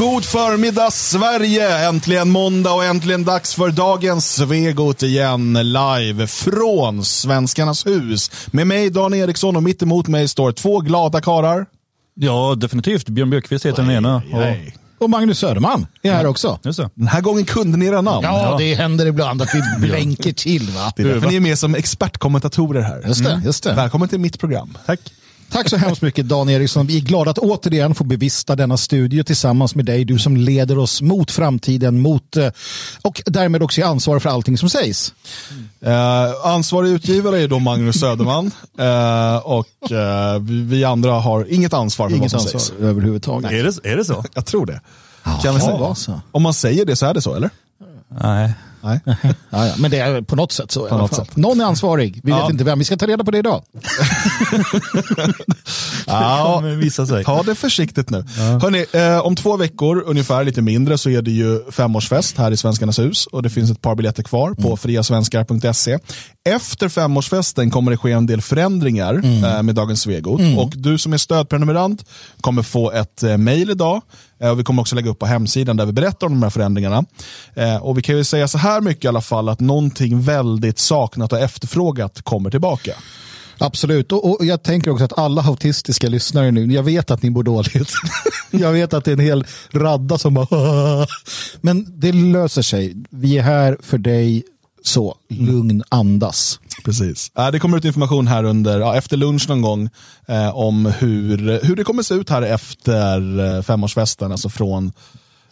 [0.00, 1.88] God förmiddag Sverige!
[1.88, 8.30] Äntligen måndag och äntligen dags för dagens Svegot igen live från Svenskarnas hus.
[8.46, 11.66] Med mig Dan Eriksson och mitt emot mig står två glada karar.
[12.14, 13.08] Ja, definitivt.
[13.08, 14.16] Björn Björkqvist heter den ena.
[14.16, 16.58] Och, Och Magnus Söderman är här också.
[16.62, 16.90] just det.
[16.94, 18.24] Den här gången kunde ni era namn.
[18.24, 20.70] Ja, det händer ibland att vi blänker till.
[20.70, 20.92] Va?
[20.96, 23.02] Det är därför ni är med som expertkommentatorer här.
[23.06, 23.74] Just det, just det.
[23.74, 24.78] Välkommen till mitt program.
[24.86, 25.00] Tack.
[25.50, 26.86] Tack så hemskt mycket Dan Eriksson.
[26.86, 30.04] Vi är glada att återigen få bevista denna studio tillsammans med dig.
[30.04, 32.48] Du som leder oss mot framtiden mot, eh,
[33.02, 35.14] och därmed också är ansvarig för allting som sägs.
[35.80, 35.92] Eh,
[36.44, 38.46] ansvarig utgivare är då Magnus Söderman
[38.78, 42.80] eh, och eh, vi, andra har inget ansvar för Inget vad som ansvar sägs.
[42.80, 43.52] överhuvudtaget.
[43.52, 44.24] Är, det, är det så?
[44.34, 44.80] Jag tror det.
[45.42, 45.94] Kan vi det säga?
[45.94, 46.20] så.
[46.32, 47.50] Om man säger det så är det så, eller?
[48.22, 48.54] Nej.
[48.80, 49.00] Nej.
[49.50, 50.88] Ja, ja, men det är på något sätt så.
[50.88, 51.26] i alla fall.
[51.34, 52.20] Någon är ansvarig.
[52.24, 52.42] Vi Ja.
[52.42, 52.78] vet inte vem.
[52.78, 53.62] Vi ska ta reda på det idag.
[56.06, 57.24] Ja, visa sig.
[57.24, 58.24] Ta det försiktigt nu.
[58.62, 62.56] Hörrni, eh, om två veckor, ungefär lite mindre, så är det ju femårsfest här i
[62.56, 65.98] Svenskarnas hus och det finns ett par biljetter kvar på friasvenskar.se.
[66.48, 71.12] Efter femårsfesten kommer det ske en del förändringar eh, med Dagens Svegot och du som
[71.12, 72.04] är stödprenumerant
[72.40, 74.02] kommer få ett eh, mail idag
[74.40, 76.50] eh, och vi kommer också lägga upp på hemsidan där vi berättar om de här
[76.50, 77.04] förändringarna.
[77.54, 80.78] Eh, och vi kan ju säga så här mycket i alla fall att någonting väldigt
[80.78, 82.92] saknat och efterfrågat kommer tillbaka.
[83.62, 87.30] Absolut, och, och jag tänker också att alla autistiska lyssnare nu, jag vet att ni
[87.30, 87.92] mår dåligt.
[88.50, 91.06] jag vet att det är en hel radda som bara
[91.60, 92.96] Men det löser sig.
[93.10, 94.42] Vi är här för dig.
[94.84, 96.60] Så, lugn, andas.
[96.84, 97.30] Precis.
[97.52, 99.88] Det kommer ut information här under, ja, efter lunch någon gång
[100.26, 104.92] eh, om hur, hur det kommer se ut här efter eh, femårsfesten, alltså från,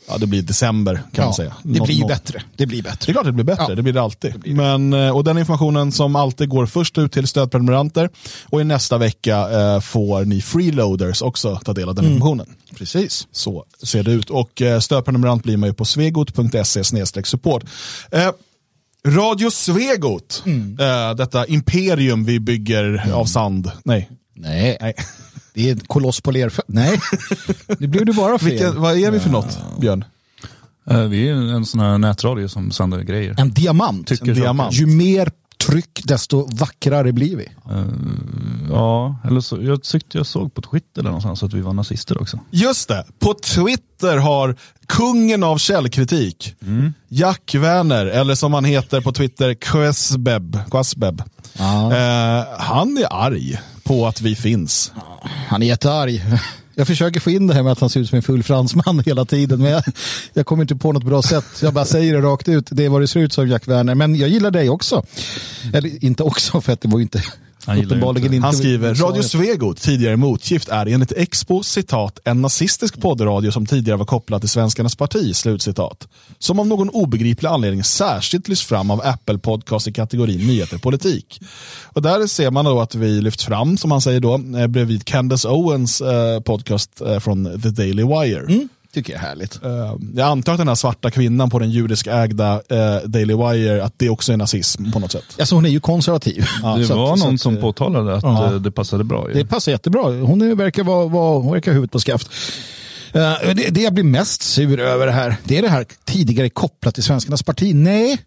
[0.09, 1.55] ja det blir december kan man säga.
[1.63, 2.43] det blir nå- bättre.
[2.57, 3.13] Det blir Det är bättre.
[3.13, 3.75] klart det blir bättre, Ja.
[3.75, 4.33] det blir det alltid.
[4.57, 8.11] Men, eh, och den informationen som alltid går först ut till stödprenumeranter
[8.45, 12.15] och i nästa vecka eh, får ni freeloaders också ta del av den Mm.
[12.17, 12.47] informationen.
[12.77, 13.27] Precis.
[13.33, 14.31] Så ser det ut.
[14.31, 16.85] Och eh, stödprenumerant blir man ju på svegot.se
[17.25, 17.65] support.
[18.11, 18.29] Eh,
[19.07, 20.77] Radio Svegot, Mm.
[20.81, 23.71] eh, detta imperium vi bygger av sand.
[23.85, 24.11] Nej.
[24.35, 24.95] Nej, Nej.
[25.55, 26.73] det är en koloss på lerfötter.
[26.73, 27.01] Nej,
[27.79, 28.51] det blev du bara fel.
[28.51, 30.05] Vilka, vad är vi för något, Björn?
[30.91, 33.35] Eh, Vi är en sån här nätradio som sänder grejer.
[33.39, 34.07] En diamant.
[34.07, 34.75] Tycker En diamant.
[34.75, 35.31] Ju mer
[35.67, 37.49] tryck, desto vackrare blir vi.
[38.71, 42.23] Ja, eller så, jag tyckte jag såg på Twitter där någonstans att vi var nazister
[42.23, 42.41] också.
[42.51, 46.55] Just det, på Twitter har kungen av källkritik,
[47.09, 51.23] Jack Werner, eller som han heter på Twitter, Quasbeb, Quasbeb.
[51.59, 54.93] Eh, han är arg på att vi finns.
[55.49, 56.25] Han är jättearg.
[56.79, 59.03] Jag försöker få in det här med att han ser ut som en full fransman
[59.07, 59.83] hela tiden, men jag,
[60.33, 61.45] jag kommer inte på något bra sätt.
[61.63, 62.69] Jag bara säger det rakt ut.
[62.71, 63.95] Det är vad det ser ut som, Jack Werner.
[63.95, 65.05] Men jag gillar dig också.
[65.75, 67.23] Eller inte också, för att det var ju inte...
[67.69, 68.47] Han uppenbarligen inte.
[68.47, 69.23] Han skriver, Radio.
[69.23, 74.51] Svegot, tidigare motgift, är enligt Expo citat en nazistisk poddradio som tidigare var kopplad till
[74.51, 76.09] Svenskarnas parti, slutcitat.
[76.39, 81.41] Som av någon obegriplig anledning särskilt lyfts fram av Apple Podcast i kategorin nyheter politik.
[81.85, 85.05] Och där ser man då att vi lyfts fram, som han säger då, eh, bredvid
[85.05, 88.41] Candace Owens eh, podcast eh, från The Daily Wire.
[88.41, 89.65] Mm, tycker jag är härligt.
[89.65, 93.95] Eh, jag antar att den här svarta kvinnan på den judiskägda eh, Daily Wire, att
[93.97, 95.25] det också är nazism på något sätt.
[95.39, 96.47] Alltså hon är ju konservativ.
[96.79, 98.47] det Så var att- någon att, som eh, påtalade att ja.
[98.47, 99.29] eh, det passade bra.
[99.29, 99.35] Ju.
[99.35, 100.03] Det passar jättebra.
[100.03, 102.31] Hon verkar vara, vara, hon verkar huvudet på skaft.
[103.13, 106.95] Det, det jag blir mest sur över det här, det är det här tidigare kopplat
[106.95, 107.75] till Svenskarnas parti.
[107.75, 108.19] Nej.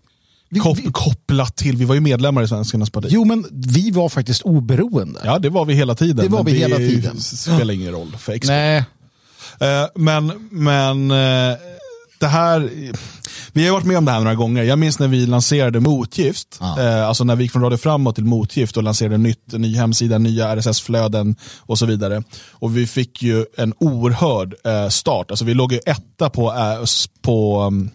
[0.54, 3.08] Vi, Kop kopplat till, vi var ju medlemmar i Svenskarnas parti.
[3.10, 5.20] jo, men vi var faktiskt oberoende.
[5.24, 6.26] Ja, det var vi hela tiden.
[6.26, 7.20] Det var vi hela tiden.
[7.22, 8.52] spelar ingen roll för Expo.
[8.54, 8.84] Nej,
[9.96, 11.58] men men eh,
[12.20, 12.70] det här,
[13.54, 14.64] vi har varit med om det här några gånger.
[14.64, 16.80] Jag minns när vi lanserade Motgift, Ja.
[16.82, 20.18] eh, alltså när vi gick från Radio Framåt till Motgift och lanserade nytt, ny hemsida,
[20.18, 22.24] nya RSS-flöden och så vidare.
[22.52, 25.32] Och vi fick ju en oerhörd eh, start.
[25.32, 26.84] Alltså vi låg ju etta på, eh,
[27.22, 27.90] på um,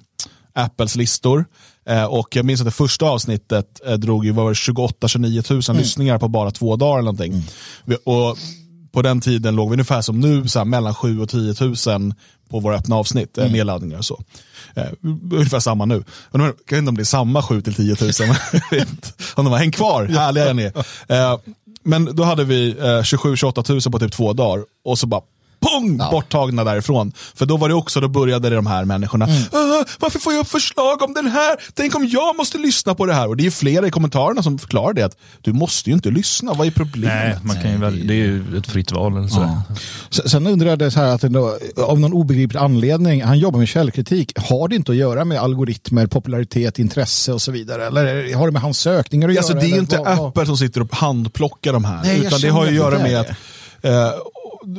[0.54, 1.44] Apples listor.
[1.88, 6.28] Eh, och jag minns att det första avsnittet eh, drog ju 28-29 000 lyssningar på
[6.28, 7.44] bara två dagar eller någonting.
[7.84, 8.38] Vi, och
[8.96, 12.14] på den tiden låg vi ungefär som nu, så här, mellan 7 och 10 000
[12.50, 13.52] på våra öppna avsnitt, mm.
[13.52, 14.22] nedladdningar och så.
[14.74, 14.86] Eh,
[15.32, 16.04] ungefär samma nu.
[16.32, 19.08] Jag vet inte om det är samma 7 till 10 000, men jag vet inte
[19.34, 20.64] om de har hängt kvar, härliga ni.
[21.08, 21.38] Eh,
[21.82, 25.22] men då hade vi eh, 27-28 000 på typ två dagar och så bara
[25.68, 27.12] pong, borttagna därifrån.
[27.34, 30.48] För då var det också, då började de här människorna, "Ah, varför får jag upp
[30.48, 31.56] förslag om den här?
[31.74, 33.28] Tänk om jag måste lyssna på det här?
[33.28, 36.10] Och det är ju flera i kommentarerna som förklarar det, att du måste ju inte
[36.10, 37.14] lyssna, vad är problemet?
[37.16, 39.16] Nej, man kan ju välja, det är ju ett fritt val.
[39.16, 39.40] Eller så.
[39.40, 40.28] Ja.
[40.28, 43.68] Sen undrar jag det så här att ändå, av någon obegriplig anledning, han jobbar med
[43.68, 47.86] källkritik, har det inte att göra med algoritmer, popularitet, intresse och så vidare?
[47.86, 49.40] Eller har det med hans sökningar att göra?
[49.42, 52.02] Alltså, det är ju inte vad- vad- Apple som sitter och handplockar de här.
[52.02, 53.28] Nej, jag utan det har ju att göra det med att
[53.82, 54.10] eh,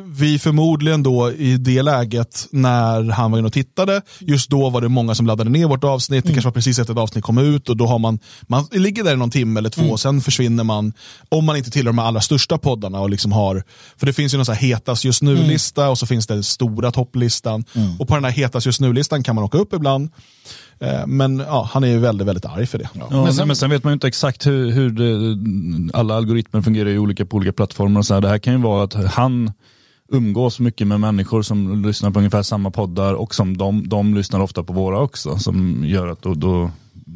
[0.08, 4.82] vi förmodligen då i det läget när han var inne och tittade, just då var
[4.82, 7.38] det många som laddade ner vårt avsnitt, det kanske var precis efter ett avsnitt kom
[7.38, 10.22] ut och då har man, man ligger där i någon timme eller två och sen
[10.22, 10.94] försvinner man,
[11.30, 13.64] om man inte tillhör de allra största poddarna och liksom har,
[13.98, 16.44] för det finns ju någon så här hetast just nu-lista och så finns det den
[16.44, 17.66] stora topplistan
[18.00, 20.10] och på den här hetast just nu-listan kan man åka upp ibland.
[20.80, 22.90] Eh, Men ja, han är ju väldigt, väldigt arg för det.
[22.94, 26.62] Ja, Men sen, men sen vet man ju inte exakt hur, hur det, alla algoritmer
[26.62, 28.00] fungerar i olika, på olika plattformar.
[28.00, 28.22] Och så här.
[28.22, 29.52] Det här kan ju vara att han
[30.10, 34.40] umgås mycket med människor som lyssnar på ungefär samma poddar och som de, de lyssnar
[34.40, 35.38] ofta på våra också.
[35.38, 36.72] Som gör att då, då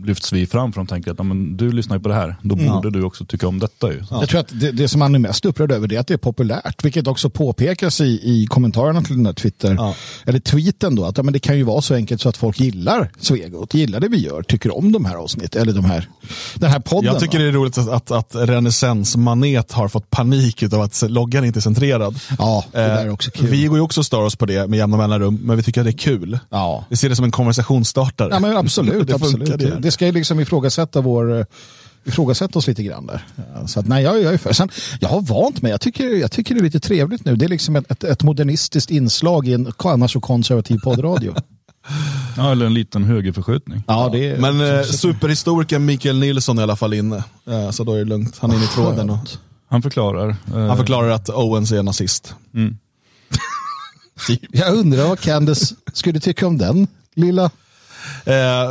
[0.05, 2.35] lyfts vi fram för de tänker att ja, men, du lyssnar ju på det här,
[2.41, 3.91] då borde du också tycka om detta.
[3.91, 4.03] Ju.
[4.09, 6.13] Jag tror att det, det som han är mest upprörd över det är att det
[6.13, 9.95] är populärt, vilket också påpekas i, i kommentarerna till den här Twitter, Ja.
[10.25, 12.59] eller tweeten då, att ja, men det kan ju vara så enkelt så att folk
[12.59, 16.07] gillar Svegot, gillar det vi gör, tycker om de här avsnitt, eller de här,
[16.55, 17.05] den här podden.
[17.05, 17.43] Jag tycker va?
[17.43, 21.59] det är roligt att, att, att Renässans Manet har fått panik av att loggan inte
[21.59, 22.19] är centrerad.
[22.37, 23.47] Ja, det där är Eh, också kul.
[23.47, 25.81] Vi går ju också och stör oss på det med jämna mellanrum, men vi tycker
[25.81, 26.39] att det är kul.
[26.49, 26.85] Ja.
[26.89, 28.29] Vi ser det som en konversationsstartare.
[28.31, 29.07] Ja, men absolut.
[29.07, 29.49] det absolut.
[29.49, 29.91] funkar Det, det.
[29.91, 31.45] ska ju liksom ifrågasätta vår eh,
[32.03, 33.25] ifrågasätta oss lite grann där.
[33.67, 34.53] Så att, nej, jag, jag är för.
[34.53, 34.69] Sen,
[34.99, 35.71] jag har vant mig.
[35.71, 37.35] Jag tycker, jag tycker det är lite trevligt nu.
[37.35, 41.35] Det är liksom ett, ett, ett modernistiskt inslag i en annars så konservativ poddradio.
[42.37, 43.83] Ja, eller en liten högerförskjutning.
[43.87, 47.83] Ja, det är, Men eh, superhistorikern Mikael Nilsson är i alla fall inne, eh, så
[47.83, 48.37] då är det lugnt.
[48.39, 49.29] Han är inne i tråden och
[49.69, 50.29] Han förklarar.
[50.29, 52.35] eh, han förklarar att Owens är nazist.
[52.53, 52.77] Mm.
[54.51, 57.43] jag undrar vad Candice skulle tycka om den lilla...
[58.25, 58.69] Eh,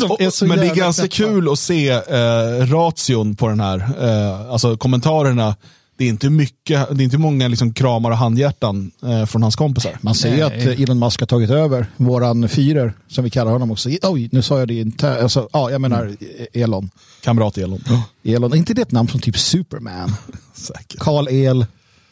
[0.00, 1.32] De är så men det är ganska knäppa.
[1.32, 5.56] kul att se eh, ration på den här, eh, alltså kommentarerna.
[5.98, 9.56] Det är inte mycket, det är inte många liksom kramar och handhjärtan eh, från hans
[9.56, 9.98] kompisar.
[10.00, 13.70] Man ser ju att Elon Musk har tagit över våran fyrer, som vi kallar honom
[13.70, 13.88] också.
[14.02, 15.22] Oj, nu sa jag det inte.
[15.22, 16.16] Alltså, ja, jag menar
[16.52, 16.90] eh, Elon.
[17.20, 17.84] Kamrat Elon.
[18.24, 18.52] Elon.
[18.52, 20.12] Är inte det ett namn som typ Superman?
[20.54, 20.98] Säkert.
[20.98, 21.66] Karl El,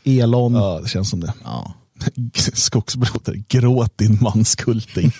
[0.04, 0.54] Elon.
[0.54, 1.32] Ja, det känns som det.
[1.44, 1.74] Ja.
[2.54, 5.12] Skogsbroder, gråt din manskulting.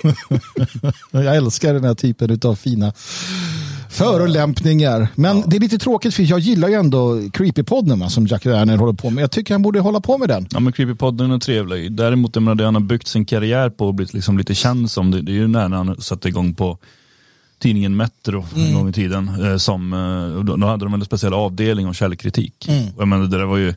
[1.10, 2.92] Jag älskar den här typen av fina
[3.90, 5.08] förolämpningar.
[5.14, 8.92] Men det är lite tråkigt för jag gillar ju ändå Creepypodden som Jack Werner håller
[8.92, 9.22] på med.
[9.22, 10.46] Jag tycker han borde hålla på med den.
[10.50, 11.92] Ja men Creepypodden är trevlig.
[11.92, 14.90] Däremot jag menar, det han har byggt sin karriär på och blivit liksom lite känd
[14.90, 16.78] som, det, det är ju när han satte igång på
[17.58, 19.44] tidningen Metro en gång i tiden.
[19.44, 22.68] Eh, som, eh, då, då hade de en speciell avdelning om källkritik.
[22.94, 23.74] Och jag menar, det där var ju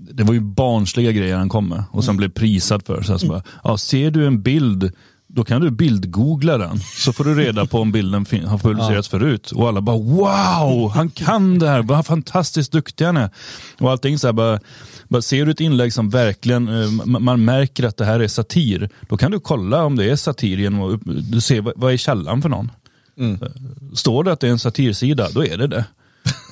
[0.00, 3.02] det var ju barnsliga grejer han kom med och sen blev prisad för.
[3.02, 4.92] Så här, så bara, ja, ser du en bild,
[5.26, 6.78] då kan du bildgoogla den.
[6.80, 9.50] Så får du reda på om bilden har publicerats förut.
[9.50, 13.30] Och alla bara wow, han kan det här, vad fantastiskt duktig han är.
[13.78, 14.60] Och allting så här bara,
[15.08, 18.28] bara ser du ett inlägg som verkligen, eh, ma- man märker att det här är
[18.28, 21.00] satir, då kan du kolla om det är satir genom
[21.34, 22.70] att ser vad, vad är källan för någon.
[23.94, 25.84] Står det att det är en satirsida, då är det det.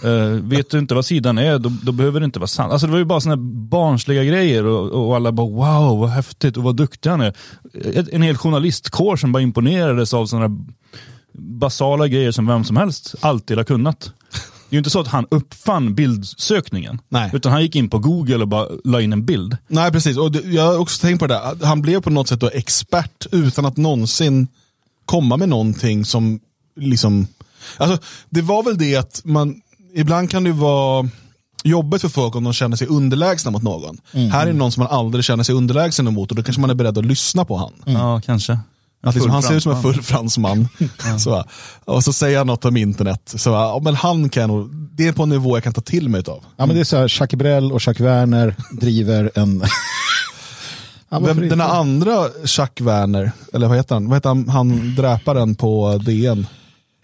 [0.05, 2.73] Eh, vet du inte vad sidan är, då, då behöver det inte vara sant.
[2.73, 6.57] Alltså det var ju bara sådana barnsliga grejer och, och alla bara wow, vad häftigt
[6.57, 7.35] och vad duktig han är.
[7.85, 10.65] Ett, en hel journalistkår som bara imponerades av sådana
[11.39, 14.13] basala grejer som vem som helst alltid har kunnat.
[14.69, 16.99] Det är ju inte så att han uppfann bildsökningen.
[17.09, 17.31] Nej.
[17.33, 19.57] Utan han gick in på Google och bara la in en bild.
[19.69, 20.17] Nej, precis.
[20.17, 21.67] Och jag har också tänkt på det där.
[21.67, 24.49] Han blev på något sätt då expert utan att någonsin
[25.05, 26.41] komma med någonting som
[26.77, 27.27] liksom...
[27.77, 27.99] Alltså,
[28.31, 29.61] det var väl det att man...
[29.97, 31.09] Ibland kan det vara
[31.65, 33.99] jobbigt för folk om de känner sig underlägsna mot någon.
[34.13, 36.71] Här är det någon som man aldrig känner sig underlägsen mot och då kanske man
[36.71, 37.73] är beredd att lyssna på han.
[37.85, 38.59] Ja, kanske.
[39.03, 40.69] Att liksom, han ser ut som en full fransman.
[41.19, 41.47] så, va.
[41.85, 43.33] och så säger han något om internet.
[43.37, 46.09] Så, ja, men han kan nog, det är på en nivå jag kan ta till
[46.09, 46.45] mig av.
[46.57, 49.63] Ja, men det är så här, Jacques Brel och Jacques Werner driver en...
[51.09, 54.09] ja, Vem, den andra Chuck Werner, eller vad heter han?
[54.09, 56.47] Vad heter han, han dräparen på DN?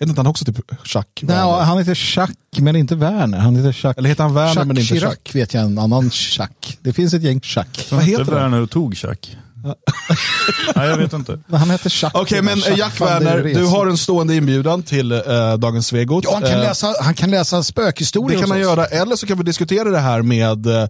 [0.03, 1.65] Heter inte han också typ Chuck Nej, Werner?
[1.65, 3.39] han heter Jacques, men inte Werner.
[3.39, 3.99] Han heter Jacques.
[3.99, 5.35] Eller heter han Werner Jacques men inte Chirac Chuck?
[5.35, 6.79] vet jag, en annan Jacques.
[6.81, 7.93] Det finns ett gäng Jacques.
[7.93, 8.25] Vad heter?
[8.25, 9.37] Werner och tog Jack.
[10.77, 11.39] Nej, jag vet inte.
[11.47, 12.23] Men Han heter Jacques.
[12.23, 15.21] Okej, men eh, Jacques Jack Werner, du har en stående inbjudan till eh,
[15.59, 16.25] Dagens Svegot.
[16.25, 18.67] Ja, han kan Eh, läsa, han kan läsa spökhistorier Det kan han oss.
[18.67, 20.89] göra, eller så kan vi diskutera det här med eh,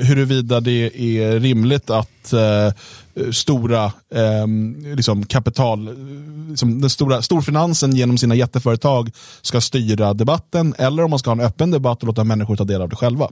[0.00, 2.72] huruvida det är rimligt att eh,
[3.32, 3.84] stora
[4.14, 4.46] eh,
[4.96, 5.94] liksom kapital, eh,
[6.50, 9.10] liksom den stora storfinansen genom sina jätteföretag
[9.42, 12.64] ska styra debatten eller om man ska ha en öppen debatt och låta människor ta
[12.64, 13.28] del av det själva.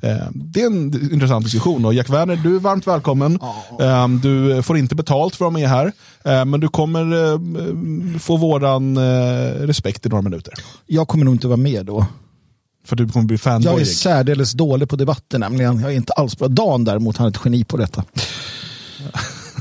[0.00, 3.38] Eh, det är en intressant diskussion och Jack Werner, du är varmt välkommen.
[3.80, 5.92] Eh, du får inte betalt för att vara med här,
[6.24, 8.98] eh, men du kommer få våran
[9.66, 10.54] respekt i några minuter.
[10.86, 12.06] Jag kommer nog inte vara med då.
[12.86, 13.80] För du kommer bli Jag fanboyig.
[13.80, 15.80] är särdeles dålig på debatter nämligen.
[15.80, 16.48] Jag är inte alls bra.
[16.48, 18.04] Dan däremot, han är ett geni på detta.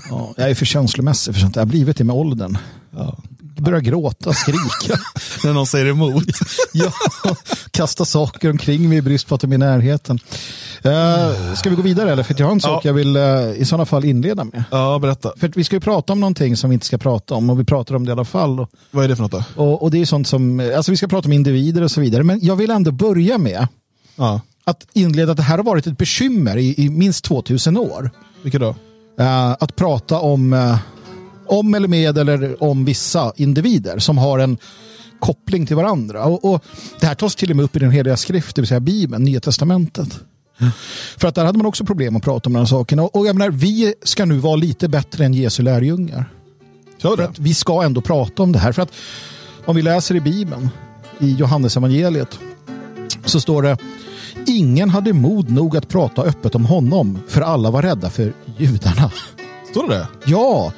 [0.09, 1.55] Ja, jag är för känslomässig för sånt.
[1.55, 2.57] Jag har blivit det med åldern.
[2.91, 3.17] Ja.
[3.61, 4.99] Börjar gråta, skrika.
[5.43, 6.23] När någon säger emot.
[6.73, 6.91] ja,
[7.71, 10.19] kasta saker omkring mig i brist på att de är i närheten.
[10.85, 12.23] Uh, ska vi gå vidare eller?
[12.23, 12.89] För jag har en sak Ja.
[12.89, 14.63] jag vill uh, i sådana fall inleda med.
[14.71, 15.31] Ja, berätta.
[15.37, 17.63] För vi ska ju prata om någonting som vi inte ska prata om och vi
[17.63, 18.59] pratar om det i alla fall.
[18.59, 19.43] Och, Vad är det för något då?
[19.55, 22.23] och, och det är sånt som, alltså vi ska prata om individer och så vidare.
[22.23, 23.67] Men jag vill ändå börja med
[24.15, 24.41] Ja.
[24.65, 28.11] att inleda att det här har varit ett bekymmer i, i minst 2000 år.
[28.43, 28.75] Vilket då?
[29.19, 30.77] Eh, att prata om, eh,
[31.47, 34.57] om eller med eller om vissa individer som har en
[35.19, 36.25] koppling till varandra.
[36.25, 36.63] Och, och
[36.99, 39.23] Det här tas till och med upp i den heliga skrift, det vill säga Bibeln,
[39.23, 40.19] Nya Testamentet.
[41.17, 43.03] För att där hade man också problem att prata om de här sakerna.
[43.03, 46.25] Och, jag menar, vi ska nu vara lite bättre än Jesu lärjungar.
[46.97, 48.71] Så För att vi ska ändå prata om det här.
[48.71, 48.91] För att
[49.65, 50.69] om vi läser i Bibeln,
[51.19, 52.39] i Johannes evangeliet
[53.25, 53.77] så står det
[54.47, 59.11] Ingen hade mod nog att prata öppet om honom, för alla var rädda för judarna.
[59.71, 60.07] Står det?
[60.25, 60.73] Ja,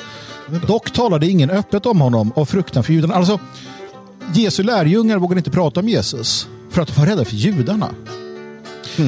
[0.68, 3.16] dock talade ingen öppet om honom av fruktan för judarna.
[3.16, 3.40] Alltså,
[4.34, 7.90] Jesu lärjungar vågade inte prata om Jesus för att de var rädda för judarna.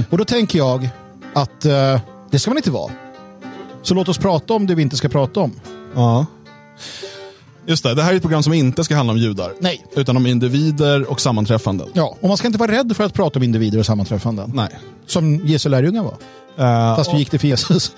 [0.10, 0.90] Och då tänker jag
[1.34, 2.00] att eh,
[2.32, 2.92] det ska man inte vara.
[3.82, 5.52] Så låt oss prata om det vi inte ska prata om.
[5.96, 6.26] Ja.
[7.66, 9.54] Just det, det här är ett program som inte ska handla om judar.
[9.60, 9.86] Nej.
[9.96, 11.88] Utan om individer och sammanträffanden.
[11.94, 14.52] Ja, och man ska inte vara rädd för att prata om individer och sammanträffanden.
[14.54, 14.70] Nej.
[15.08, 16.18] Som Jesu lärjungar var.
[16.58, 17.92] Eh, Fast vi gick det för Jesus.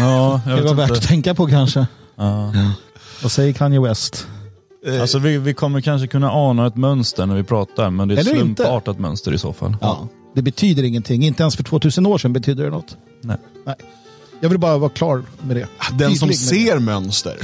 [0.00, 1.86] Ja, jag Det var värt att tänka på kanske.
[2.16, 2.52] Ja.
[3.22, 4.26] Vad säger Kanye West?
[5.00, 8.18] Alltså vi, vi kommer kanske kunna ana ett mönster när vi pratar, men det är
[8.18, 8.62] ett Eller inte.
[8.62, 9.76] slumpartat mönster i så fall.
[9.80, 10.08] Ja.
[10.34, 11.24] Det betyder ingenting.
[11.24, 12.96] Inte ens för 2000 år sedan betyder det något.
[13.20, 13.36] Nej.
[13.66, 13.74] Nej.
[14.40, 15.66] Jag vill bara vara klar med det.
[15.98, 16.70] den som Tydlig med det.
[16.72, 17.36] ser mönster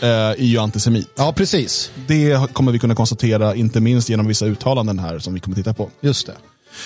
[0.00, 1.08] eh, är ju antisemit.
[1.16, 1.90] Ja, precis.
[2.06, 5.74] Det kommer vi kunna konstatera, inte minst genom vissa uttalanden här som vi kommer titta
[5.74, 5.90] på.
[6.00, 6.34] Just det.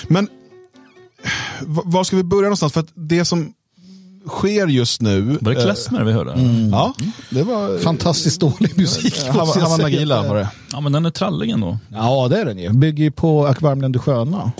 [0.08, 0.28] Men
[1.60, 2.72] v- var ska vi börja någonstans?
[2.72, 3.52] För att det som
[4.28, 5.38] sker just nu...
[5.40, 6.34] Var det eh, klezmer vi hörde?
[6.70, 6.94] Ja,
[7.30, 7.78] det var...
[7.78, 9.26] Fantastiskt dålig musik.
[9.26, 9.76] Hawa säga.
[9.76, 10.48] Nagila var det.
[10.72, 11.78] Ja, men den är trallig ändå.
[11.88, 12.70] Ja, det är den ju.
[12.70, 14.52] Bygger ju på Akvarmlen du sköna.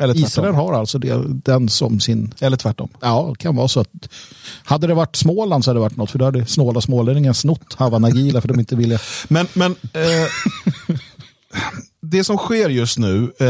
[0.00, 0.26] Eller tvärtom.
[0.26, 2.34] Israel har alltså det, den som sin...
[2.40, 2.88] Eller tvärtom.
[3.00, 3.88] Ja, det kan vara så att...
[4.64, 6.10] Hade det varit Småland så hade det varit något.
[6.10, 8.98] För då hade snåla smålänningar snott Hawa Nagila för de inte ville...
[9.28, 10.28] Men, men eh,
[12.02, 13.46] det som sker just nu eh,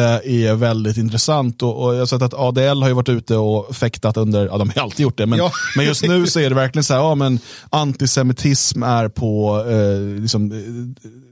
[0.47, 3.77] är väldigt intressant och, och jag har sett att ADL har ju varit ute och
[3.77, 5.53] fäktat under, ja de har alltid gjort det, men, Ja.
[5.77, 7.39] men just nu så är det verkligen så här, ja men
[7.71, 10.59] antisemitism är på, eh, liksom, eh,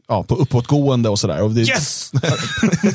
[0.08, 1.58] ja, på uppåtgående och sådär.
[1.58, 2.10] Yes!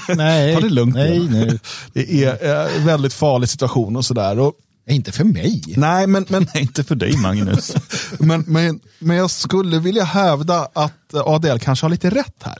[0.15, 1.46] Nej, Ta det lugnt nej, nu.
[1.46, 1.60] nej.
[1.94, 4.51] det är eh, väldigt farlig situation och sådär.
[4.89, 5.63] Inte för mig.
[5.77, 7.74] nej, men, men, Nej, inte för dig Magnus.
[8.20, 12.58] men, men, men jag skulle vilja hävda att ADL kanske har lite rätt här.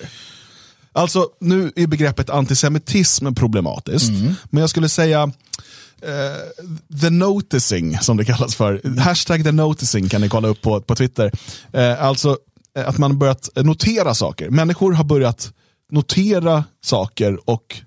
[0.94, 4.10] Alltså, nu är begreppet antisemitism problematiskt,
[4.50, 5.32] men jag skulle säga
[6.02, 9.00] eh, the noticing, som det kallas för.
[9.00, 11.32] Hashtag the noticing kan ni kolla upp på, på Twitter.
[11.74, 12.38] Eh, alltså
[12.78, 14.50] eh, att man börjat notera saker.
[14.50, 15.52] Människor har börjat
[15.92, 17.82] notera saker och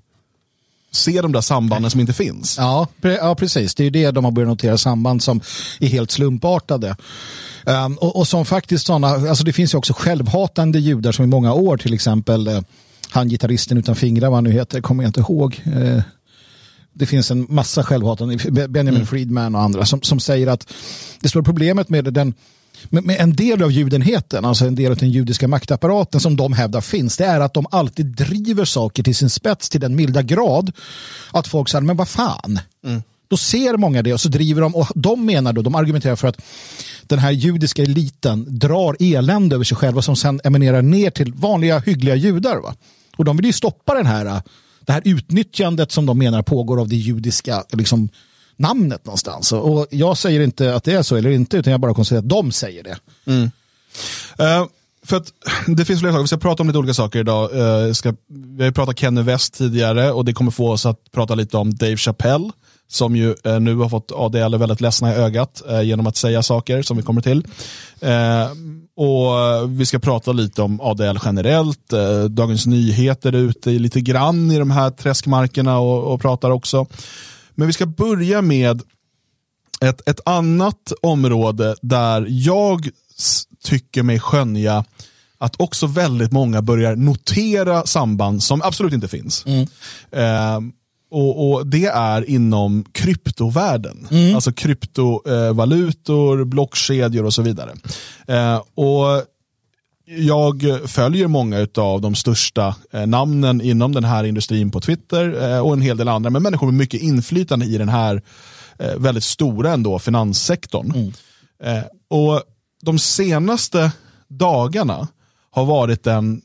[0.93, 2.59] se de där sambanden som inte finns.
[2.59, 3.75] Ja, pre- ja, precis.
[3.75, 5.41] Det är ju det de har börjat notera samband som
[5.81, 6.97] är helt slumpartade.
[7.65, 11.29] Um, och, och som faktiskt sådana, alltså det finns ju också självhatande judar som i
[11.29, 12.65] många år till exempel
[13.11, 15.63] han gitarristen utan fingrar, vad han nu heter, kommer jag inte ihåg.
[15.65, 16.03] Eh,
[16.93, 20.73] det finns en massa självhatande, Benjamin Friedman och andra, som, som säger att
[21.21, 22.35] det stora problemet med den
[22.91, 26.81] med, en del av judenheten, alltså en del av den judiska maktapparaten som de hävdar
[26.81, 30.73] finns, det är att de alltid driver saker till sin spets till den milda grad
[31.33, 32.61] att folk säger, men vad fan?
[33.29, 36.29] Då ser många det och så driver de, och de menar då, de argumenterar för
[36.29, 36.41] att
[37.03, 41.79] den här judiska eliten drar elände över sig själva som sen eminerar ner till vanliga
[41.79, 42.57] hyggliga judar.
[42.57, 42.75] Va?
[43.17, 44.43] Och de vill ju stoppa den här, äh,
[44.81, 48.09] det här utnyttjandet som de menar pågår av det judiska liksom,
[48.57, 49.53] namnet någonstans.
[49.53, 52.29] Och jag säger inte att det är så eller inte, utan jag bara konstaterar att
[52.29, 52.99] de säger det.
[53.27, 53.51] Mm.
[54.39, 54.67] Eh,
[55.05, 55.33] för att
[55.67, 57.53] det finns flera saker, vi ska prata om lite olika saker idag.
[57.53, 61.13] Uh, ska, vi har ju pratat Kenny West tidigare och det kommer få oss att
[61.13, 62.51] prata lite om Dave Chappelle
[62.89, 66.43] som ju eh, nu har fått ADL väldigt ledsna i ögat eh, genom att säga
[66.43, 67.47] saker som vi kommer till.
[68.01, 68.51] Eh,
[68.97, 71.93] och eh, Vi ska prata lite om ADL generellt.
[71.93, 76.87] Eh, Dagens Nyheter är ute lite grann i de här träskmarkerna och, och pratar också.
[77.55, 78.83] Men vi ska börja med
[79.81, 82.89] ett, ett annat område där jag
[83.65, 84.85] tycker mig skönja
[85.39, 89.47] att också väldigt många börjar notera samband som absolut inte finns.
[90.11, 90.61] Eh,
[91.11, 94.09] och, och Det är inom kryptovärlden.
[94.35, 97.73] Alltså kryptovalutor, blockkedjor och så vidare.
[98.27, 99.25] Eh, och
[100.09, 105.59] jag följer många av de största eh, namnen inom den här industrin på Twitter eh,
[105.59, 108.23] och en hel del andra, men människor med mycket inflytande i den här
[108.79, 111.13] eh, väldigt stora ändå finanssektorn.
[111.63, 112.43] Eh, och
[112.83, 113.93] de senaste
[114.29, 115.09] dagarna
[115.51, 116.43] har varit en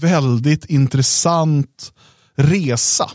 [0.00, 1.92] väldigt intressant
[2.34, 3.10] resa.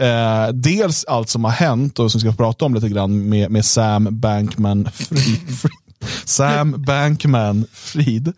[0.00, 3.50] Eh, dels allt som har hänt och som vi ska prata om lite grann med,
[3.50, 5.70] med Sam Bankman Fried.
[6.24, 8.28] Sam Bankman Fried.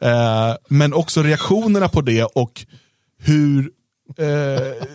[0.00, 2.66] Eh, men också reaktionerna på det och
[3.18, 3.70] hur
[4.18, 4.86] eh,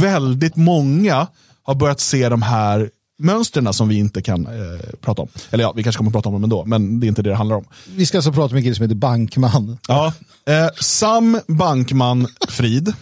[0.00, 1.26] väldigt många
[1.62, 5.28] har börjat se de här mönstren som vi inte kan eh, prata om.
[5.50, 7.30] Eller ja, vi kanske kommer att prata om dem ändå, men det är inte det
[7.30, 7.64] det handlar om.
[7.94, 9.78] Vi ska alltså prata med en kille som heter Bankman.
[9.88, 10.12] Ja,
[10.46, 12.92] eh, Sam Bankman Frid.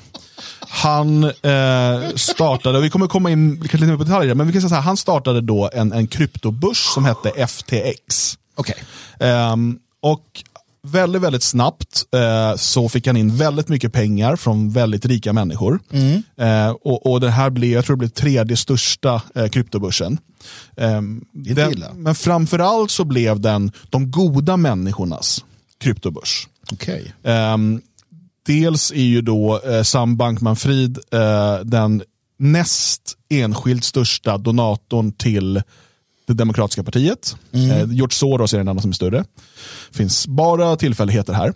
[0.82, 4.52] Han eh, startade, och vi kommer komma in kanske lite mer på detaljer, men vi
[4.52, 8.38] kan säga så här, han startade då en, en kryptobörs som hette FTX.
[8.54, 8.76] Okej.
[9.20, 10.24] Ehm, och
[10.82, 15.80] väldigt, väldigt snabbt eh, så fick han in väldigt mycket pengar från väldigt rika människor.
[16.36, 20.18] Eh, och, och det här blev, jag tror det blev tredje största eh, kryptobörsen.
[20.76, 21.88] Ehm, Det är inte illa.
[21.88, 25.44] den, men framförallt så blev den de goda människornas
[25.80, 26.48] kryptobörs.
[26.72, 27.14] Okej.
[28.48, 32.02] Dels är ju då eh, Sam Bankman-Fried eh, den
[32.38, 35.62] näst enskilt största donatorn till
[36.26, 37.36] det demokratiska partiet.
[37.52, 39.24] Eh, George Soros är den enda som är större.
[39.92, 41.52] finns bara tillfälligheter här.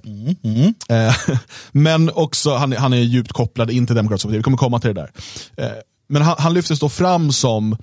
[0.89, 1.15] Eh,
[1.73, 4.39] men också, han, han är djupt kopplad in till demokratiska partiet.
[4.39, 5.11] Vi kommer komma till det där.
[5.65, 5.73] Eh,
[6.09, 7.77] men han, han lyftes då fram som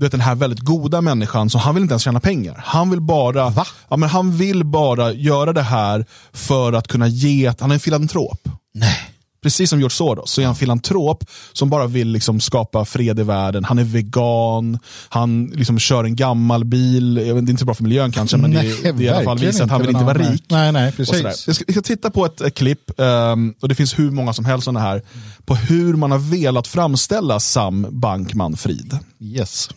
[0.00, 2.62] du vet, den här väldigt goda människan, så han vill inte ens tjäna pengar.
[2.64, 3.52] Han vill bara,
[3.88, 7.80] ja, men han vill bara göra det här för att kunna ge, han är en
[7.80, 8.48] filantrop.
[8.74, 8.96] Nej.
[9.42, 13.22] Precis som George Soros så är han filantrop som bara vill liksom skapa fred i
[13.22, 13.64] världen.
[13.64, 14.78] Han är vegan,
[15.08, 17.16] han liksom kör en gammal bil.
[17.26, 19.00] Jag vet, det är inte så bra för miljön kanske, men det, är- det är
[19.02, 20.32] i alla fall visar att han vill inte vara Nej.
[20.32, 20.44] rik.
[20.48, 21.22] Nej, nej, precis.
[21.46, 24.32] Jag ska, jag ska titta på ett, ett klipp, ehm, och det finns hur många
[24.32, 25.02] som helst sådana här,
[25.44, 28.98] på hur man har velat framställa Sam Bankman-Fried.
[29.20, 29.68] Yes.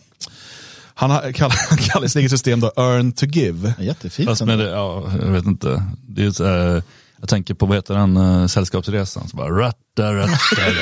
[0.94, 3.74] Han kallar, kallar sitt eget system då Earn to Give.
[3.78, 4.28] Jättefint.
[4.28, 5.84] Fast med det, ja, jag vet inte.
[6.08, 6.82] Det är här,
[7.20, 9.28] jag tänker på, vad heter den, uh, Sällskapsresan?
[9.28, 10.30] Så bara, ratta, ratta,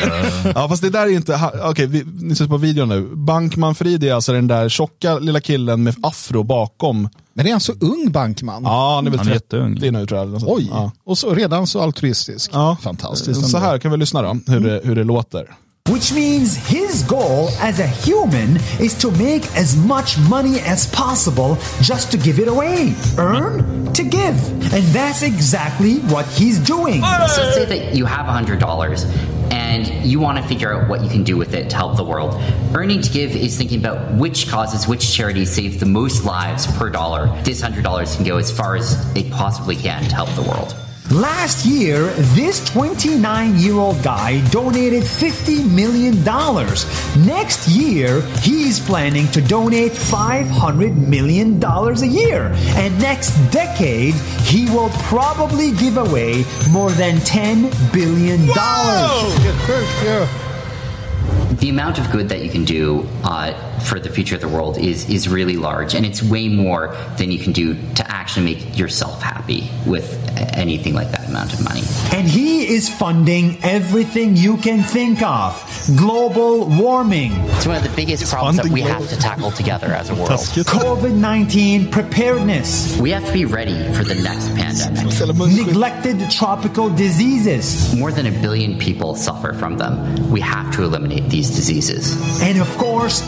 [0.07, 0.53] ratta.
[0.55, 3.01] Ja fast det där är inte, okej vi, ni ser på videon nu.
[3.15, 7.09] Bankman-Fried är alltså den där tjocka lilla killen med afro bakom.
[7.35, 8.63] Men är han så ung Bankman?
[8.65, 9.93] Ja han är väl Han är 30 jätteung.
[9.93, 10.43] nu tror jag.
[10.47, 10.91] Oj, Ja.
[11.05, 12.51] och så redan så altruistisk.
[12.55, 12.77] Ja.
[12.83, 13.51] Fantastiskt.
[13.51, 15.55] Så här kan vi lyssna då, hur det, hur det låter.
[15.89, 21.59] Which means his goal as a human is to make as much money as possible
[21.81, 22.95] just to give it away.
[23.19, 24.73] Earn to give.
[24.73, 27.03] And that's exactly what he's doing.
[27.03, 31.25] So say that you have $100 and you want to figure out what you can
[31.25, 32.41] do with it to help the world.
[32.75, 36.91] Earning to Give is thinking about which causes, which charities save the most lives per
[36.91, 37.27] dollar.
[37.43, 40.77] This $100 can go as far as it possibly can to help the world.
[41.13, 46.25] Last year, this 29 year old guy donated $50 million.
[47.27, 52.51] Next year, he's planning to donate $500 million a year.
[52.79, 58.49] And next decade, he will probably give away more than $10 billion.
[61.63, 63.53] The amount of good that you can do uh,
[63.85, 67.31] for the future of the world is is really large, and it's way more than
[67.31, 70.07] you can do to actually make yourself happy with
[70.57, 71.83] anything like that amount of money.
[72.13, 75.53] And he is funding everything you can think of
[75.97, 79.89] global warming, It's one of the biggest problems that funding we have to tackle together
[79.89, 80.31] as a world.
[80.31, 85.13] COVID 19 preparedness, We have to be ready for the next pandemic.
[85.67, 90.31] neglected tropical diseases, More than a billion people suffer from them.
[90.31, 92.17] We have to eliminate these diseases.
[92.43, 93.23] and of course,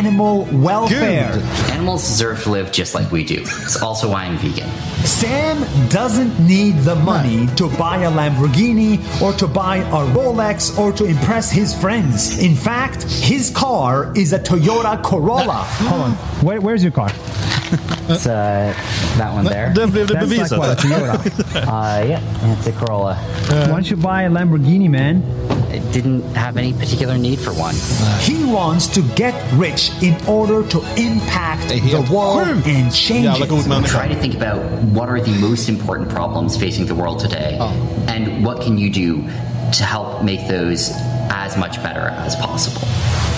[0.00, 1.30] animal welfare.
[1.72, 3.40] Animals deserve to live just like we do.
[3.42, 4.70] It's also why I'm vegan.
[5.04, 5.58] Sam
[5.90, 11.04] doesn't need the money to buy a Lamborghini or to buy a Rolex or to
[11.04, 12.38] impress his friends.
[12.38, 15.64] In fact, his car is a Toyota Corolla.
[15.90, 16.12] Hold on.
[16.44, 17.10] Where, where's your car?
[18.10, 18.74] It's uh,
[19.18, 19.72] that one there.
[19.74, 21.22] Där blev det That's like what, a bevisat.
[21.22, 21.66] Toyota.
[21.70, 23.14] Uh, yeah, it's a Corolla.
[23.48, 25.22] Why don't you buy a Lamborghini, man?
[25.70, 27.76] I didn't have any particular need for one.
[28.20, 33.46] He wants to get rich in order to impact the helt world and change Jävla
[33.46, 33.68] god it.
[33.68, 33.98] människa.
[33.98, 34.60] Try to think about
[34.94, 37.58] what are the most important problems facing the world today,
[38.08, 39.22] and what can you do
[39.72, 40.90] to help make those
[41.30, 42.86] as much better as possible.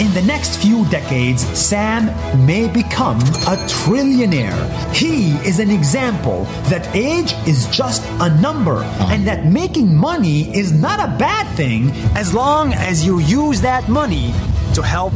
[0.00, 2.06] In the next few decades, Sam
[2.46, 4.58] may become a trillionaire.
[4.94, 10.72] He is an example that age is just a number and that making money is
[10.72, 14.32] not a bad thing as long as you use that money
[14.74, 15.12] to help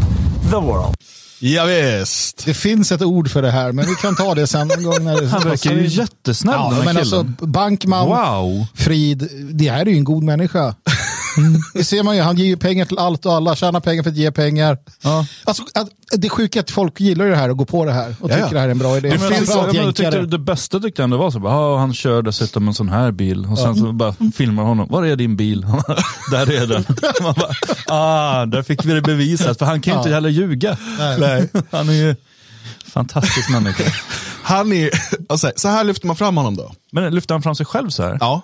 [0.51, 0.95] the world.
[1.39, 2.43] Ja, visst.
[2.47, 5.05] Det finns ett ord för det här, men vi kan ta det sen någon gång.
[5.05, 7.19] När det Han verkar ju jättesnäll Ja, den här men killen.
[7.37, 8.67] alltså Bankman, Wow.
[8.75, 10.75] Frid, det här är ju en god människa.
[11.75, 14.11] Det ser man ju, han ger ju pengar till allt och alla, tjänar pengar för
[14.11, 14.79] att ge pengar.
[15.03, 15.27] Ja.
[15.45, 18.15] Alltså, att, det är sjukt att folk gillar det här och går på det här
[18.21, 18.53] och Ja, tycker ja.
[18.53, 19.09] det här är en bra idé.
[19.11, 22.23] Det Men finns- jag tyckte det bästa tyckte jag ändå var så, bara, han kör
[22.23, 25.61] dessutom en sån här bil och sen så bara filmar honom, var är din bil?
[26.31, 26.85] Där är den.
[27.23, 27.51] Man bara,
[27.87, 30.77] ah, där fick vi det bevisat, för han kan ju inte heller ljuga.
[31.19, 31.49] Nej.
[31.71, 32.17] Han är ju
[32.87, 33.85] fantastisk människa.
[34.43, 34.91] Han är,
[35.29, 36.73] alltså, så här lyfter man fram honom då.
[36.93, 38.17] Men lyfter han fram sig själv så här?
[38.21, 38.43] Ja.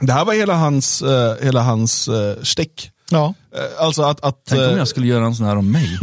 [0.00, 2.90] Det här var hela hans, uh, hela hans uh, stick.
[3.10, 3.34] Ja.
[3.56, 5.98] Eh, alltså att, att Tänk om eh, jag skulle göra en sån här om mig.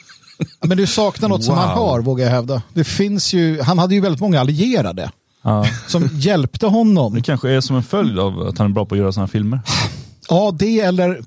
[0.66, 1.64] Men du saknar något som Wow.
[1.64, 2.62] han har, vågar jag hävda.
[2.74, 5.10] Det finns ju, han hade ju väldigt många allierade
[5.42, 5.66] Ja.
[5.86, 7.14] som hjälpte honom.
[7.14, 9.26] Det kanske är som en följd av att han är bra på att göra här
[9.26, 9.60] filmer.
[10.28, 11.22] Ja, det eller,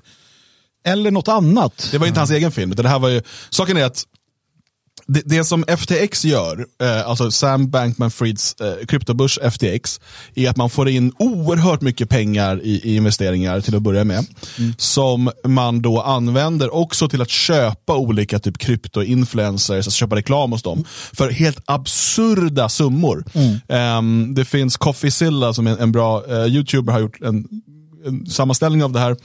[0.86, 1.88] eller något annat.
[1.90, 2.70] Det var inte hans egen film.
[2.70, 4.04] Det här var ju, saken är att
[5.06, 10.00] det, det som FTX gör, eh, alltså Sam Bankman-Frieds eh, kryptobörs FTX,
[10.34, 14.26] är att man får in oerhört mycket pengar i, i investeringar till att börja med.
[14.76, 20.62] Som man då använder också till att köpa olika typ krypto-influencers, alltså köpa reklam hos
[20.62, 20.84] dem.
[21.12, 23.24] För helt absurda summor.
[23.68, 27.48] Ehm, det finns Coffeezilla som är en, en bra eh, youtuber har gjort en,
[28.06, 29.16] en sammanställning av det här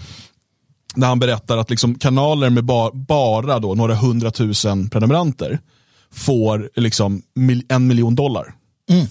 [0.96, 5.60] när han berättar att liksom kanaler med ba bara då några hundratusen prenumeranter
[6.12, 8.56] får liksom mil en miljon dollar.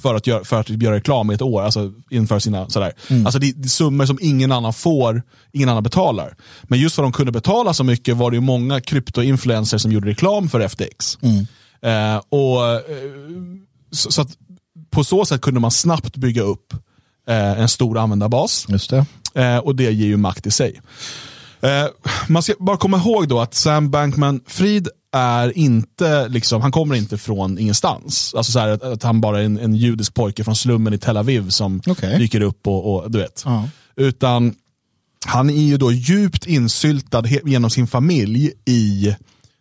[0.03, 2.92] För, att göra, för att göra reklam i ett år, alltså inför sina sådär.
[3.25, 6.37] Alltså det, är summor som ingen annan får, ingen annan betalar.
[6.62, 9.92] Men just för att de kunde betala så mycket var det ju många krypto-influencers som
[9.92, 11.18] gjorde reklam för FTX.
[11.83, 12.81] Eh, och, eh,
[13.90, 14.27] så, så
[14.90, 16.73] på så sätt kunde man snabbt bygga upp
[17.29, 18.66] eh, en stor användarbas.
[18.68, 19.07] Just det.
[19.35, 20.81] Eh, och det ger ju makt i sig.
[21.62, 21.87] Eh,
[22.29, 27.18] man ska bara komma ihåg då att Sam Bankman-Fried är inte, liksom, han kommer inte
[27.18, 28.35] från ingenstans.
[28.37, 30.98] Alltså så här, att, att han bara är en, en judisk pojke från slummen i
[30.98, 32.18] Tel Aviv som Okej.
[32.18, 33.42] dyker upp och, och du vet.
[33.44, 33.68] Ja.
[33.96, 34.55] Utan
[35.27, 39.14] han är ju då djupt insyltad genom sin familj i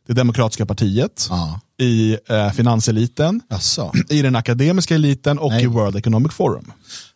[0.08, 1.60] det demokratiska partiet, Ja.
[1.82, 3.92] i eh, finanseliten, Asså.
[4.10, 5.64] i den akademiska eliten och Nej.
[5.64, 6.72] i World Economic Forum.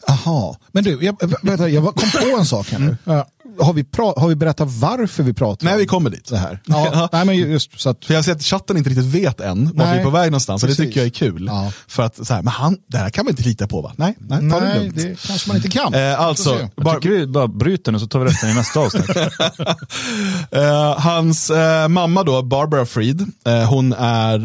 [0.09, 0.57] Aha.
[0.71, 2.97] Men du, jag, vänta, jag kom på en sak här nu.
[3.03, 3.27] Ja.
[3.59, 6.29] Har, vi pra- har vi berättat varför vi pratar Nej, om vi kommer dit.
[6.29, 6.59] det här?
[6.65, 7.09] Ja.
[7.13, 8.05] Nej, men just så att...
[8.05, 10.63] För jag ser att chatten inte riktigt vet än vart vi är på väg någonstans.
[10.63, 11.45] Och det tycker jag är kul.
[11.47, 11.71] Ja.
[11.87, 13.93] För att så här, men han, det här kan man inte lita på va?
[13.95, 14.95] Nej, nej ta det Nej, lugnt.
[14.95, 15.93] det kanske man inte kan.
[15.93, 19.09] Eh, alltså, bara, tycker vi bara bryter nu så tar vi resten i nästa avsnitt.
[20.51, 24.35] eh, hans eh, mamma då, Barbara Fried, eh, hon är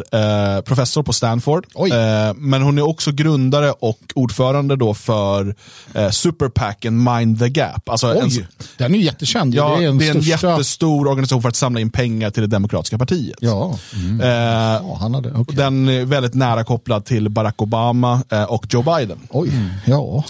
[0.57, 1.67] eh, professor på Stanford.
[1.75, 1.91] Oj.
[1.91, 5.55] Eh, men hon är också grundare och ordförande då för
[5.95, 7.89] eh, Superpacken Mind the Gap.
[7.89, 8.47] Alltså en, Oj,
[8.79, 9.55] den är ju jättekänd.
[9.55, 10.49] ja, det är en, största...
[10.51, 13.39] jättestor organisation för att samla in pengar till det demokratiska partiet.
[13.41, 13.79] Ja,
[14.23, 15.33] Eh, ja han hade...
[15.33, 15.57] okej.
[15.57, 19.19] Den är väldigt nära kopplad till Barack Obama eh, och Joe Biden.
[19.31, 19.51] Oj,
[19.87, 20.25] ja.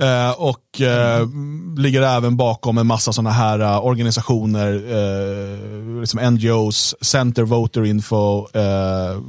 [0.00, 1.28] Eh, och eh,
[1.76, 8.46] ligger även bakom en massa sådana här eh, organisationer, eh, liksom NGOs, Center Voter Info,
[8.54, 9.20] eh,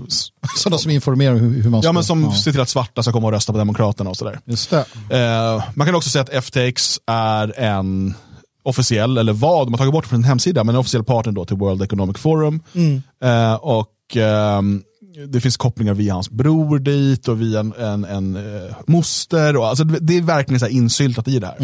[0.58, 1.88] Sådana som informerar hur, hur man ska...
[1.88, 2.36] ja, men som ja.
[2.36, 4.40] ser till att svarta ska komma och rösta på Demokraterna och sådär.
[4.46, 4.86] Just det.
[5.10, 8.14] Eh, man kan också säga att FTX är en
[8.66, 11.34] officiell, eller vad, de har tagit bort det från sin hemsida, men en officiell partner
[11.34, 12.64] då till World Economic Forum.
[13.24, 14.84] Eh, och ehm,
[15.28, 19.58] det finns kopplingar via hans bror dit och via en, en, en eh, moster.
[19.58, 21.56] Och, alltså, det är verkligen så insyltat i det här.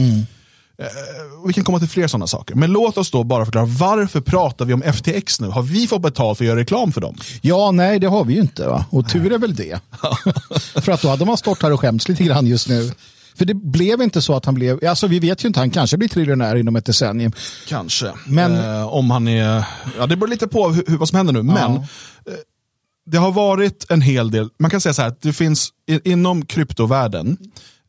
[0.77, 2.55] Eh, och vi kan komma till fler sådana saker.
[2.55, 5.47] Men låt oss då bara förklara, varför pratar vi om FTX nu?
[5.47, 7.15] Har vi fått betalt för att göra reklam för dem?
[7.41, 8.67] Ja, nej, det har vi ju inte.
[8.67, 8.85] Va?
[8.89, 9.79] Och tur är väl det.
[10.83, 12.91] För att då hade man stått här och skämts lite grann just nu.
[13.41, 15.97] För det blev inte så att han blev, alltså vi vet ju inte, han kanske
[15.97, 17.31] blir triljonär inom ett decennium.
[17.67, 18.11] Kanske.
[18.25, 19.65] Men- eh, om han är,
[19.97, 21.43] ja det beror lite på hur, vad som händer nu.
[21.43, 21.83] Men eh,
[23.05, 25.69] det har varit en hel del, man kan säga så här, att det finns
[26.03, 27.37] inom kryptovärlden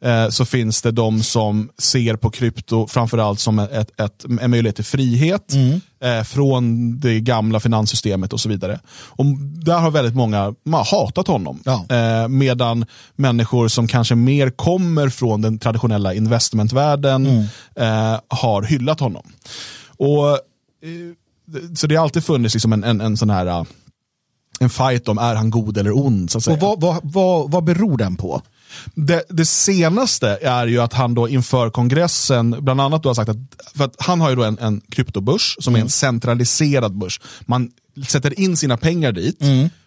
[0.04, 4.76] eh, så finns det de som ser på krypto framförallt som ett, ett, en möjlighet
[4.76, 5.52] till frihet
[6.04, 8.80] eh, från det gamla finanssystemet och så vidare.
[8.88, 9.24] Och
[9.64, 11.62] där har väldigt många man hatat honom.
[11.64, 11.86] Ja.
[11.88, 12.86] Eh, medan
[13.16, 17.26] människor som kanske mer kommer från den traditionella investmentvärlden
[17.76, 19.22] eh, har hyllat honom.
[19.86, 20.38] Och, eh,
[21.76, 23.66] så det har alltid funnits liksom en, en, en sån här
[24.60, 26.30] en fight om är han god eller ond.
[26.30, 26.54] Så att säga.
[26.54, 28.42] Och vad, vad, vad, vad beror den på?
[28.94, 33.28] Det, det senaste är ju att han då inför kongressen bland annat då har sagt
[33.28, 33.36] att,
[33.74, 37.20] för att han har ju då en, en kryptobörs som är en centraliserad börs.
[37.40, 37.70] Man
[38.06, 39.40] sätter in sina pengar dit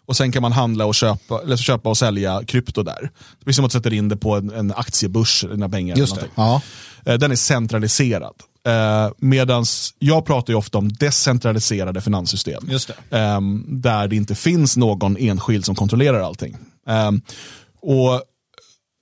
[0.05, 3.11] och sen kan man handla och köpa, eller köpa och sälja krypto där.
[3.43, 5.95] Det är som att du sätter in det på en, en aktiebörs, dina pengar.
[5.97, 6.31] Just eller det.
[6.35, 6.61] Ja.
[7.05, 8.33] Eh, Den är centraliserad.
[8.67, 12.63] Eh, medans jag pratar ju ofta om decentraliserade finanssystem.
[12.69, 16.57] Just Ehm, där det inte finns någon enskild som kontrollerar allting.
[16.87, 17.21] Ehm,
[17.81, 18.21] och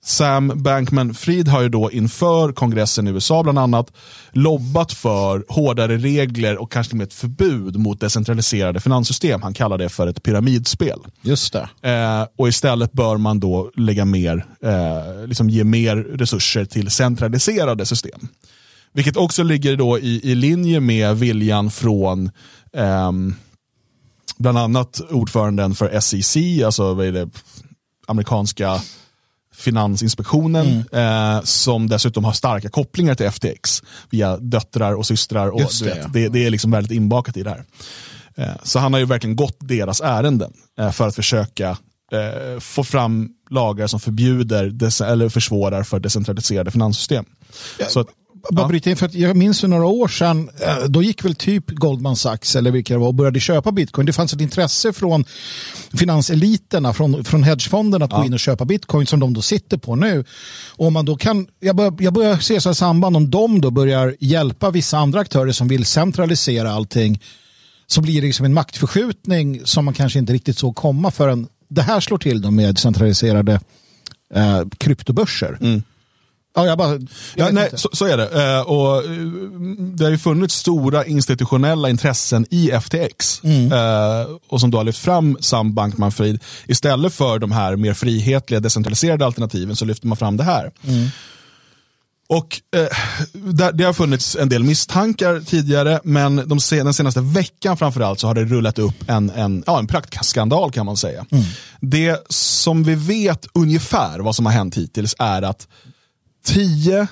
[0.04, 3.92] Sam Bankman-Fried har ju då inför kongressen i USA bland annat
[4.32, 9.42] lobbat för hårdare regler och kanske med ett förbud mot decentraliserade finanssystem.
[9.42, 10.98] Han kallar det för ett pyramidspel.
[11.22, 11.90] Just det.
[11.90, 17.86] Eh, och istället bör man då lägga mer, eh, liksom ge mer resurser till centraliserade
[17.86, 18.28] system.
[18.92, 22.30] Vilket också ligger då i, i linje med viljan från
[22.76, 23.34] ehm,
[24.38, 27.30] bland annat ordföranden för SEC, alltså vad är det,
[28.06, 28.80] amerikanska
[29.54, 35.48] Finansinspektionen, eh, som dessutom har starka kopplingar till FTX via döttrar och systrar.
[35.48, 36.08] Och Just det, vet, ja.
[36.12, 37.64] det, det är liksom väldigt inbakat i det här.
[38.36, 41.78] Eh, så han har ju verkligen gått deras ärenden eh, för att försöka
[42.12, 44.64] eh, få fram lagar som förbjuder
[45.02, 47.24] eller försvårar för decentraliserade finanssystem.
[47.88, 48.08] Så att,
[48.50, 48.68] Bara ja.
[48.68, 51.70] bryta in, för att jag minns för några år sedan, eh, då gick väl typ
[51.70, 54.06] Goldman Sachs eller vilka det var och började köpa bitcoin.
[54.06, 55.24] Det fanns ett intresse från
[55.92, 59.96] finanseliterna, från, från hedgefonden att gå in och köpa bitcoin som de då sitter på
[59.96, 60.24] nu.
[60.76, 63.70] Och man då kan, jag, börjar, jag börjar se så här samband om de då
[63.70, 67.20] börjar hjälpa vissa andra aktörer som vill centralisera allting
[67.86, 71.82] så blir det liksom en maktförskjutning som man kanske inte riktigt såg komma förrän det
[71.82, 73.60] här slår till då med centraliserade
[74.34, 75.58] eh, kryptobörser.
[76.56, 77.00] Ja, jag bara, jag
[77.34, 78.54] Ja, nej, så, så är det.
[78.54, 79.10] Eh, och, eh,
[79.78, 83.40] det har ju funnits stora institutionella intressen i FTX.
[83.44, 83.72] Mm.
[83.72, 86.38] Eh, och som då har lyft fram Sam Bankman-Fried.
[86.66, 90.70] Istället för de här mer frihetliga, decentraliserade alternativen så lyfter man fram det här.
[90.86, 91.08] Mm.
[92.28, 97.76] Och eh, Det har funnits en del misstankar tidigare, men de sen, den senaste veckan
[97.76, 101.26] framförallt så har det rullat upp en, en, ja, en praktskandal kan man säga.
[101.30, 101.44] Mm.
[101.80, 105.68] Det som vi vet ungefär vad som har hänt hittills är att
[106.44, 107.06] 10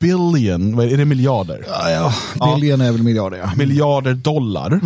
[0.00, 1.64] billion, är det miljarder?
[1.68, 1.90] Ja,
[2.38, 2.54] ja.
[2.56, 3.52] Billion är väl miljarder, ja.
[3.56, 4.80] Miljarder dollar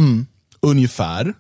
[0.62, 1.35] ungefär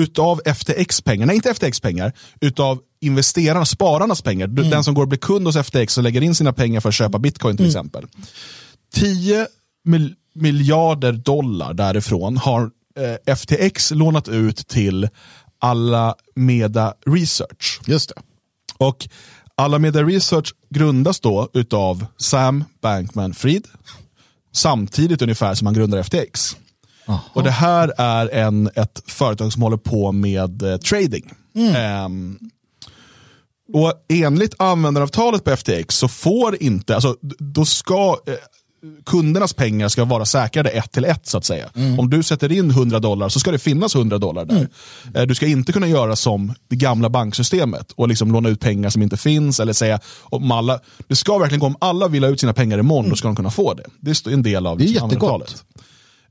[0.00, 4.46] utav FTX-pengar, nej inte FTX-pengar, utav investerarnas, spararnas pengar.
[4.46, 6.88] Du- Den som går och blir kund hos FTX och lägger in sina pengar för
[6.88, 8.06] att köpa bitcoin till exempel.
[8.94, 9.46] 10
[9.84, 12.70] mil- miljarder dollar därifrån har
[13.26, 15.08] eh, FTX lånat ut till
[15.60, 17.80] Alameda Research.
[17.86, 18.14] Just det.
[18.76, 19.08] Och
[19.58, 23.64] Alameda Research grundas då utav Sam Bankman-Fried
[24.52, 26.56] samtidigt ungefär som han grundar FTX.
[27.32, 31.32] Och Det här är en, ett företag som håller på med eh, trading.
[31.76, 32.38] Ehm,
[33.72, 38.34] och Enligt användaravtalet på FTX så får inte, alltså då ska eh,
[39.06, 41.68] kundernas pengar ska vara säkrade ett till ett så att säga.
[41.98, 44.68] Om du sätter in 100 dollar så ska det finnas 100 dollar där.
[45.14, 48.90] Eh, Du ska inte kunna göra som det gamla banksystemet och liksom låna ut pengar
[48.90, 52.30] som inte finns eller säga om alla, det ska verkligen gå om alla vill ha
[52.30, 53.84] ut sina pengar imorgon då ska de kunna få det.
[54.00, 55.64] Det är en del av Det är liksom, jättegott.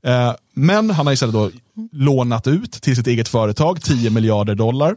[0.02, 1.50] Eh, Men han har istället då
[1.92, 4.96] lånat ut till sitt eget företag 10 miljarder dollar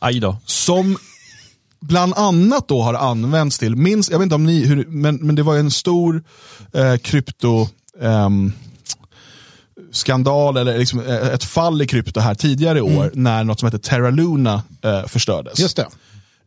[0.00, 0.36] Aj då.
[0.46, 0.96] som
[1.80, 5.34] bland annat då har använts till, minst, jag vet inte om ni, hur, men, men
[5.34, 6.22] det var en stor
[6.72, 7.68] eh, krypto
[8.00, 8.52] ehm,
[9.92, 13.66] skandal eller liksom, eh, ett fall i krypto här tidigare i år när något som
[13.66, 15.58] heter Terra Luna eh, förstördes.
[15.58, 15.86] Just det.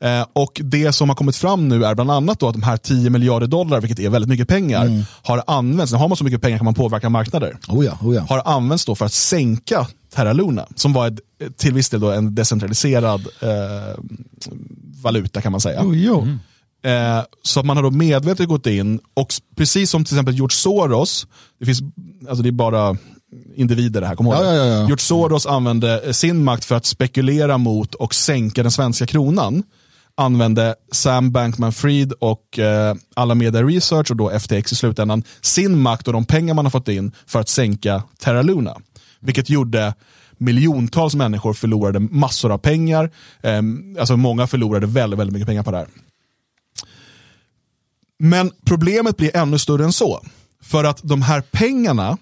[0.04, 2.78] Eh, och det som har kommit fram nu är bland annat då att de här
[2.78, 6.42] 10 miljarder dollar, vilket är väldigt mycket pengar, har använts, när har man så mycket
[6.42, 8.26] pengar kan man påverka marknader Oh ja, oh ja.
[8.30, 11.20] har använts då för att sänka Terra Luna, som var ett,
[11.58, 14.00] till viss del då en decentraliserad eh,
[15.04, 15.82] valuta kan man säga.
[15.82, 16.28] Oh, jo.
[16.86, 20.56] Eh, så att man har då medvetet gått in och precis som till exempel George
[20.56, 21.28] Soros,
[21.60, 21.80] det finns,
[22.30, 22.98] alltså det är bara
[23.56, 24.78] individer det här, kom ihåg Ja, ja, ja, ja.
[24.78, 29.64] George Soros använde sin makt för att spekulera mot och sänka den svenska kronan.
[30.18, 36.14] Använde Sam Bankman-Fried och eh, Alameda Research och då FTX i slutändan sin makt och
[36.14, 38.78] de pengar man har fått in för att sänka Terra Luna.
[39.20, 39.94] Vilket gjorde
[40.38, 43.12] miljontals människor förlorade massor av pengar.
[43.42, 43.62] Eh,
[44.00, 45.88] alltså många förlorade väldigt, väldigt mycket pengar på det här.
[48.20, 50.26] Men problemet blir ännu större än så.
[50.62, 52.18] För att de här pengarna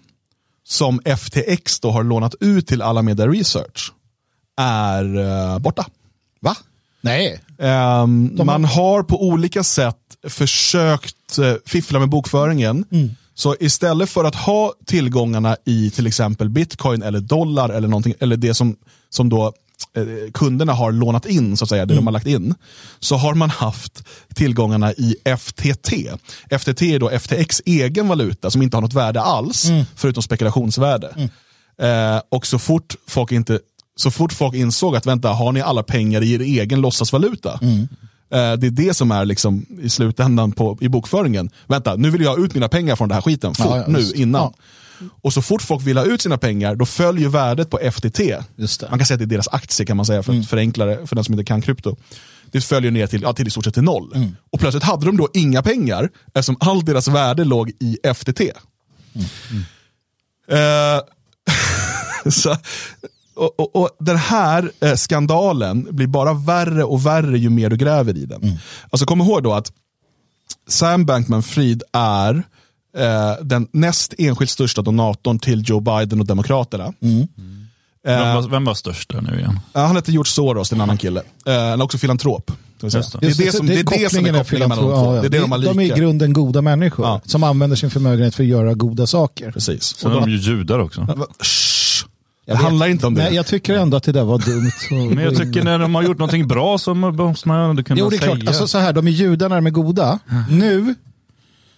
[0.63, 3.91] som FTX då har lånat ut till Alameda Research
[4.57, 5.85] är eh, borta.
[6.39, 6.55] Va?
[7.01, 7.39] Nej.
[7.59, 9.95] Ehm, Man har på olika sätt
[10.27, 12.85] försökt eh, fiffla med bokföringen.
[13.33, 18.37] Så istället för att ha tillgångarna i till exempel bitcoin eller dollar eller, någonting, eller
[18.37, 18.75] det som,
[19.09, 19.45] som då
[19.97, 22.55] eh, kunderna har lånat in, så att säga, det de har lagt in,
[22.99, 24.03] så har man haft
[24.35, 25.89] tillgångarna i FTT.
[26.59, 31.29] FTT är då FTX egen valuta som inte har något värde alls, förutom spekulationsvärde.
[31.81, 33.59] Eh, och så fort folk inte
[33.95, 37.59] så fort folk insåg att vänta, har ni alla pengar i er egen låtsasvaluta?
[37.61, 37.87] Mm.
[38.33, 41.49] Eh, det är det som är liksom i slutändan på, i bokföringen.
[41.67, 43.83] Vänta, nu vill jag ha ut mina pengar från den här skiten, fort, Ja, ja,
[43.87, 44.53] nu, innan.
[45.21, 48.19] Och så fort folk vill ha ut sina pengar, då följer värdet på FTT.
[48.19, 48.43] Mm.
[48.89, 51.07] Man kan säga att det är deras aktie kan man säga, för att förenkla det
[51.07, 51.95] för den som inte kan krypto.
[52.51, 54.11] det följer ner till, ja, till i stort sett till noll.
[54.15, 54.35] Mm.
[54.51, 58.41] Och plötsligt hade de då inga pengar eftersom allt deras värde låg i FTT.
[60.51, 60.99] Eh,
[62.31, 62.57] så,
[63.35, 67.77] och, och, och Den här eh, skandalen blir bara värre och värre ju mer du
[67.77, 68.57] gräver i den.
[68.89, 69.71] Alltså kom ihåg då att
[70.69, 72.43] Sam Bankman-Fried är
[72.97, 76.93] eh, den näst enskilt största donatorn till Joe Biden och Demokraterna.
[78.03, 79.59] Vem, var, vem var störst där nu igen?
[79.73, 81.21] Ja, han heter George Soros, är en annan kille.
[81.45, 82.51] Eh, han är också filantrop.
[82.81, 82.87] det.
[82.87, 85.11] Det är det som det är det som är kopplingen mellan de två.
[85.11, 87.21] Det är det de har de är i grunden goda människor Ja.
[87.25, 89.51] som använder sin förmögenhet för att göra goda saker.
[89.51, 89.83] Precis.
[89.83, 91.25] Sen är de ju judar också.
[92.45, 92.63] Det Jag vet.
[92.63, 93.23] handlar inte om det.
[93.23, 95.09] Nej, jag tycker ändå att det där var dumt.
[95.15, 98.09] Men jag tycker när de har gjort någonting bra så måste man ändå kunna Jo,
[98.09, 98.35] det är säga.
[98.35, 98.47] klart.
[98.47, 100.19] Alltså, så här, de är judar när de är goda.
[100.49, 100.95] Nu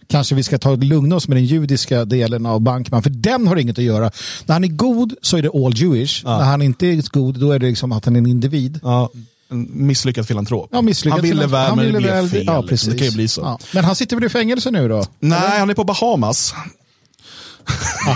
[0.08, 3.56] kanske vi ska ta lugna oss med den judiska delen av Bankman, för den har
[3.56, 4.12] inget att göra.
[4.45, 6.23] När han är god så är det all Jewish.
[6.26, 8.80] När han inte är god, då är det liksom att han är en individ.
[8.84, 9.10] Ja,
[9.52, 10.69] en misslyckad filantrop.
[10.71, 12.43] Ja, misslyckat han ville till- väl, han men det blev väl- fel.
[12.45, 12.67] Ja, liksom.
[12.69, 12.89] precis.
[12.89, 13.41] Det kan ju bli så.
[13.41, 13.60] Ja.
[13.73, 15.04] Men han sitter väl i fängelse nu då?
[15.19, 16.54] Nej, han är på Bahamas.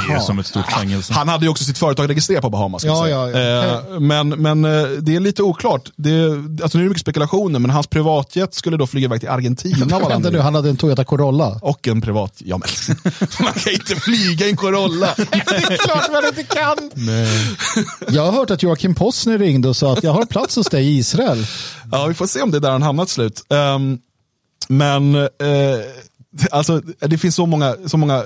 [0.07, 1.13] Det är som ett stort fängelse.
[1.13, 2.83] Han hade ju också sitt företag registrerat på Bahamas.
[2.83, 3.83] Ja, ja, ja.
[3.93, 5.91] Eh, men men eh, det är lite oklart.
[5.95, 6.09] Det,
[6.63, 9.99] alltså, nu är det mycket spekulationer, men hans privatjet skulle då flyga iväg till Argentina.
[10.09, 11.59] Vänta nu, han hade en Toyota Corolla.
[11.61, 12.33] Och en privat...
[12.37, 12.95] Ja, men,
[13.39, 15.13] man kan inte flyga en Corolla.
[15.17, 16.91] det är klart man inte kan.
[18.07, 20.85] Jag har hört att Joakim Possner ringde och sa att jag har plats hos dig
[20.85, 21.45] i Israel.
[21.91, 23.43] Ja, vi får se om det är där han hamnar till slut.
[23.49, 23.99] Ehm,
[24.67, 25.29] men eh,
[26.51, 28.23] alltså, det finns så många, så många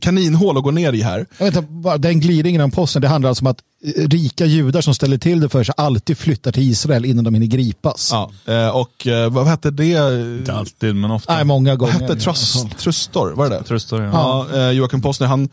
[0.00, 1.26] kaninhål att gå ner i här.
[1.38, 3.58] Jag vet inte, bara den glidningen om posten, det handlar alltså om att
[3.96, 7.34] eh, rika judar som ställer till det för sig alltid flyttar till Israel innan de
[7.34, 8.08] hinner gripas.
[8.12, 10.20] Ja, eh, och eh, vad hette det?
[10.38, 11.34] Inte alltid, men ofta.
[11.34, 11.92] Nej, många Vad gånger.
[11.92, 12.70] hette trust, fall.
[12.70, 13.30] Trustor?
[13.30, 13.64] Var det det?
[13.64, 14.46] Tröstar, ja.
[14.54, 15.48] Ja, Joakim Postner, han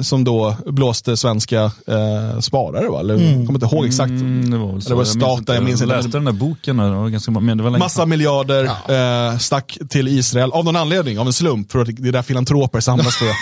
[0.00, 3.00] som då blåste svenska eh, sparare, va?
[3.00, 4.10] Eller, jag kommer inte ihåg exakt.
[4.10, 4.88] Mm, det var väl så.
[4.88, 5.94] Eller var det Jag minns inte.
[5.94, 9.38] jag läste den där boken, där, det var ganska, men det var Massa miljarder eh,
[9.38, 11.72] stack till Israel av någon anledning, av en slump.
[11.72, 13.36] För att det är där filantroper samlas tror jag.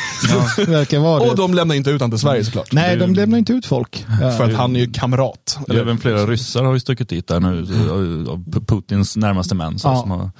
[0.90, 1.42] Det vara Och det.
[1.42, 2.72] de lämnar inte ut han till Sverige såklart.
[2.72, 4.07] Nej, de lämnar inte ut folk.
[4.22, 4.31] Ja.
[4.38, 5.59] För att han är ju kamrat.
[5.68, 5.81] Eller?
[5.81, 9.79] Även flera ryssar har ju stuckit dit där nu, av- av Putins närmaste män.
[9.79, 9.96] Så, Ja.
[10.00, 10.31] som har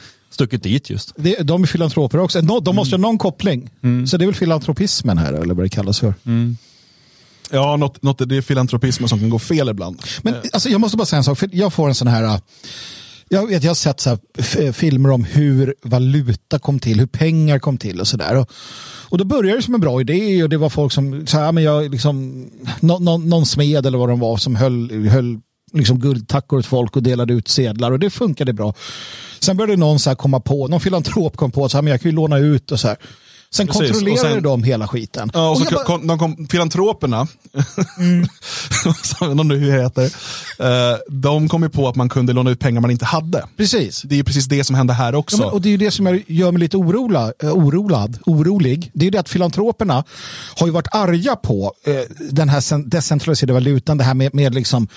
[0.41, 1.13] stuckit dit just.
[1.17, 2.41] Det, de är filantroper också.
[2.41, 3.71] Nå- De måste ha någon koppling.
[4.07, 6.15] Så det är väl filantropismen här, eller vad det kallas för.
[7.53, 10.03] Ja, något, något, det är filantropismen som kan gå fel ibland.
[10.23, 12.25] Men alltså, jag måste bara säga en sak, för jag får en sån här...
[12.25, 12.37] äh,
[13.29, 17.07] Jag, vet, jag har sett så här, f- filmer om hur valuta kom till, hur
[17.07, 18.37] pengar kom till och sådär.
[18.37, 18.51] Och,
[19.11, 21.53] och då började det som en bra idé och det var folk som, så här,
[21.53, 22.47] men jag, liksom,
[22.81, 25.39] nå, nå, någon smed eller vad de var som höll, höll
[25.73, 28.75] liksom guldtackor åt folk och delade ut sedlar och det funkade bra.
[29.43, 32.13] Sen började någon så här komma på, någon filantrop kom på att jag kan ju
[32.13, 32.97] låna ut och så här.
[33.55, 35.31] Sen Precis, och kontrollerade sen- de hela skiten.
[35.35, 37.27] Ja, och så jag bara- kom, de kom, filantroperna,
[39.03, 40.05] som vet inte hur det heter,
[40.59, 43.45] eh, de kom ju på att man kunde låna ut pengar man inte hade.
[43.57, 44.03] Precis.
[44.03, 45.37] Det är ju precis det som hände här också.
[45.37, 48.19] Ja, men, och det är ju det som jag gör mig lite orola, eh, orolad,
[48.27, 48.91] orolig.
[48.95, 50.05] Det är ju det att filantroperna
[50.57, 51.95] har ju varit arga på eh,
[52.31, 53.99] den här decentraliserade valutan.
[53.99, 54.89] Det här med, med liksom,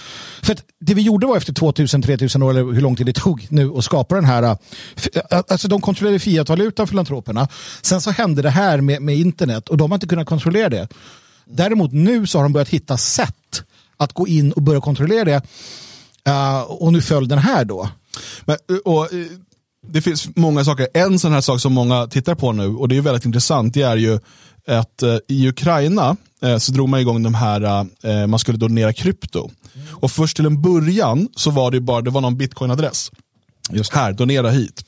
[0.42, 3.72] för det vi gjorde var efter 2000-3000 år, eller hur lång tid det tog nu
[3.78, 4.58] att skapa den här,
[5.48, 7.48] alltså de kontrollerade fiatvalutan, filantroperna.
[7.82, 10.88] Sen så hände det här med, med internet och de har inte kunnat kontrollera det.
[11.46, 13.64] Däremot nu så har de börjat hitta sätt
[13.98, 15.42] att gå in och börja kontrollera det.
[16.26, 17.90] Eh, och nu föll den här då.
[18.46, 19.26] Men, och, eh,
[19.88, 20.88] det finns många saker.
[20.94, 23.82] En sån här sak som många tittar på nu, och det är väldigt intressant, det
[23.82, 24.20] är ju
[24.68, 28.94] att eh, i Ukraina eh, så drog man igång de här, eh, man skulle donera
[28.94, 29.50] krypto.
[29.90, 33.12] Och först till en början så var det bara, det var någon bitcoin-adress.
[33.92, 34.86] Här, donera hit.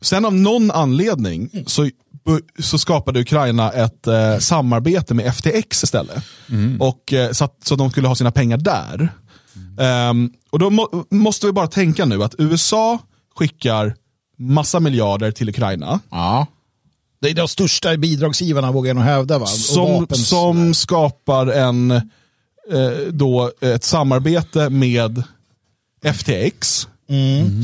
[0.00, 1.90] Sen av någon anledning så,
[2.58, 6.24] så skapade Ukraina ett eh, samarbete med FTX istället.
[6.80, 9.08] Och, eh, så, att, så att de skulle ha sina pengar där.
[9.80, 12.98] Ehm, och då må, måste vi bara tänka nu att USA
[13.34, 13.94] skickar
[14.38, 16.00] massa miljarder till Ukraina.
[16.10, 16.46] Ja.
[17.20, 19.38] Det är de största bidragsgivarna vågar jag nog hävda.
[19.38, 19.46] Va?
[19.46, 22.00] Som, som skapar en, eh,
[23.10, 25.22] då, ett samarbete med
[26.04, 26.88] FTX.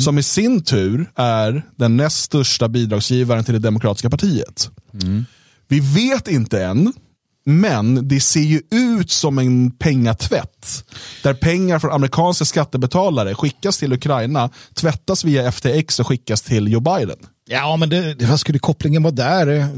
[0.04, 4.70] Som i sin tur är den näst största bidragsgivaren till det demokratiska partiet.
[5.68, 6.92] Vi vet inte än,
[7.44, 10.84] men det ser ju ut som en pengatvätt.
[11.22, 16.80] Där pengar från amerikanska skattebetalare skickas till Ukraina, tvättas via FTX och skickas till Joe
[16.80, 17.16] Biden.
[17.48, 19.68] Ja, men det, det, vad skulle kopplingen vara där?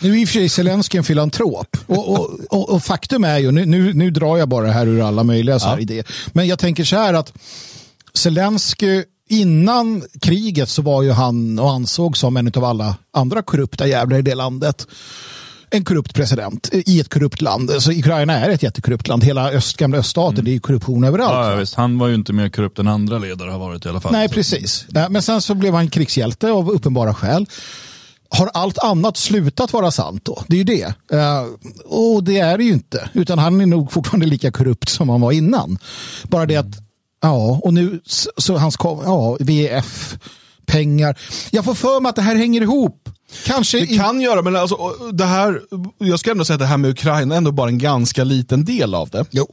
[0.00, 1.76] Nu är i och för sig Zelenskyj en filantrop.
[1.86, 5.08] Och, och, och, och faktum är ju, nu, nu, nu drar jag bara här ur
[5.08, 6.06] alla möjliga så här idéer.
[6.32, 7.32] Men jag tänker så här att
[8.14, 13.86] Zelenskyj, innan kriget så var ju han och ansåg som en av alla andra korrupta
[13.86, 14.86] jävlar i det landet.
[15.72, 17.70] en korrupt president i ett korrupt land.
[17.78, 19.24] Så Ukraina är ett jättekorrupt land.
[19.24, 21.32] Hela öst, gamla öststaten, det är ju korruption överallt.
[21.32, 21.66] Ja, ja.
[21.76, 24.12] Han var ju inte mer korrupt än andra ledare har varit i alla fall.
[24.12, 24.86] Nej, precis.
[25.10, 27.46] Men sen så blev han krigshjälte av uppenbara skäl.
[28.28, 30.42] Har allt annat slutat vara sant då?
[30.46, 30.94] Det är ju det.
[31.12, 31.44] Eh,
[31.84, 33.10] och det är det ju inte.
[33.12, 35.78] Utan han är nog fortfarande lika korrupt som han var innan.
[36.28, 36.89] Bara det att,
[37.20, 38.00] ja, och nu
[38.36, 40.16] så, hans, ja, VF,
[40.66, 41.18] pengar.
[41.50, 43.08] Jag får för mig att det här hänger ihop.
[43.44, 44.76] Kanske Det kan göra, men alltså,
[45.12, 45.60] det här,
[45.98, 48.64] jag ska ändå säga att det här med Ukraina är ändå bara en ganska liten
[48.64, 49.24] del av det.
[49.30, 49.46] Jo.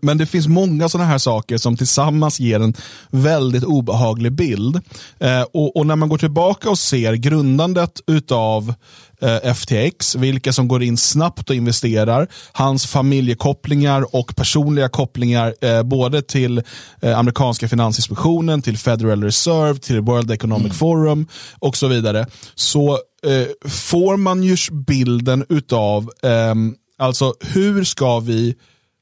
[0.00, 2.74] Men det finns många sådana här saker som tillsammans ger en
[3.10, 4.80] väldigt obehaglig bild.
[5.20, 8.74] Eh, Och, och när man går tillbaka och ser grundandet utav
[9.20, 15.82] eh, FTX, vilka som går in snabbt och investerar, hans familjekopplingar och personliga kopplingar eh,
[15.82, 16.62] både till
[17.02, 21.26] eh, amerikanska finansinspektionen, till Federal Reserve, till World Economic Forum
[21.58, 22.92] och så vidare, så
[23.26, 28.54] eh, får man ju bilden utav, ehm, alltså hur ska vi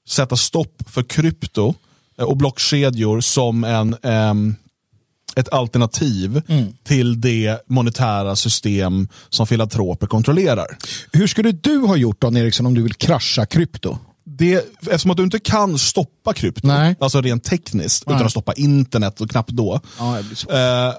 [0.09, 1.75] sätta stopp för krypto
[2.19, 4.55] eh, och blockkedjor som en, ehm,
[5.37, 6.43] ett alternativ
[6.85, 10.67] till det monetära system som filantroper kontrollerar.
[11.13, 13.99] Hur skulle du ha gjort Dan Eriksson om du vill krascha krypto?
[14.25, 16.97] Det, eftersom att du inte kan stoppa krypto, Nej.
[17.01, 18.15] alltså rent tekniskt, Nej.
[18.17, 20.53] utan att stoppa internet och knappt då, Ja, svårt.
[20.53, 20.93] eh,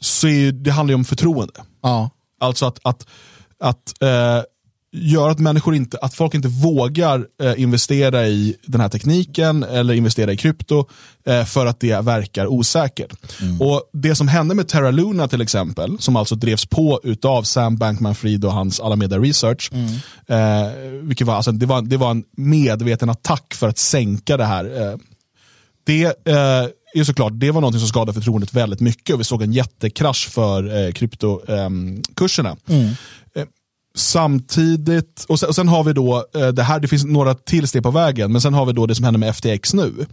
[0.00, 1.54] så är det handlar ju om förtroende.
[1.82, 2.10] Ja.
[2.40, 3.06] Alltså att, att,
[3.60, 4.42] att eh,
[4.92, 9.94] göra att människor inte, att folk inte vågar eh, investera i den här tekniken eller
[9.94, 10.84] investera i krypto
[11.26, 13.12] eh, för att det verkar osäkert.
[13.60, 17.76] Och Det som hände med Terra Luna till exempel, som alltså drevs på utav Sam
[17.76, 19.70] Bankman-Fried och hans Alameda Research,
[20.26, 20.72] eh,
[21.02, 24.82] vilket var, alltså, det, var, det var en medveten attack för att sänka det här.
[24.90, 24.96] Eh,
[25.84, 29.42] det eh, är såklart, det var något som skadade förtroendet väldigt mycket och vi såg
[29.42, 32.56] en jättekrasch för eh, kryptokurserna.
[33.34, 33.44] Eh,
[33.94, 37.68] samtidigt, och sen, och sen har vi då, eh, det här, det finns några till
[37.68, 40.06] steg på vägen, men sen har vi då det som händer med FTX nu.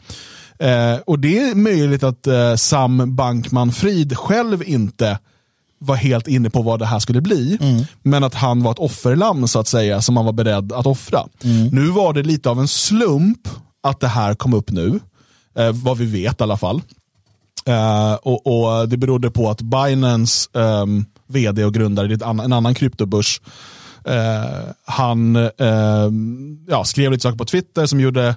[0.59, 5.19] Eh, och det är möjligt att eh, Sam Bankman-Fried själv inte
[5.79, 7.57] var helt inne på vad det här skulle bli.
[8.03, 11.19] Men att han var ett offerlamm så att säga, som han var beredd att offra.
[11.71, 13.47] Nu var det lite av en slump
[13.83, 14.99] att det här kom upp nu.
[15.57, 16.81] Eh, vad vi vet i alla fall.
[17.65, 22.73] Eh, och, och Det berodde på att Binance ehm, vd och grundare i en annan
[22.73, 23.41] kryptobörs,
[24.05, 28.35] eh, han ehm, ja, skrev lite saker på Twitter som gjorde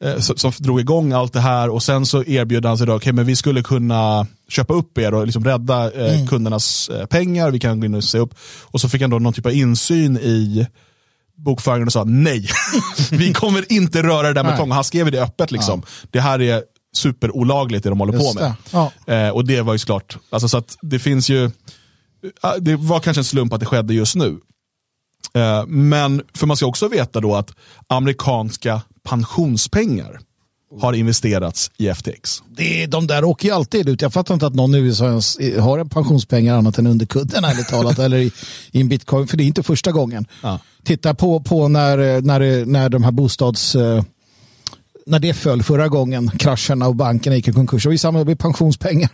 [0.00, 2.94] eh, som, som drog igång allt det här och sen så erbjöd han sig då,
[2.94, 7.50] okay, men vi skulle kunna köpa upp er och liksom rädda eh, kundernas eh, pengar,
[7.50, 8.34] vi kan gå in och se upp.
[8.62, 10.66] Och så fick han då någon typ av insyn i
[11.36, 12.48] bokföringen och sa nej,
[13.10, 14.70] vi kommer inte röra det där med tång.
[14.70, 15.82] Han skrev det öppet liksom.
[16.10, 16.62] Det här är
[16.96, 18.44] superolagligt det de håller Just på med.
[18.50, 18.54] det.
[19.06, 19.14] Ja.
[19.14, 21.50] Eh, och det var ju såklart, alltså, så att det finns ju, eh,
[22.60, 24.40] det var kanske en slump att det skedde just nu.
[25.34, 27.52] Eh, men för man ska också veta då att
[27.88, 30.20] amerikanska pensionspengar
[30.80, 32.42] har investerats i FTX.
[32.56, 34.02] Det är, de där åker ju alltid ut.
[34.02, 37.44] Jag fattar inte att någon i USA ens har en pensionspengar annat än under kudden
[37.44, 37.98] ärligt talat.
[37.98, 38.32] eller i,
[38.70, 40.26] i en bitcoin, för det är inte första gången.
[40.42, 40.58] Ja.
[40.84, 43.76] Titta på, på när, när, när de här bostads...
[45.06, 47.86] När det föll förra gången, krascherna och bankerna gick i konkurs.
[47.86, 49.10] Ju samma med pensionspengar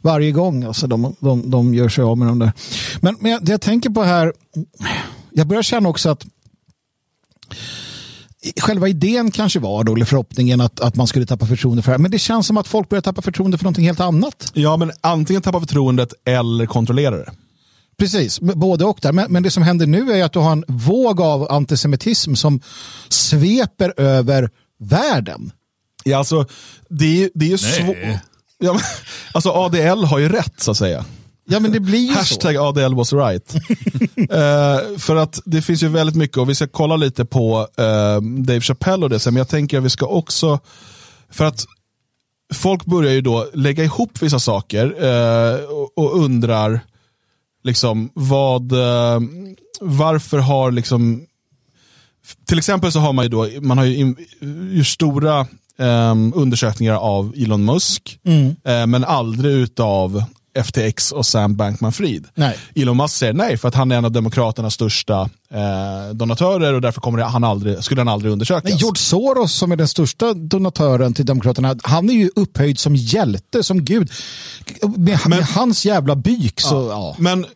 [0.00, 0.64] varje gång.
[0.64, 2.52] Alltså de, de, de gör sig av med dem där.
[3.00, 4.32] Men, men jag, det jag tänker på här,
[5.32, 6.26] jag börjar känna också att
[8.60, 11.94] själva idén kanske var då, eller förhoppningen att, att man skulle tappa förtroende för det
[11.94, 12.02] här.
[12.02, 14.50] Men det känns som att folk börjar tappa förtroende för någonting helt annat.
[14.54, 17.32] Ja, men antingen tappa förtroendet eller kontrollera det.
[17.98, 19.12] Precis, både och där.
[19.12, 22.60] Men, men det som händer nu är att du har en våg av antisemitism som
[23.08, 25.52] sveper över världen.
[26.04, 26.46] Ja, alltså,
[26.88, 27.96] det är, det är svårt.
[28.58, 28.82] Ja, men,
[29.32, 31.04] alltså ADL har ju rätt så att säga.
[31.46, 32.18] Ja, men det blir ju så.
[32.18, 33.54] Hashtag ADL was right.
[34.30, 38.20] Eh, för att det finns ju väldigt mycket och vi ska kolla lite på eh,
[38.20, 40.60] Dave Chappelle och det sen, men jag tänker att vi ska också,
[41.30, 41.64] för att
[42.54, 46.80] folk börjar ju då lägga ihop vissa saker eh, och, och undrar
[47.64, 48.72] liksom vad,
[49.80, 51.26] varför har liksom,
[52.46, 54.16] till exempel så har man ju då, man har ju in,
[54.72, 55.40] gjort stora
[55.78, 58.18] eh, undersökningar av Elon Musk,
[58.64, 60.24] eh, men aldrig utav
[60.64, 62.24] FTX och Sam Bankman-Fried.
[62.74, 65.20] Elon Musk säger nej för att han är en av Demokraternas största
[65.50, 68.64] eh, donatörer och därför kommer han aldrig, skulle han aldrig undersökas.
[68.64, 72.96] Men George Soros som är den största donatören till Demokraterna, han är ju upphöjd som
[72.96, 74.10] hjälte, som gud.
[74.96, 77.16] Med, med hans jävla byk så, ja.
[77.18, 77.46] Men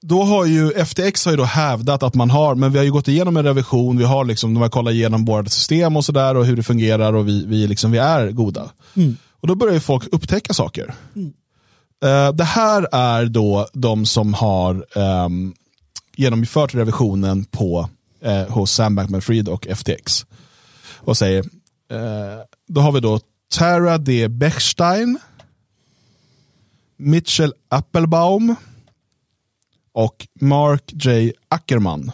[0.00, 2.92] då har ju FTX har ju då hävdat att man har, men vi har ju
[2.92, 6.34] gått igenom en revision, vi har liksom, de har kollat igenom vårt system och sådär
[6.34, 8.70] och hur det fungerar och vi, vi, liksom, vi är goda.
[9.40, 10.94] Och då börjar ju folk upptäcka saker.
[12.04, 15.54] Eh, det här är då de som har ehm,
[16.16, 17.88] genomfört revisionen på,
[18.20, 20.26] eh, hos Sam Bankman-Fried och FTX.
[20.94, 21.44] Och säger,
[21.90, 23.20] eh, då har vi då
[23.54, 24.28] Tara D.
[24.28, 25.18] Bechstein,
[26.96, 28.54] Mitchell Appelbaum
[29.96, 31.32] och Mark J.
[31.48, 32.12] Ackerman.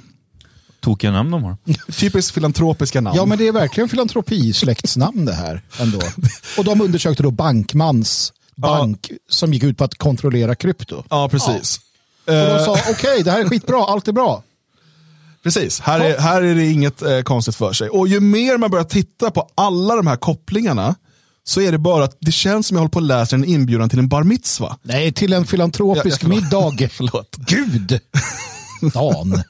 [0.81, 1.57] Tokiga namn de har.
[1.93, 3.17] Typiskt filantropiska namn.
[3.17, 5.63] Ja, men det är verkligen filantropi-släktsnamn det här.
[5.79, 5.99] Ändå.
[6.59, 11.05] Och de undersökte då Bankmans bank som gick ut på att kontrollera krypto.
[11.11, 11.81] Ja, precis.
[12.27, 14.43] Och de Eh, sa okej, det här är skitbra, allt är bra.
[15.43, 17.89] Precis, här är, här är det inget eh, konstigt för sig.
[17.89, 20.95] Och ju mer man börjar titta på alla de här kopplingarna
[21.45, 23.89] så är det bara att det känns som jag håller på att läsa en inbjudan
[23.89, 24.77] till en bar mitzva.
[24.83, 26.77] Nej, till en filantropisk Ja, ja, förlåt.
[26.79, 26.89] middag.
[26.93, 27.37] Förlåt.
[27.37, 28.01] Gud!
[28.95, 29.43] Dan.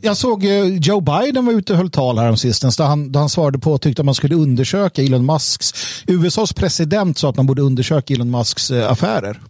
[0.00, 3.12] Jag såg eh, Joe Biden var ute och höll tal här om sistens där han,
[3.12, 5.74] där han svarade på och tyckte att man skulle undersöka Elon Musks,
[6.06, 9.40] USAs president sa att man borde undersöka Elon Musks eh, affärer.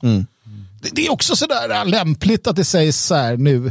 [0.82, 3.62] Det, det är också sådär eh, lämpligt att det sägs så här nu.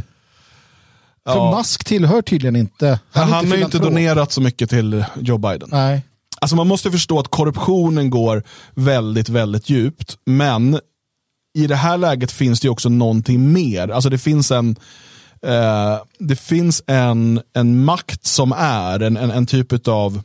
[1.26, 1.56] För Ja.
[1.58, 5.68] Musk tillhör tydligen inte, Han, är har ju inte donerat så mycket till Joe Biden.
[5.72, 6.02] Nej.
[6.40, 8.42] Alltså man måste förstå att korruptionen går
[8.74, 10.18] väldigt, väldigt djupt.
[10.26, 10.80] Men
[11.58, 13.88] i det här läget finns det också någonting mer.
[13.88, 14.76] Alltså det finns en,
[15.42, 20.22] eh, det finns en, en makt som är en, en, en typ av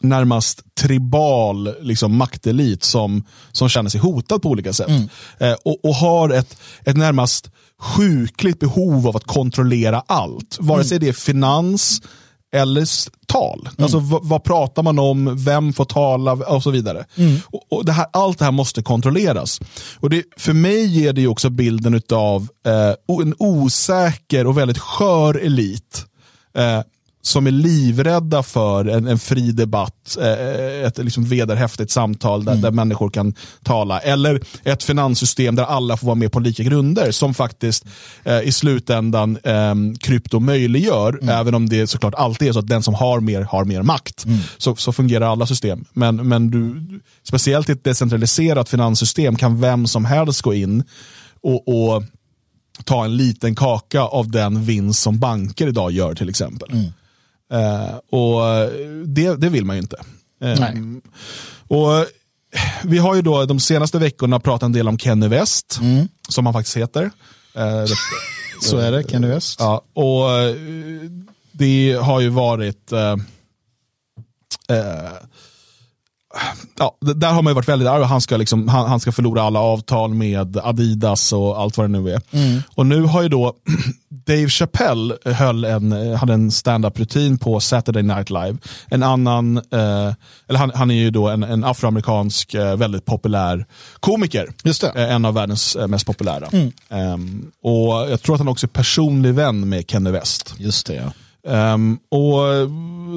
[0.00, 4.90] närmast tribal liksom, maktelit som, som känner sig hotad på olika sätt.
[5.38, 10.56] Eh, och, och har ett, ett närmast sjukligt behov av att kontrollera allt.
[10.60, 12.02] Vare sig det är finans
[12.54, 13.68] eller s- tal.
[13.78, 17.04] Alltså v- vad pratar man om, vem får tala och så vidare.
[17.52, 19.60] Och, och det här, allt det här måste kontrolleras.
[20.00, 25.34] Och det, för mig ger det också bilden av eh, en osäker och väldigt skör
[25.34, 26.06] elit.
[26.56, 26.80] Eh,
[27.26, 32.70] som är livrädda för en, en fri debatt, eh, ett liksom vederhäftigt samtal där, där
[32.70, 34.00] människor kan tala.
[34.00, 37.84] Eller ett finanssystem där alla får vara med på lika grunder som faktiskt
[38.24, 41.18] eh, i slutändan eh, krypto möjliggör.
[41.30, 44.24] Även om det såklart alltid är så att den som har mer har mer makt.
[44.58, 45.84] Så, så fungerar alla system.
[45.92, 50.84] Men, men du, speciellt i ett decentraliserat finanssystem kan vem som helst gå in
[51.42, 52.02] och, och
[52.84, 56.68] ta en liten kaka av den vinst som banker idag gör till exempel.
[57.52, 58.70] Eh, och
[59.06, 59.96] det, det vill man ju inte.
[60.40, 61.00] Eh, Nej.
[61.68, 62.04] och eh,
[62.84, 65.80] vi har ju då de senaste veckorna pratat en del om Kenny West,
[66.28, 67.10] som han faktiskt heter.
[68.60, 69.60] Så är det, Kenny West.
[69.60, 70.28] Ja, och
[71.52, 73.16] det har ju varit eh,
[76.78, 79.42] Ja, där har man ju varit väldigt arg han ska, liksom, han, han ska förlora
[79.42, 82.20] alla avtal med Adidas och allt vad det nu är.
[82.74, 83.52] Och nu har ju då
[84.08, 88.56] Dave Chappelle höll en, hade en stand-up rutin på Saturday Night Live.
[88.88, 90.12] En annan, eh,
[90.48, 93.66] eller han, han är ju då en, en afroamerikansk eh, väldigt populär
[94.00, 94.48] komiker.
[94.62, 94.88] Just det.
[94.88, 96.48] Eh, En av världens eh, mest populära.
[96.90, 100.54] Ehm, och Jag tror att han också är personlig vän med Kenny West.
[100.58, 101.12] Just det, ja.
[101.52, 102.70] Ehm, och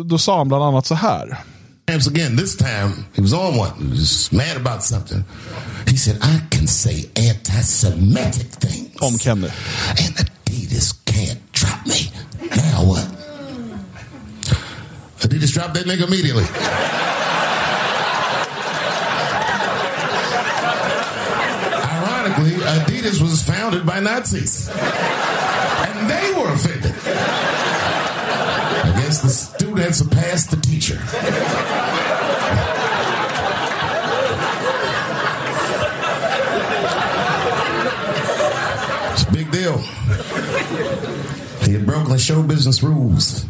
[0.05, 1.37] Då sa han bland annat så här.
[1.87, 2.35] Times again.
[2.35, 3.73] This time he was on one.
[3.75, 5.23] He was mad about something.
[5.87, 9.49] He said, "I can say anti-Semitic things." Om Kenny.
[9.97, 12.11] And Adidas can't drop me.
[12.41, 13.07] Now what?
[15.21, 16.43] Adidas dropped that nigga immediately.
[21.89, 24.67] Ironically, Adidas was founded by Nazis.
[24.69, 26.93] And they were offended.
[28.83, 29.29] I guess the
[29.77, 30.99] student surpassed the teacher.
[39.13, 39.77] It's a big deal.
[41.63, 43.45] He had broken the show business rules.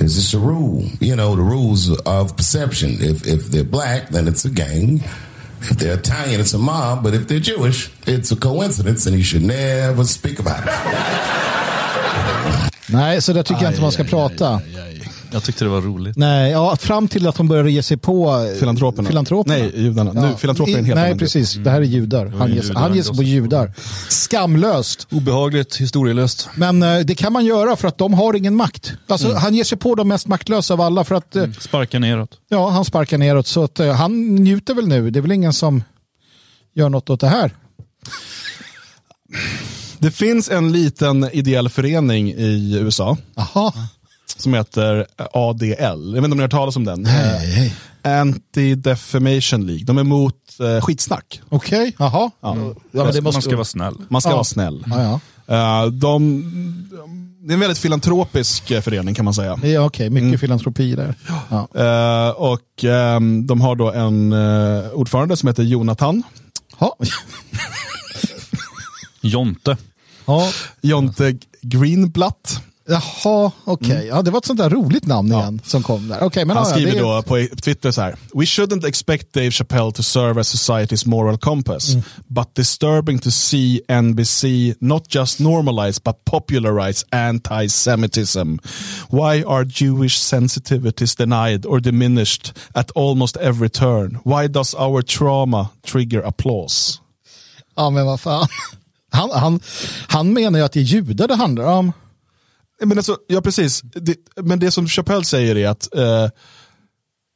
[0.00, 0.84] Is this a rule?
[1.00, 2.96] You know, the rules of perception.
[3.00, 5.02] If if they're black, then it's a gang.
[5.60, 7.04] If they're Italian, it's a mob.
[7.04, 10.70] But if they're Jewish, it's a coincidence, and you should never speak about it.
[12.90, 14.60] Nej, så där tycker jag inte man ska prata.
[15.32, 16.16] Jag tyckte det var roligt.
[16.16, 19.08] Nej, ja, fram till att de började ge sig på eh, Filantroperna.
[19.08, 19.56] filantroperna.
[19.58, 20.12] Nej, judarna.
[20.12, 21.20] Nu, filantroper är en helt Nej, annan grupp.
[21.32, 21.54] precis.
[21.54, 22.26] Det här är judar.
[22.26, 23.22] Han ger, judar han ger sig på också.
[23.22, 23.72] judar.
[24.08, 25.06] Skamlöst.
[25.10, 26.48] Obehagligt, historielöst.
[26.56, 28.92] Men eh, det kan man göra för att de har ingen makt.
[29.06, 29.40] Alltså, Mm.
[29.42, 32.30] Han ger sig på de mest maktlösa av alla för att eh, Sparka neråt.
[32.48, 33.46] ja, han sparkar neråt.
[33.46, 35.10] Så att, eh, han njuter väl nu.
[35.10, 35.82] Det är väl ingen som
[36.74, 37.52] gör något åt det här.
[39.98, 43.74] Det finns en liten ideell förening i USA Aha.
[44.36, 45.74] Som heter ADL.
[46.14, 47.02] Jag vet inte om ni har hört talas om den.
[47.02, 47.74] Nej.
[48.02, 49.84] Anti-Defamation League.
[49.84, 51.40] De är emot eh, skitsnack.
[51.48, 52.30] Okej, jaha.
[52.40, 52.54] Ja.
[52.54, 53.22] men det måste...
[53.22, 53.94] Man ska vara snäll.
[54.08, 54.34] Man ska Ja.
[54.34, 54.84] vara snäll.
[54.86, 55.20] Ja,
[55.50, 56.42] Eh, de,
[57.40, 59.58] det är en väldigt filantropisk eh, förening kan man säga.
[59.62, 59.68] ja.
[59.68, 60.38] ja okej, mycket Mm.
[60.38, 61.14] filantropi där.
[61.48, 61.68] Ja.
[61.74, 66.22] Eh, och ehm, de har då en eh, ordförande som heter Jonathan.
[66.78, 66.96] Ja.
[69.20, 69.76] Jonte.
[70.26, 70.50] Ja.
[70.80, 72.62] Jonte Greenblatt.
[72.90, 74.06] Jaha, okej.
[74.06, 76.22] Ja, det var ett sånt där roligt namn igen som kom där.
[76.22, 78.16] Okej, men Han ja, skriver det då på Twitter så här.
[78.34, 82.02] We shouldn't expect Dave Chappelle to serve as society's moral compass, Mm.
[82.26, 84.44] but disturbing to see NBC
[84.80, 88.58] not just normalize but popularize anti-Semitism.
[89.10, 94.18] Why are Jewish sensitivities denied or diminished at almost every turn?
[94.24, 96.98] Why does our trauma trigger applause?
[97.76, 98.46] Ja, men vad fan.
[99.10, 99.60] Han, han,
[100.08, 101.92] han menar ju att det är judar det handlar om.
[102.84, 103.80] Men alltså, ja, precis.
[103.82, 106.28] Det, men det som Chappelle säger är att eh,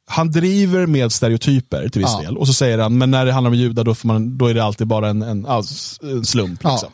[0.07, 2.21] han driver med stereotyper till viss Ja.
[2.21, 2.37] del.
[2.37, 4.53] Och så säger han, men när det handlar om judar då, får man, då är
[4.53, 5.63] det alltid bara en, en, ja,
[6.01, 6.59] en slump.
[6.63, 6.89] Ja, Liksom.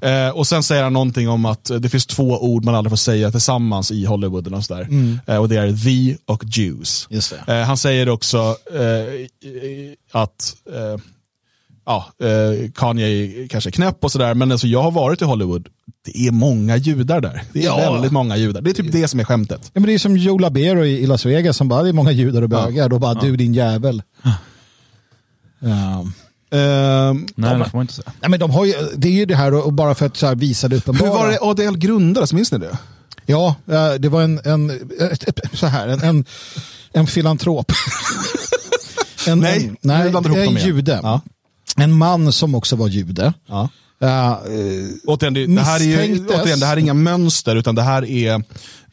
[0.00, 0.08] ja.
[0.08, 2.96] Eh, och sen säger han någonting om att det finns två ord man aldrig får
[2.96, 4.54] säga tillsammans i Hollywood.
[4.54, 4.88] Och, sådär.
[5.26, 7.08] Eh, och det är the och Jews.
[7.10, 7.60] Mm.
[7.60, 8.38] Eh, han säger också
[8.74, 9.26] eh,
[10.12, 11.00] att eh,
[11.86, 15.68] ja, eh, Kanye kanske är knäpp och sådär, men alltså, jag har varit i Hollywood.
[16.06, 17.42] Det är många judar där.
[17.52, 17.92] Det är Ja.
[17.92, 18.60] väldigt många judar.
[18.60, 19.60] Det är typ det som är skämtet.
[19.72, 22.12] Ja, men det är som Joe Labero i, Las Vegas som bara, det är många
[22.12, 22.88] judar och bögar.
[22.88, 24.02] Då bara, du din jävel.
[25.58, 26.06] Ja.
[26.50, 28.12] Ehm, Nej, ja, det får man inte säga.
[28.20, 30.26] Nej, men de har ju, det är ju det här, och bara för att så
[30.26, 31.10] här, visa det hur uppenbara.
[31.10, 32.78] var det ADL grundades, minns ni det?
[33.26, 34.88] Ja, eh, det var en, en
[35.52, 36.24] så här, en, en,
[36.92, 37.72] en filantrop.
[39.28, 41.00] en, Nej, en, nej nu blandar ihop en jude.
[41.02, 41.20] Ja.
[41.76, 43.32] En man som också var jude.
[43.46, 43.68] Ja.
[44.02, 44.36] Eh, eh,
[45.06, 48.42] Återigen, det, det, här är återigen, det här är inga mönster, utan det här är...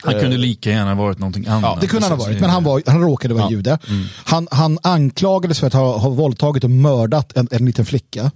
[0.06, 1.82] Han kunde lika gärna varit någonting annat.
[1.82, 3.78] det kunde han ha varit, men han, var, han råkade vara jude.
[4.24, 8.32] Han, han anklagades för att ha, ha våldtagit och mördat en, en liten flicka.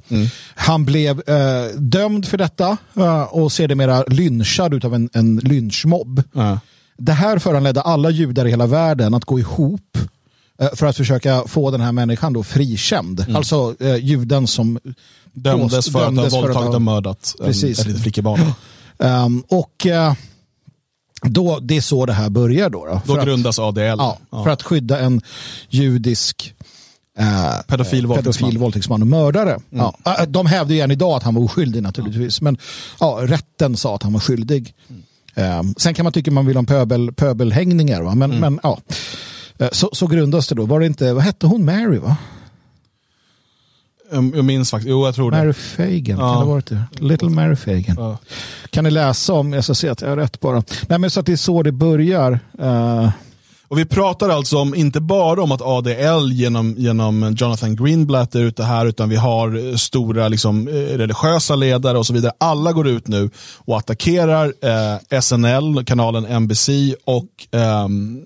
[0.56, 6.24] Han blev eh, dömd för detta eh, och sedermera lynchad av en, en lynchmobb.
[6.34, 6.60] Ja.
[6.98, 9.98] Det här föranledde alla judar i hela världen att gå ihop
[10.60, 13.26] eh, för att försöka få den här människan då frikänd.
[13.36, 14.80] Alltså eh, juden som
[15.34, 17.80] Dömdes för dömdes att ha våldtagit och mördat en, Precis.
[17.80, 18.52] ett litet flickebarn.
[19.00, 20.14] Ehm, och eh,
[21.22, 22.86] då, det är så det här börjar då.
[22.86, 23.80] Då, Då För att- grundas ADL.
[23.82, 25.22] Ja, för att skydda en
[25.70, 26.54] judisk
[27.20, 29.60] eh, Pedofil pedofil våldtäktsman och mördare.
[29.70, 29.94] Ja.
[30.06, 32.58] Eh, De hävdar ju än idag att han var oskyldig naturligtvis, men
[33.00, 34.74] ja, rätten sa att han var skyldig.
[35.36, 38.16] Eh, sen kan man tycka man vill ha pöbel, pöbelhängningar, va?
[38.16, 38.80] Men, men ja.
[39.60, 40.66] Eh, Så, så grundas det då.
[40.66, 42.18] Var det inte, vad hette hon, Mary va?
[44.12, 45.38] Jag minns faktiskt, jo jag tror det.
[45.38, 46.26] Mary Fagan, kan Ja.
[46.32, 46.84] det ha varit det?
[47.00, 47.96] Little Mary Fagan.
[47.98, 48.18] Ja.
[48.70, 50.64] Kan ni läsa om, jag ska se att jag har rätt bara.
[50.88, 52.40] Nej men så att det är så det börjar.
[52.60, 53.10] Eh,
[53.70, 58.40] Och vi pratar alltså om, inte bara om att ADL genom, genom Jonathan Greenblatt är
[58.40, 62.32] ute här, utan vi har eh, stora liksom, eh, religiösa ledare och så vidare.
[62.38, 66.70] Alla går ut nu och attackerar eh, SNL, kanalen NBC
[67.06, 68.22] och ehm,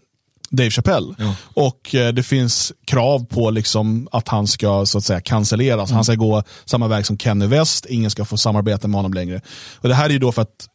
[0.52, 1.16] Dave Chappelle.
[1.54, 5.91] Och eh, det finns krav på liksom, att han ska så att säga cancelleras.
[5.91, 9.41] Han ska gå samma väg som Kenny West, ingen ska få samarbeta med honom längre.
[9.76, 10.68] Och Det här är ju då för att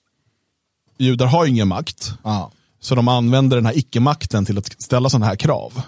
[0.99, 2.13] judar har ju ingen makt.
[2.25, 2.51] ja.
[2.81, 5.83] Så de använder den här icke-makten till att ställa sådana här krav.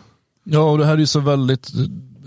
[0.45, 1.71] Ja, och det här är ju så väldigt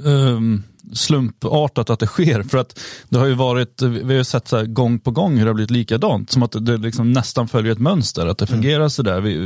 [0.05, 2.43] ehm, slumpartat att det sker.
[2.43, 2.79] För att
[3.09, 5.49] det har ju varit, vi har ju sett så här gång på gång hur det
[5.49, 6.31] har blivit likadant.
[6.31, 9.21] Som att det liksom nästan följer ett mönster, att det fungerar sådär.
[9.21, 9.37] Vi,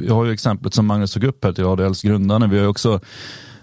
[0.00, 2.46] vi har ju exemplet som Magnus tog upp här till ADLs grundande.
[2.46, 3.00] Vi har ju också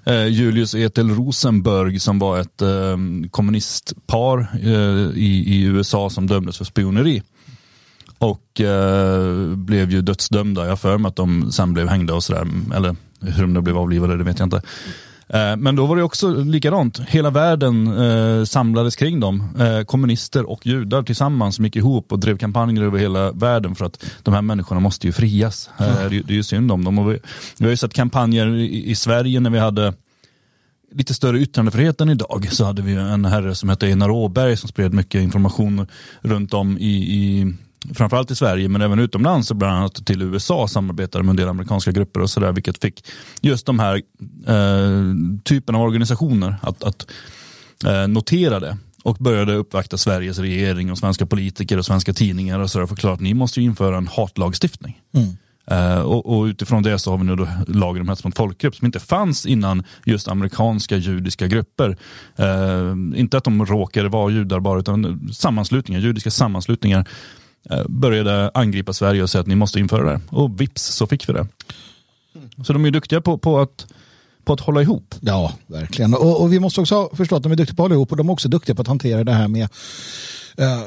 [0.03, 2.97] eh, Julius Ethel Rosenberg som var ett eh,
[3.31, 7.23] kommunistpar eh, i, i USA som dömdes för spioneri.
[8.17, 10.61] Och eh, blev ju dödsdömda.
[10.61, 12.47] Jag har för mig att de sen blev hängda och sådär.
[12.75, 14.61] Eller hur de blev avlivade, det vet jag inte.
[15.33, 16.99] Eh, men då var det också likadant.
[16.99, 19.43] Hela världen eh, samlades kring dem.
[19.59, 23.85] Eh, kommunister och judar tillsammans som gick ihop och drev kampanjer över hela världen för
[23.85, 25.69] att de här människorna måste ju frias.
[25.79, 27.07] Eh, det, är ju synd om dem.
[27.07, 27.19] Vi,
[27.57, 29.93] vi har ju sett kampanjer i, i Sverige när vi hade
[30.91, 34.69] lite större yttrandefrihet än idag så hade vi en herre som hette Einar Åberg som
[34.69, 35.87] spred mycket information
[36.21, 37.53] runt om i, i
[37.93, 41.47] framförallt i Sverige men även utomlands och bland annat till USA samarbetade med en del
[41.47, 43.05] amerikanska grupper och sådär vilket fick
[43.41, 44.01] just de här
[44.47, 45.13] eh,
[45.43, 47.11] typen av organisationer att, att
[47.85, 52.71] eh, notera det och började uppvakta Sveriges regering och svenska politiker och svenska tidningar och
[52.71, 55.01] sådär att ni måste ju införa en hatlagstiftning.
[55.71, 58.75] Eh, och, och utifrån det så har vi nu då lagen om hets mot folkgrupp
[58.75, 61.97] som inte fanns innan just amerikanska judiska grupper.
[62.35, 67.07] Eh, inte att de råkade vara judar bara utan sammanslutningar, judiska sammanslutningar
[67.87, 70.21] började angripa Sverige och säga att ni måste införa det.
[70.29, 71.47] Och vips så fick vi det.
[72.63, 73.87] Så de är duktiga på, på, att,
[74.43, 75.15] på att hålla ihop.
[75.21, 76.13] Ja, verkligen.
[76.13, 78.11] Och, och vi måste också ha förstått att de är duktiga på att hålla ihop
[78.11, 79.69] och de är också duktiga på att hantera det här med
[80.57, 80.83] eh,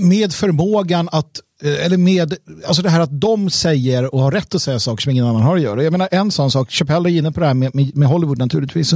[0.00, 2.34] med förmågan att eh, eller med,
[2.66, 5.42] alltså det här att de säger och har rätt att säga saker som ingen annan
[5.42, 5.82] har att göra.
[5.82, 8.38] Jag menar en sån sak, Chappelle är inne på det här med, med, med Hollywood
[8.38, 8.94] naturligtvis.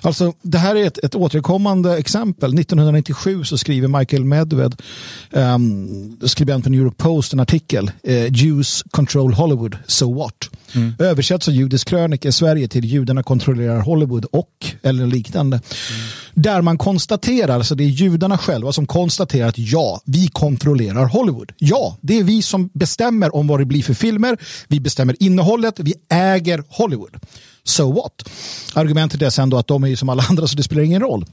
[0.00, 2.58] Alltså det här är ett, ett återkommande exempel.
[2.58, 4.82] 1997 så skriver Michael Medved,
[5.30, 10.48] um, skribent på New York Post, en artikel, uh, Jews control Hollywood, so what?
[10.74, 10.94] Mm.
[10.98, 15.56] Översätts av judisk krönika i Sverige till judarna kontrollerar Hollywood och eller liknande.
[15.56, 16.06] Mm.
[16.34, 21.52] Där man konstaterar, alltså det är judarna själva som konstaterar att ja, vi kontrollerar Hollywood.
[21.58, 24.38] Ja, det är vi som bestämmer om vad det blir för filmer.
[24.68, 25.80] Vi bestämmer innehållet.
[25.80, 27.16] Vi äger Hollywood.
[27.64, 28.28] So what?
[28.74, 31.00] Argumentet är sen då att de är ju som alla andra så det spelar ingen
[31.00, 31.26] roll.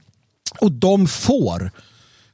[0.60, 1.72] Och de får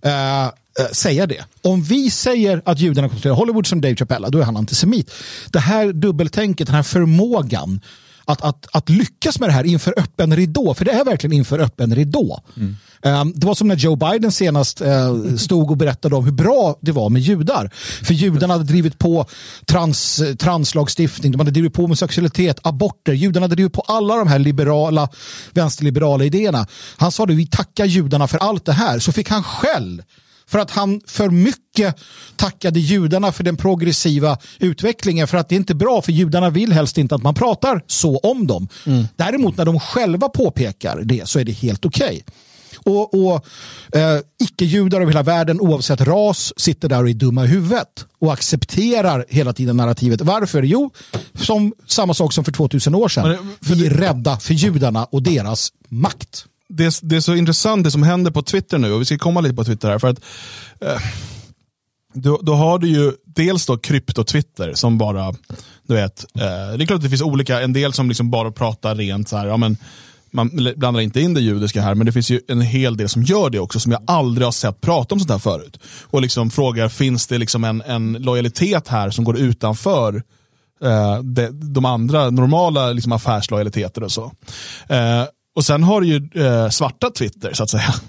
[0.05, 0.49] uh,
[0.91, 1.43] säga det.
[1.61, 5.11] Om vi säger att judarna kontrollerar Hollywood som Dave Chappelle, då är han antisemit.
[5.51, 7.81] Det här dubbeltänket, den här förmågan
[8.29, 11.59] att, att, att lyckas med det här inför öppen ridå, för det är verkligen inför
[11.59, 12.43] öppen ridå.
[12.57, 12.75] Mm.
[13.01, 16.75] Um, det var som när Joe Biden senast uh, stod och berättade om hur bra
[16.81, 17.69] det var med judar.
[18.03, 19.25] För judarna hade drivit på
[19.65, 24.39] trans, translagstiftning, de hade drivit på homosexualitet, aborter, judarna hade drivit på alla de här
[24.39, 25.09] liberala,
[25.53, 26.67] vänsterliberala idéerna.
[26.97, 28.99] Han sa det, vi tackar judarna för allt det här.
[28.99, 30.01] Så fick han själv
[30.49, 31.95] för att han för mycket
[32.35, 36.73] tackade judarna för den progressiva utvecklingen för att det är inte bra för judarna vill
[36.73, 38.67] helst inte att man pratar så om dem.
[38.85, 39.07] Mm.
[39.15, 42.07] Däremot när de själva påpekar det så är det helt okej.
[42.07, 42.21] Okay.
[42.83, 43.45] Och, och
[43.97, 48.33] eh, icke-judar över hela världen oavsett ras sitter där och är dumma i huvudet och
[48.33, 50.21] accepterar hela tiden narrativet.
[50.21, 50.63] Varför?
[50.63, 50.91] Jo,
[51.33, 53.29] som samma sak som för 2000 år sedan.
[53.29, 57.91] Det, Vi är rädda för judarna och deras makt det, det är så intressant det
[57.91, 59.99] som händer på Twitter nu och vi ska komma lite på Twitter här.
[59.99, 60.19] för att
[60.81, 61.01] eh,
[62.13, 65.33] då, då, har du ju dels då krypto-Twitter som bara,
[65.87, 68.51] du vet, eh, det är klart att det finns olika, en del som liksom bara
[68.51, 69.77] pratar rent så här, ja men
[70.31, 73.23] man blandar inte in det judiska här, men det finns ju en hel del som
[73.23, 75.79] gör det också, som jag aldrig har sett prata om sånt här förut.
[76.03, 80.23] Och liksom frågar, finns det liksom en, en lojalitet här som går utanför
[80.83, 84.31] eh, de, de, andra normala liksom affärslojaliteter och så.
[84.87, 85.23] Eh,
[85.59, 87.93] och sen har du ju eh, svarta Twitter så att säga.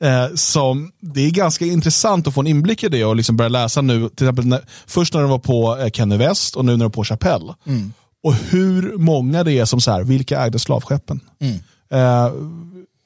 [0.00, 3.48] Eh, som, det är ganska intressant att få en inblick i det och liksom börja
[3.48, 6.72] läsa nu, till exempel när, först när de var på eh, Kenny West och nu
[6.72, 7.54] när de var på Chappelle.
[7.66, 7.92] Mm.
[8.22, 11.20] Och hur många det är som så här, vilka ägde slavskeppen?
[11.40, 11.58] Mm.
[11.90, 12.32] Eh,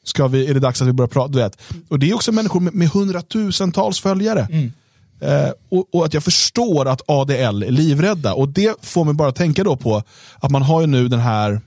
[0.05, 1.29] ska vi, är det dags att vi börjar prata?
[1.29, 1.63] Du vet.
[1.89, 4.49] Och det är också människor med, med hundratusentals följare.
[4.51, 4.73] Mm.
[5.21, 8.35] Eh, och, och, att jag förstår att ADL är livrädda.
[8.35, 10.03] Och det får mig bara tänka då på
[10.39, 11.61] att man har ju nu den här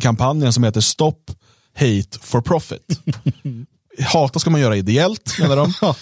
[0.00, 1.30] kampanjen som heter Stop
[1.74, 2.82] Hate for Profit.
[4.12, 5.72] Hata ska man göra ideellt, menar de.
[5.80, 5.96] ja.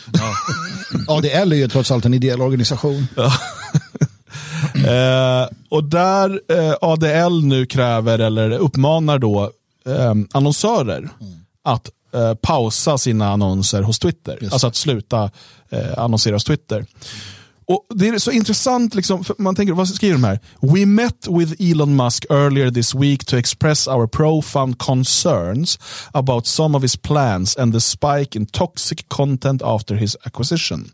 [1.09, 3.07] ADL är ju trots allt en ideell organisation.
[4.75, 9.51] eh, och där eh, ADL nu kräver eller uppmanar då
[9.87, 11.41] eh, annonsörer mm.
[11.65, 14.39] att eh, pausa sina annonser hos Twitter.
[14.43, 14.53] Yes.
[14.53, 15.31] Alltså att sluta
[15.71, 16.87] eh, annonsera hos Twitter.
[17.69, 20.41] Och Det är så intressant, liksom, man tänker, vad skriver de här?
[20.61, 25.79] We met with Elon Musk earlier this week to express our profound concerns
[26.13, 30.91] about some of his plans and the spike in toxic content after his acquisition.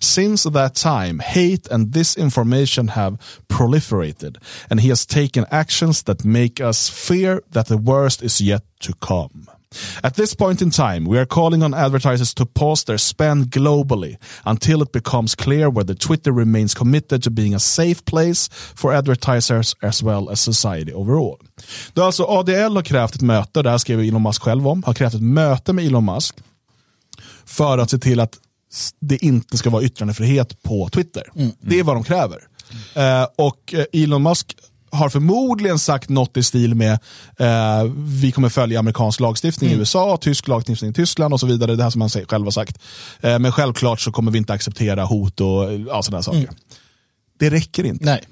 [0.00, 3.16] Since that time, hate and disinformation have
[3.48, 4.36] proliferated
[4.70, 8.92] and he has taken actions that make us fear that the worst is yet to
[9.00, 9.57] come.
[10.02, 14.16] At this point in time, we are calling on advertisers to pause their spend globally
[14.44, 19.74] until it becomes clear whether Twitter remains committed to being a safe place for advertisers
[19.82, 21.38] as well as society overall.
[21.92, 24.94] Då alltså ADL har krävt ett möte, det här skrev Elon Musk själv om, har
[24.94, 26.34] krävt ett möte med Elon Musk
[27.44, 28.38] för att se till att
[29.00, 31.24] det inte ska vara yttrandefrihet på Twitter.
[31.34, 31.50] Mm.
[31.60, 32.38] Det är vad de kräver.
[32.94, 33.22] Mm.
[33.22, 34.56] Uh, och eh, Elon Musk
[34.90, 36.92] har förmodligen sagt något i stil med
[37.38, 39.78] eh, vi kommer följa amerikansk lagstiftning mm.
[39.78, 41.76] i USA, tysk lagstiftning i Tyskland och så vidare.
[41.76, 42.78] Det här som han själv har sagt.
[43.20, 46.38] Eh, men självklart så kommer vi inte acceptera hot och ja, sådana saker.
[46.38, 46.54] Mm.
[47.38, 48.04] Det räcker inte.
[48.04, 48.22] Nej.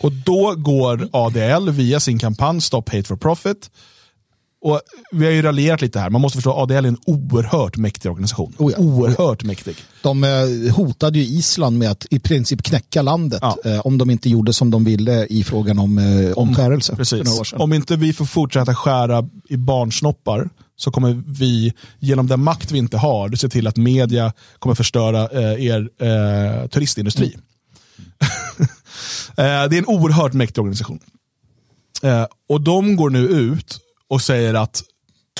[0.00, 3.70] Och då går ADL via sin kampanj Stop Hate for Profit
[4.62, 4.80] och
[5.12, 8.54] vi har ju raljerat lite här, man måste förstå ADL är en oerhört mäktig organisation.
[8.58, 8.78] Oh ja.
[8.78, 9.76] Oerhört mäktig.
[10.02, 13.58] De eh, hotade ju Island med att i princip knäcka landet ja.
[13.64, 16.96] eh, om de inte gjorde som de ville i frågan om eh, omskärelse.
[16.96, 17.52] Precis.
[17.52, 22.78] Om inte vi får fortsätta skära i barnsnoppar så kommer vi genom den makt vi
[22.78, 27.26] inte har se till att media kommer förstöra eh, er eh, turistindustri.
[27.26, 27.40] Mm.
[29.70, 31.00] Det är en oerhört mäktig organisation.
[32.48, 33.80] Och de går nu ut
[34.10, 34.82] och säger att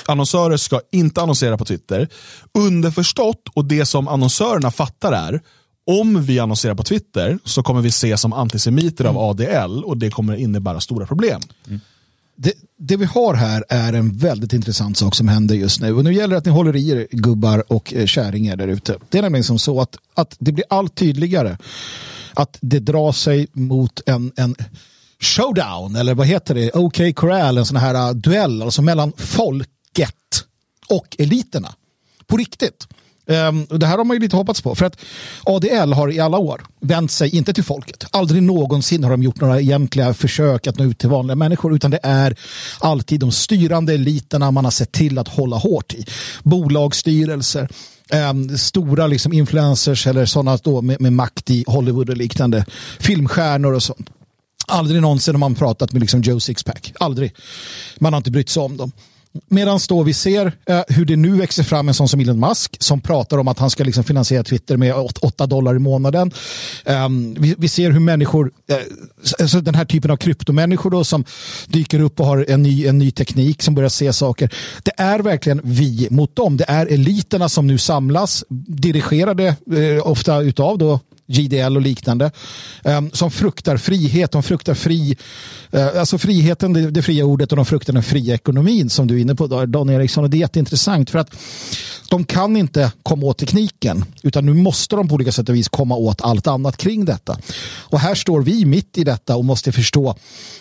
[0.07, 2.07] annonsörer ska inte annonsera på Twitter.
[2.53, 5.41] Underförstått, och det som annonsörerna fattar är,
[5.85, 9.17] om vi annonserar på Twitter så kommer vi ses som antisemiter mm.
[9.17, 11.41] av ADL och det kommer innebära stora problem.
[11.67, 11.79] Mm.
[12.35, 15.93] det, det vi har här är en väldigt intressant sak som händer just nu.
[15.93, 18.97] Och nu gäller det att ni håller i er gubbar och eh, kärringar där ute.
[19.09, 21.57] Det är nämligen som så att, att det blir allt tydligare
[22.33, 24.55] att det drar sig mot en, en
[25.21, 26.71] showdown, eller vad heter det?
[26.71, 30.45] OK Corral, en sån här uh, duell, alltså mellan folket
[30.89, 31.73] och eliterna.
[32.27, 32.87] På riktigt.
[33.25, 34.75] Um, det här har man ju lite hoppats på.
[34.75, 34.97] För att
[35.43, 38.05] ADL har i alla år vänt sig, inte till folket.
[38.11, 41.75] Aldrig någonsin har de gjort några egentliga försök att nå ut till vanliga människor.
[41.75, 42.35] Utan det är
[42.79, 46.05] alltid de styrande eliterna man har sett till att hålla hårt i.
[46.43, 47.69] Bolagsstyrelser,
[48.29, 52.65] um, stora liksom influencers eller sådana då med, med makt i Hollywood och liknande.
[52.99, 54.09] Filmstjärnor och sånt.
[54.71, 56.93] Aldrig någonsin har man pratat med liksom Joe Sixpack.
[56.99, 57.35] Aldrig.
[57.99, 58.91] Man har inte brytt sig om dem.
[59.49, 62.77] Medan då vi ser eh, hur det nu växer fram en sån som Elon Musk
[62.79, 66.31] som pratar om att han ska liksom finansiera Twitter med 8 dollar i månaden.
[66.85, 68.77] Um, vi, vi, ser hur människor, eh,
[69.39, 71.25] alltså den här typen av kryptomänniskor då som
[71.67, 74.53] dyker upp och har en ny, en ny teknik som börjar se saker.
[74.83, 76.57] Det är verkligen vi mot dem.
[76.57, 80.99] Det är eliterna som nu samlas, dirigerade eh, ofta utav då
[81.31, 82.31] JDL och liknande,
[82.83, 85.17] ehm, som fruktar frihet, de fruktar fri,
[85.71, 89.17] eh, alltså friheten, det, det, fria ordet och de fruktar den fria ekonomin som du
[89.17, 91.35] är inne på Dan Eriksson och det är jätteintressant för att
[92.09, 95.69] de kan inte komma åt tekniken utan nu måste de på olika sätt och vis
[95.69, 97.37] komma åt allt annat kring detta.
[97.79, 100.15] Och här står vi mitt i detta och måste förstå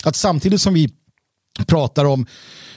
[0.04, 0.90] att samtidigt som vi
[1.66, 2.26] pratar om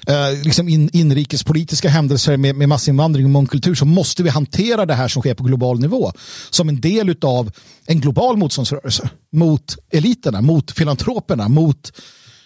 [0.08, 4.94] eh, liksom in, inrikespolitiska händelser med, med massinvandring och mångkultur så måste vi hantera det
[4.94, 6.12] här som sker på global nivå
[6.50, 7.52] som en del av
[7.86, 11.92] en global motståndsrörelse mot eliterna, mot filantroperna, mot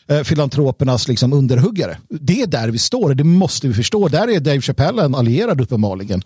[0.07, 1.97] eh, filantropernas liksom underhuggare.
[2.09, 4.07] Det är där vi står, det måste vi förstå.
[4.07, 6.21] Där är Dave Chappelle en allierad uppenbarligen.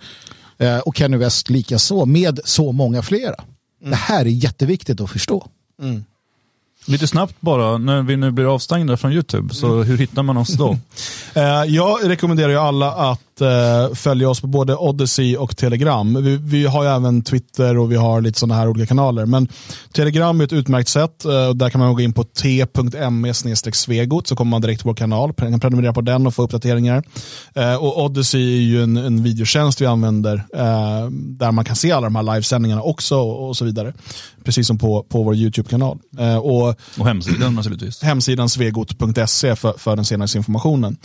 [0.57, 3.35] Eh, och Kenny West lika så med så många flera.
[3.81, 3.91] Mm.
[3.91, 5.47] Det här är jätteviktigt att förstå.
[5.81, 6.03] Mm.
[6.85, 10.53] Lite snabbt bara, när vi nu blir avstängda från YouTube, så hur hittar man oss
[10.53, 10.77] då?
[11.33, 16.23] Eh, jag rekommenderar ju alla att eh, följa oss på både Odyssey och Telegram.
[16.23, 19.25] Vi, vi har ju även Twitter och vi har lite sådana här olika kanaler.
[19.25, 19.47] Men
[19.93, 21.25] Telegram är ett utmärkt sätt.
[21.25, 23.33] Eh, där kan man gå in på t.me
[23.73, 25.33] svegot så kommer man direkt till vår kanal.
[25.37, 27.03] Man kan prenumerera på den och få uppdateringar.
[27.79, 30.45] Och Odyssey är ju en, en videotjänst vi använder
[31.11, 33.93] där man kan se alla de här livesändningarna också och så vidare.
[34.43, 35.99] Precis som på, på vår YouTube-kanal.
[36.41, 36.67] och,
[36.99, 38.01] och hemsidan naturligtvis.
[38.01, 40.97] Hemsidan svegot.se för, för den senaste informationen.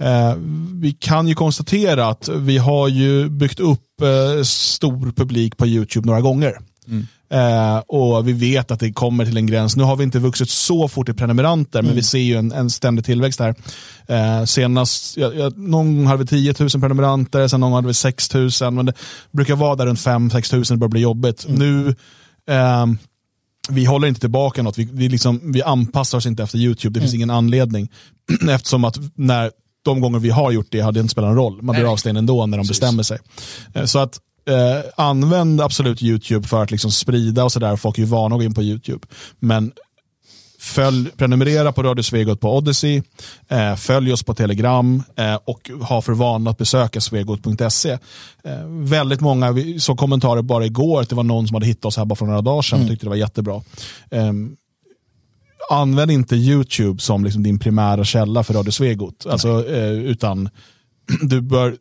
[0.00, 0.34] Eh,
[0.72, 6.06] vi kan ju konstatera att vi har ju byggt upp eh, stor publik på YouTube
[6.06, 6.58] några gånger.
[6.88, 7.06] Mm.
[7.32, 9.76] Eh, och vi vet att det kommer till en gräns.
[9.76, 11.86] Nu har vi inte vuxit så fort i prenumeranter, mm.
[11.86, 13.54] men vi ser ju en, en ständig tillväxt här.
[14.06, 17.88] Eh, senast, ja, ja, någon gång hade vi 10 000 prenumeranter, sen någon gång hade
[17.88, 18.92] vi 6 000, men det
[19.30, 21.46] brukar vara där runt 5-6 000, det börjar bli jobbigt.
[21.48, 21.58] Mm.
[21.58, 21.94] Nu
[22.54, 22.86] eh,
[23.68, 27.00] vi håller inte tillbaka något, vi, vi, liksom, vi anpassar oss inte efter YouTube, det
[27.00, 27.18] finns mm.
[27.18, 27.88] ingen anledning.
[28.50, 29.50] Eftersom att när
[29.82, 31.62] de gånger vi har gjort det har det inte spelat någon roll.
[31.62, 32.80] Man blir avstängd ändå när de Precis.
[32.80, 33.18] bestämmer sig.
[33.74, 37.76] Eh, så att eh, använd absolut YouTube för att liksom sprida och sådär.
[37.76, 39.06] Folk är ju vana att gå in på YouTube.
[39.38, 39.72] Men
[40.60, 43.02] Följ, prenumerera på Radio Svegot på Odyssey,
[43.48, 47.90] eh, följ oss på Telegram eh, och ha för vana att besöka svegot.se.
[48.44, 51.84] Eh, väldigt många, vi såg kommentarer bara igår att det var någon som hade hittat
[51.84, 52.92] oss här bara för några dagar sedan och mm.
[52.92, 53.62] tyckte det var jättebra.
[55.70, 59.26] Använd inte YouTube som liksom din primära källa för Radio Svegot.
[59.26, 60.48] Alltså, eh, utan
[61.22, 61.76] du bör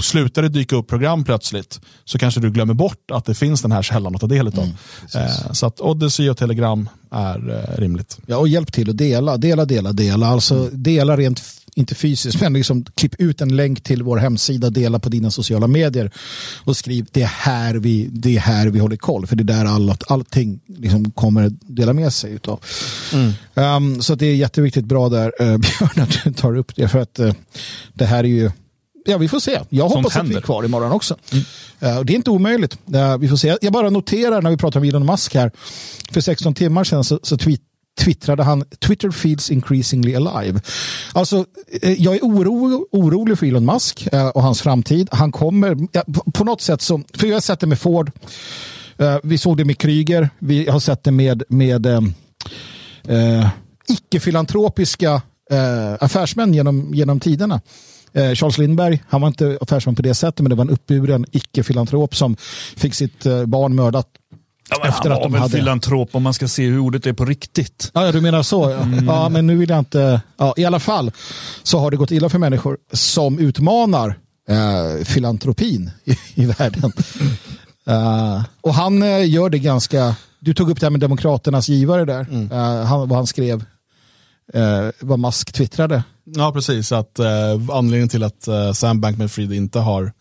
[0.00, 3.72] slutar det dyka upp program plötsligt så kanske du glömmer bort att det finns den
[3.72, 4.58] här källan att ta del av.
[4.58, 4.74] Mm,
[5.14, 8.18] eh, så att Odyssey och Telegram är eh, rimligt.
[8.26, 10.26] Ja, och hjälp till att dela, dela, dela, dela.
[10.26, 10.82] Alltså mm.
[10.82, 11.42] dela rent,
[11.78, 15.66] inte fysiskt, men liksom klipp ut en länk till vår hemsida, dela på dina sociala
[15.66, 16.10] medier
[16.64, 19.64] och skriv det är här vi, det är här vi håller koll, för det är
[19.64, 22.60] där all, allting liksom kommer dela med sig utav.
[23.12, 23.32] Mm.
[23.54, 26.98] Um, så det är jätteviktigt bra där, uh, Björn, att du tar upp det, för
[26.98, 27.32] att uh,
[27.94, 28.50] det här är ju
[29.04, 29.60] Ja, vi får se.
[29.68, 31.16] Jag hoppas att vi är kvar imorgon också.
[31.32, 31.44] Mm.
[31.82, 32.78] Uh, det är inte omöjligt.
[32.94, 33.56] Uh, vi får se.
[33.60, 35.50] Jag bara noterar när vi pratar om Elon Musk här.
[36.12, 37.60] För 16 timmar sedan så, så tweet,
[37.98, 40.60] twittrade han Twitter feels increasingly alive.
[41.12, 41.44] Alltså,
[41.82, 45.08] eh, jag är oro, orolig för Elon Musk eh, och hans framtid.
[45.12, 45.76] Han kommer,
[46.30, 48.10] på, något sätt som för jag har sett det med Ford.
[48.98, 50.30] Eh, vi såg det med Kryger.
[50.38, 51.86] Vi har sett det med, med
[53.88, 55.22] icke-filantropiska
[56.00, 57.60] affärsmän genom, genom tiderna.
[58.12, 61.26] Eh, Charles Lindberg, han var inte affärsman på det sättet, men det var en uppburen
[61.32, 62.36] icke-filantrop som
[62.76, 64.08] fick sitt barn mördat
[64.70, 65.56] Ja, men efter han var väl hade...
[65.56, 67.90] filantrop om man ska se hur ordet är på riktigt.
[67.94, 68.70] Ja, du menar så.
[68.70, 68.76] Ja.
[68.76, 69.06] Mm.
[69.06, 70.20] ja, men nu vill jag inte...
[70.36, 71.12] Ja, I alla fall
[71.62, 76.92] så har det gått illa för människor som utmanar eh, filantropin i, i världen.
[77.90, 80.16] Uh, och han uh, gör det ganska...
[80.40, 82.26] Du tog upp det här med Demokraternas givare där.
[82.30, 82.52] Mm.
[82.52, 83.64] Uh, han, vad han skrev
[84.54, 86.02] eh, vad Musk twittrade.
[86.24, 86.92] Ja, precis.
[86.92, 90.12] Att, eh, anledningen till att eh, Sam Bankman-Fried inte har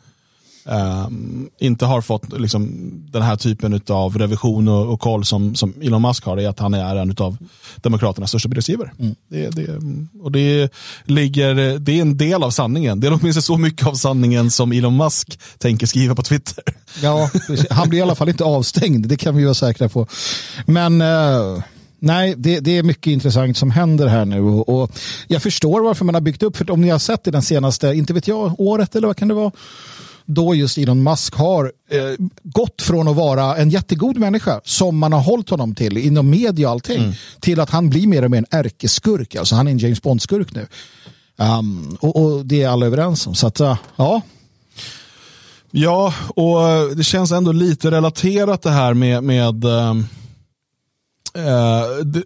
[0.70, 5.74] Um, inte har fått liksom, den här typen av revision och, och koll som, som
[5.82, 7.38] Elon Musk har är att han är en av
[7.76, 8.92] Demokraternas största bidragsgivare.
[9.00, 9.16] Mm.
[9.30, 9.80] Det, det,
[10.22, 10.74] och det,
[11.06, 13.00] ligger, det är en del av sanningen.
[13.00, 16.64] Det är åtminstone så mycket av sanningen som Elon Musk tänker skriva på Twitter.
[17.02, 17.30] Ja,
[17.70, 20.08] han blir i alla fall inte avstängd, det kan vi vara säkra på.
[20.66, 21.64] Men uh...
[22.00, 24.92] Nej, det, det, är mycket intressant som händer här nu och, och,
[25.28, 27.88] jag förstår varför man har byggt upp, för om ni har sett det den senaste,
[27.88, 29.52] inte vet jag, året eller vad kan det vara,
[30.28, 35.14] då just Elon Musk har eh, gått från att vara en jättegod människa som man
[35.14, 37.14] har hållit honom till inom media och allting mm.
[37.40, 39.36] till att han blir mer och mer en ärkeskurk.
[39.36, 40.68] Alltså han är en James Bond-skurk nu.
[41.38, 43.36] Um, och, och, det är alla överens om.
[43.36, 44.22] Så att, uh, ja.
[45.72, 46.60] Ja, och
[46.96, 49.96] det känns ändå lite relaterat det här med, med uh,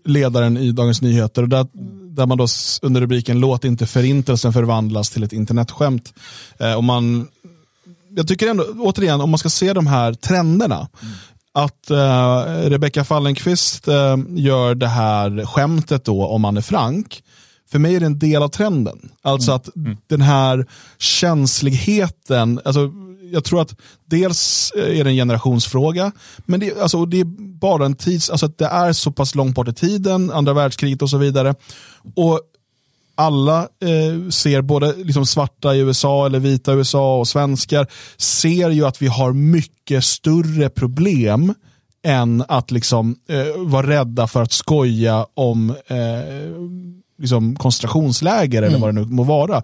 [0.06, 1.44] ledaren i Dagens Nyheter.
[1.44, 1.68] Där,
[2.16, 2.48] där man då
[2.82, 6.14] under rubriken Låt inte förintelsen förvandlas till ett internetskämt.
[6.62, 7.28] Uh, och man
[8.16, 11.14] jag tycker ändå, återigen, om man ska se de här trenderna, mm.
[11.54, 17.24] att uh, Rebecca Fallenkvist uh, gör det här skämtet då om Anne Frank,
[17.72, 19.12] för mig är det en del av trenden.
[19.22, 19.56] Alltså mm.
[19.56, 19.98] att mm.
[20.08, 20.66] den här
[20.98, 22.92] känsligheten, alltså,
[23.32, 26.12] jag tror att dels är det en generationsfråga,
[26.46, 27.26] men det, alltså, det är
[27.60, 31.02] bara en tids, alltså att det är så pass långt bort i tiden, andra världskriget
[31.02, 31.56] och så vidare.
[32.16, 32.42] Och
[33.22, 38.70] alla eh, ser, både liksom svarta i USA eller vita i USA och svenskar, ser
[38.70, 41.54] ju att vi har mycket större problem
[42.04, 45.98] än att liksom eh, vara rädda för att skoja om eh,
[47.18, 48.70] liksom koncentrationsläger mm.
[48.70, 49.64] eller vad det nu må vara.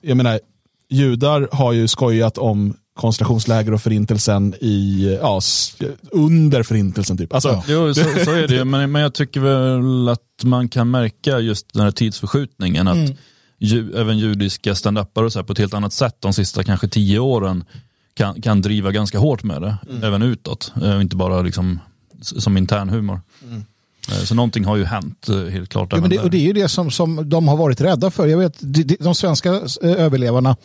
[0.00, 0.40] Jag menar,
[0.88, 5.40] judar har ju skojat om koncentrationsläger och förintelsen i, ja,
[6.10, 7.18] under förintelsen.
[7.18, 7.34] Typ.
[7.34, 7.64] Alltså, ja.
[7.68, 11.72] Jo, så, så, är det men, men jag tycker väl att man kan märka just
[11.72, 12.88] den här tidsförskjutningen.
[12.88, 13.16] Att mm.
[13.58, 17.18] ju, även judiska standupare så här, på ett helt annat sätt de sista kanske tio
[17.18, 17.64] åren
[18.14, 20.04] kan, kan driva ganska hårt med det, mm.
[20.04, 20.72] även utåt.
[20.82, 21.80] Eh, inte bara liksom
[22.20, 23.20] som intern humor.
[23.42, 23.64] Mm.
[24.08, 25.92] Eh, så någonting har ju hänt eh, helt klart.
[25.92, 28.26] Ja, det, och det är ju det som, som de har varit rädda för.
[28.26, 30.56] Jag vet, de, de svenska eh, överlevarna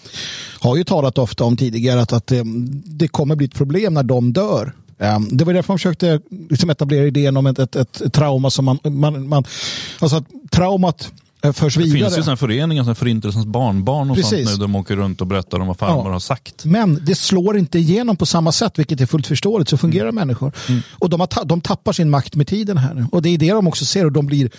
[0.59, 2.43] har ju talat ofta om tidigare att, att det,
[2.85, 4.73] det kommer bli ett problem när de dör.
[5.31, 6.19] Det var därför man försökte
[6.49, 9.43] liksom etablera idén om ett, ett, ett trauma som man, man, man
[9.99, 11.11] alltså att traumat
[11.53, 12.09] förs vidare.
[12.09, 14.49] Det finns ju föreningar som Förintelsens barnbarn och Precis.
[14.49, 14.65] sånt nu.
[14.65, 16.11] De åker runt och berättar om vad farmor ja.
[16.11, 16.65] har sagt.
[16.65, 19.69] Men det slår inte igenom på samma sätt, vilket är fullt förståeligt.
[19.69, 20.15] Så fungerar mm.
[20.15, 20.53] människor.
[20.69, 20.81] Mm.
[20.91, 23.05] Och de, har, de tappar sin makt med tiden här.
[23.11, 24.05] Och det är det de också ser.
[24.05, 24.49] Och de blir,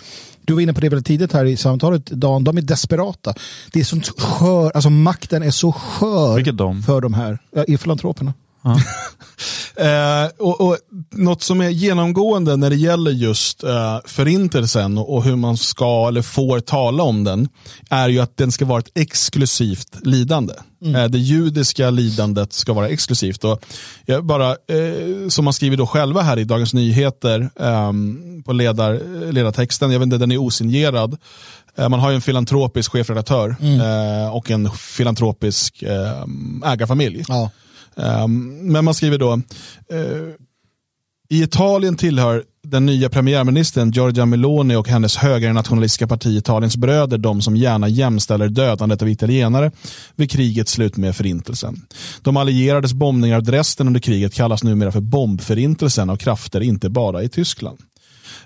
[0.41, 2.43] du var inne på det väldigt tidigt här i samtalet, Dan.
[2.43, 3.33] De är desperata.
[3.71, 6.83] Det är sånt skör, alltså makten är så skör de?
[6.83, 8.33] för de här, i filantroperna.
[9.75, 10.77] eh, och, och,
[11.11, 16.07] något som är genomgående när det gäller just eh, förintelsen och, och, hur man ska
[16.07, 17.49] eller får tala om den
[17.89, 20.53] är ju att den ska vara ett exklusivt lidande.
[20.83, 20.95] Mm.
[20.95, 23.43] Eh, det judiska lidandet ska vara exklusivt.
[23.43, 23.65] Och
[24.05, 29.01] jag bara, eh, som man skriver då själva här i Dagens Nyheter ehm, på ledar,
[29.31, 31.17] ledartexten, jag vet inte, den är osignerad.
[31.75, 33.81] Eh, man har ju en filantropisk chefredaktör mm.
[33.81, 37.23] Eh, och en filantropisk ehm, ägarfamilj.
[37.27, 37.49] Ja.
[37.97, 39.33] Ehm, men man skriver då,
[39.89, 40.33] eh,
[41.29, 47.41] i Italien tillhör den nya premiärministern Giorgia Meloni och hennes högernationalistiska parti Italiens bröder de
[47.41, 49.71] som gärna jämställer dödandet av italienare
[50.15, 51.81] vid krigets slut med förintelsen.
[52.21, 57.23] De allierades bombningar av Dresden under kriget kallas numera för bombförintelsen av krafter inte bara
[57.23, 57.77] i Tyskland.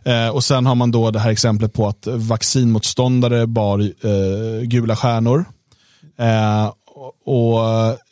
[0.04, 4.96] Eh, och sen har man då det här exemplet på att vaccinmotståndare bar eh, gula
[4.96, 5.46] stjärnor.
[6.20, 6.72] Eh,
[7.26, 7.60] och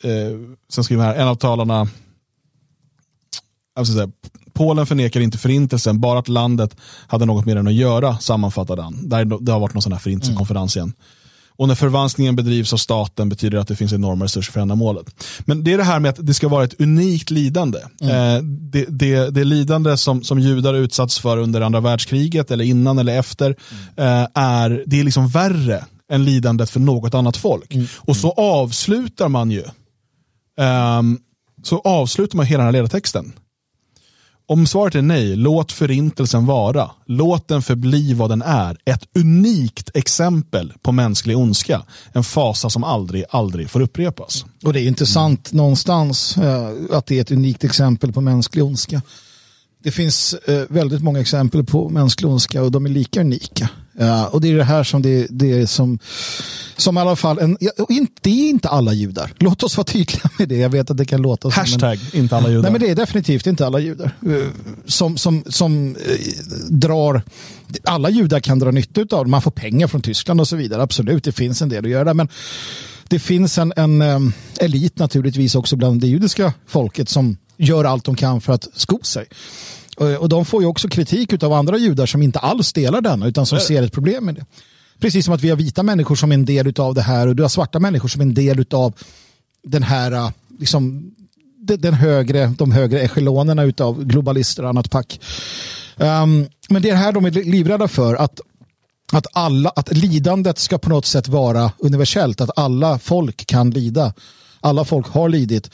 [0.04, 1.88] eh, sen skriver här, en av talarna,
[3.86, 4.08] säga,
[4.52, 6.76] Polen förnekar inte förintelsen, bara att landet
[7.06, 9.08] hade något med den att göra, sammanfattade han.
[9.40, 10.92] Det har varit någon sån här förintelsekonferens igen.
[11.58, 15.06] Och när förvanskningen bedrivs av staten betyder det att det finns enorma resurser för ändamålet.
[15.40, 17.78] Men det är det här med att det ska vara ett unikt lidande.
[18.00, 18.36] Mm.
[18.36, 22.98] Eh, det, det, det lidande som, som judar utsatts för under andra världskriget eller innan
[22.98, 23.56] eller efter
[23.96, 24.22] mm.
[24.22, 27.74] eh, är, det är liksom värre än lidandet för något annat folk.
[27.74, 27.86] Mm.
[27.96, 29.64] Och så avslutar man ju
[30.98, 31.18] um,
[31.62, 33.32] så avslutar man hela den här ledartexten.
[34.48, 36.90] Om svaret är nej, låt förintelsen vara.
[37.06, 38.76] Låt den förbli vad den är.
[38.84, 41.82] Ett unikt exempel på mänsklig ondska.
[42.12, 44.44] En fasa som aldrig, aldrig får upprepas.
[44.64, 45.62] Och det är intressant mm.
[45.62, 49.02] någonstans uh, att det är ett unikt exempel på mänsklig ondska.
[49.82, 53.68] Det finns uh, väldigt många exempel på mänsklig ondska och de är lika unika.
[54.00, 55.98] Uh, och det är det här som det, det är som,
[56.76, 59.32] som i alla fall, en, ja, inte, det är inte alla judar.
[59.38, 60.56] Låt oss vara tydliga med det.
[60.56, 61.60] Jag vet att det kan låta som.
[61.60, 62.62] Hashtag men, inte alla judar.
[62.62, 64.10] Nej men det är definitivt inte alla judar.
[64.26, 64.46] Uh,
[64.86, 65.96] som som, som uh,
[66.70, 67.22] drar,
[67.84, 69.30] alla judar kan dra nytta av det.
[69.30, 70.82] Man får pengar från Tyskland och så vidare.
[70.82, 72.14] Absolut, det finns en del att göra där.
[72.14, 72.28] Men
[73.08, 78.04] det finns en, en um, elit naturligtvis också bland det judiska folket som gör allt
[78.04, 79.26] de kan för att sko sig.
[79.96, 83.46] Och de får ju också kritik av andra judar som inte alls delar denna utan
[83.46, 84.44] som ser ett problem med det.
[85.00, 87.36] Precis som att vi har vita människor som är en del av det här och
[87.36, 88.92] du har svarta människor som är en del av
[89.62, 91.12] den här liksom,
[91.78, 95.20] den högre, de högre echelonerna av globalister och annat pack.
[95.96, 98.40] Um, men det är här de är livrädda för att
[99.12, 104.14] att, alla, att lidandet ska på något sätt vara universellt, att alla folk kan lida.
[104.66, 105.70] Alla folk har lidit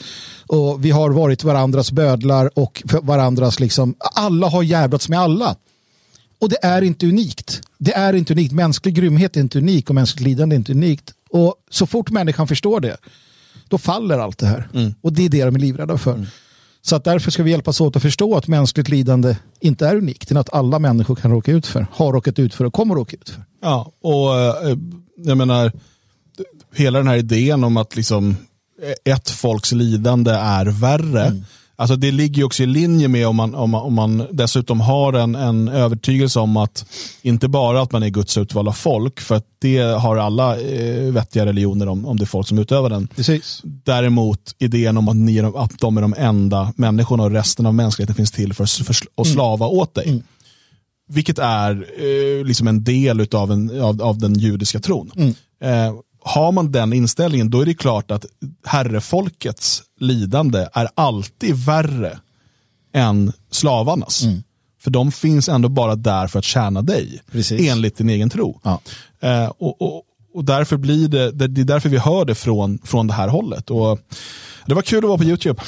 [0.47, 5.57] och vi har varit varandras bödlar och varandras liksom, alla har jävlats med alla.
[6.41, 7.63] Och det är inte unikt.
[7.79, 8.53] Det är inte unikt.
[8.53, 11.15] Mänsklig grymhet är inte unik och mänskligt lidande är inte unikt.
[11.31, 12.97] Och så fort människan förstår det,
[13.69, 14.69] då faller allt det här.
[14.75, 14.95] Mm.
[15.01, 16.15] Och det är det de är livrädda för.
[16.15, 16.27] Mm.
[16.83, 20.25] Så att därför ska vi hjälpas åt att förstå att mänskligt lidande inte är unikt,
[20.25, 23.17] utan att alla människor kan råka ut för, har råkat ut för och kommer råka
[23.17, 23.45] ut för.
[23.63, 24.79] Ja, och eh,
[25.17, 25.73] jag menar,
[26.75, 28.37] hela den här idén om att liksom
[29.05, 31.25] ett folks lidande är värre.
[31.27, 31.45] Mm.
[31.77, 35.13] Alltså det ligger också i linje med om man, om man, om man dessutom har
[35.13, 36.87] en, en övertygelse om att
[37.23, 41.47] inte bara att man är Guds utvalda folk, för att det har alla eh, vettiga
[41.47, 43.07] religioner om, om det är folk som utövar den.
[43.07, 43.61] Precis.
[43.65, 48.15] Däremot idén om att, ni, att de är de enda människorna och resten av mänskligheten
[48.15, 49.35] finns till för, för att mm.
[49.35, 49.79] slava mm.
[49.79, 50.09] åt dig.
[50.09, 50.23] Mm.
[51.09, 55.11] Vilket är eh, liksom en del utav en, av, av den judiska tron.
[55.17, 55.35] Mm.
[55.63, 58.27] Eh, har man den inställningen då är det klart att
[58.67, 62.19] herrefolkets lidande är alltid värre
[62.95, 64.23] än slavarnas.
[64.23, 64.43] Mm.
[64.83, 67.71] För de finns ändå bara där för att tjäna dig, Precis.
[67.71, 68.61] enligt din egen tro.
[68.63, 68.81] Ja.
[69.21, 70.03] Eh, och, och,
[70.35, 73.71] och, därför blir det, det, är därför vi hör det från, från det här hållet.
[73.71, 74.01] Och
[74.67, 75.63] det var kul att vara på YouTube.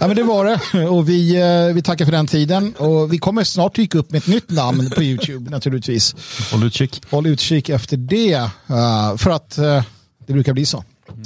[0.00, 0.88] Ja, men det var det.
[0.88, 2.74] Och vi, eh, vi tackar för den tiden.
[2.74, 6.14] Och vi kommer snart dyka upp med ett nytt namn på YouTube naturligtvis.
[6.52, 7.02] Håll utkik.
[7.10, 8.36] Håll utkik efter det.
[8.70, 9.82] Uh, för att uh,
[10.30, 10.84] det brukar bli så.
[11.08, 11.22] Mm.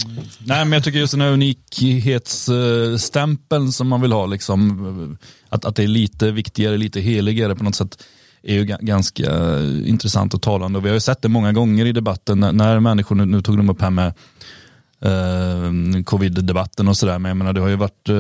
[0.47, 5.77] Nej, men jag tycker just den här unikhetsstämpeln som man vill ha, liksom, att, att
[5.77, 8.03] det är lite viktigare, lite heligare på något sätt
[8.43, 10.79] är ju ganska intressant och talande.
[10.79, 13.43] Och vi har ju sett det många gånger i debatten när, när människor, nu, nu
[13.43, 14.07] tog de upp här med
[15.01, 15.73] eh,
[16.05, 18.15] covid-debatten och sådär, men jag menar det har ju varit eh,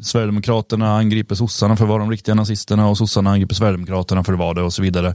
[0.00, 4.38] Sverigedemokraterna angriper sossarna för att vara de riktiga nazisterna och sossarna angriper Sverigedemokraterna för att
[4.38, 5.14] vara det och så vidare.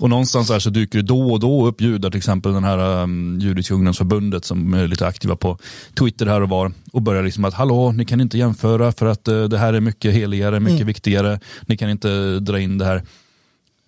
[0.00, 3.02] Och någonstans där så dyker det då och då upp judar, till exempel den här
[3.02, 5.58] um, Judiska ungdomsförbundet som är lite aktiva på
[5.98, 9.28] Twitter här och var och börjar liksom att hallå, ni kan inte jämföra för att
[9.28, 10.86] uh, det här är mycket heligare, mycket mm.
[10.86, 13.02] viktigare, ni kan inte dra in det här.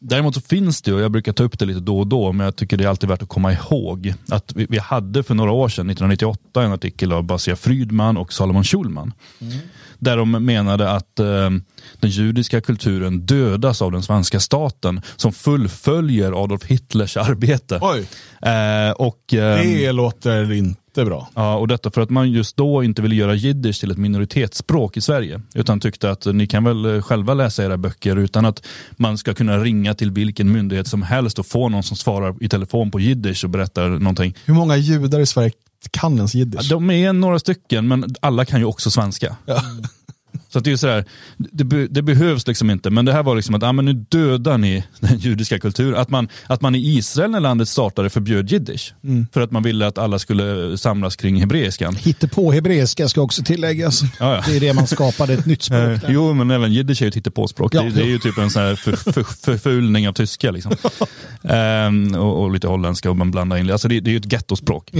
[0.00, 2.44] Däremot så finns det, och jag brukar ta upp det lite då och då, men
[2.44, 5.52] jag tycker det är alltid värt att komma ihåg att vi, vi hade för några
[5.52, 9.12] år sedan, 1998, en artikel av Basia Frydman och Salomon Schulman.
[9.40, 9.58] Mm.
[9.98, 11.50] Där de menade att eh,
[12.00, 17.78] den judiska kulturen dödas av den svenska staten som fullföljer Adolf Hitlers arbete.
[17.82, 18.06] Oj.
[18.42, 21.28] Eh, och, eh, det låter inte bra.
[21.34, 24.96] Ja, och detta för att man just då inte ville göra jiddisch till ett minoritetsspråk
[24.96, 25.40] i Sverige.
[25.54, 29.58] Utan tyckte att ni kan väl själva läsa era böcker utan att man ska kunna
[29.58, 33.44] ringa till vilken myndighet som helst och få någon som svarar i telefon på jiddisch
[33.44, 34.34] och berättar någonting.
[34.44, 35.52] Hur många judar i Sverige
[35.90, 36.68] kan ens jiddisch?
[36.68, 39.36] de är några stycken, men alla kan ju också svenska.
[39.44, 39.62] Ja.
[40.50, 41.04] Så det är sådär,
[41.36, 44.58] det, det, behövs liksom inte, men det här var liksom att ah, men nu dödar
[44.58, 46.00] ni den judiska kulturen.
[46.00, 48.94] Att man, att man i Israel när landet startade förbjöd jiddisch.
[49.04, 49.26] Mm.
[49.32, 51.96] För att man ville att alla skulle samlas kring hebreiskan.
[52.32, 54.02] på hebreiska ska också tilläggas.
[54.02, 54.44] Ja, ja.
[54.46, 55.80] Det är det man skapade, ett nytt språk.
[55.80, 56.00] Där.
[56.08, 57.74] jo, men även jiddisch är ju ett hittepåspråk.
[57.74, 60.50] Ja, det, det, är ju typ en sån här för, för, förfulning av tyska.
[60.50, 60.72] Liksom.
[61.42, 64.32] ehm, och, och, lite holländska och man blandar in, alltså det, det är ju ett
[64.32, 64.90] gettospråk.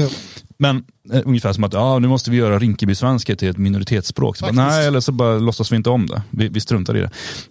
[0.61, 4.37] Men eh, ungefär som att ja, nu måste vi göra Rinkeby-svenska till ett minoritetsspråk.
[4.37, 6.23] Så bara, nej, eller så bara låtsas vi inte om det.
[6.31, 7.11] Vi, vi struntar i det.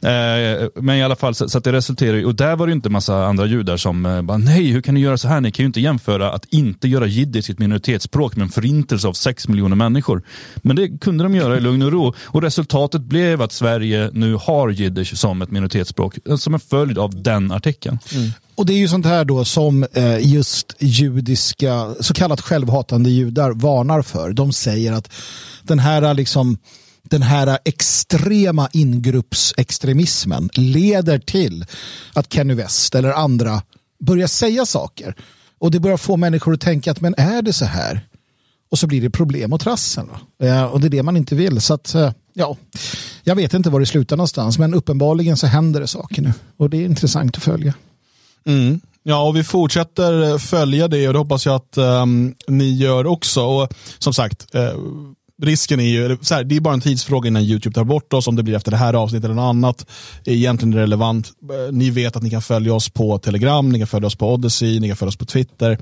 [0.09, 2.73] Eh, men i alla fall, så, så, att det resulterar i, och där var det
[2.73, 5.41] inte massa andra judar som eh, bara, nej, hur kan ni göra så här?
[5.41, 9.07] Ni kan ju inte jämföra att inte göra jiddisch till ett minoritetsspråk med en förintelse
[9.07, 10.21] av sex miljoner människor.
[10.55, 12.13] Men det kunde de göra i lugn och ro.
[12.25, 16.97] Och resultatet blev att Sverige nu har jiddisch som ett minoritetsspråk, eh, som en följd
[16.97, 17.99] av den artikeln.
[18.15, 18.31] Mm.
[18.57, 23.51] Och det är ju sånt här då som eh, just judiska, så kallat självhatande judar
[23.51, 24.33] varnar för.
[24.33, 25.09] De säger att
[25.63, 26.57] den här liksom
[27.03, 31.65] den här extrema ingruppsextremismen leder till
[32.13, 33.61] att Kenny West eller andra
[33.99, 35.15] börjar säga saker.
[35.59, 38.07] Och det börjar få människor att tänka att men är det så här?
[38.71, 40.05] Och så blir det problem och trassel.
[40.43, 41.61] Eh, och det är det man inte vill.
[41.61, 42.57] Så att, eh, ja,
[43.23, 46.33] jag vet inte var det slutar någonstans men uppenbarligen så händer det saker nu.
[46.57, 47.73] Och det är intressant att följa.
[48.47, 48.79] Mm.
[49.03, 53.05] Ja, och vi fortsätter eh, följa det och det hoppas jag att um, ni gör
[53.05, 53.41] också.
[53.41, 54.71] Och som sagt, eh,
[55.41, 58.27] risken är ju, så här, det är bara en tidsfråga innan YouTube tar bort oss,
[58.27, 59.85] om det blir efter det här avsnittet eller något annat.
[60.25, 61.31] är egentligen relevant.
[61.51, 64.33] Eh, ni vet att ni kan följa oss på Telegram, ni kan följa oss på
[64.33, 65.77] Odyssey, ni kan följa oss på Twitter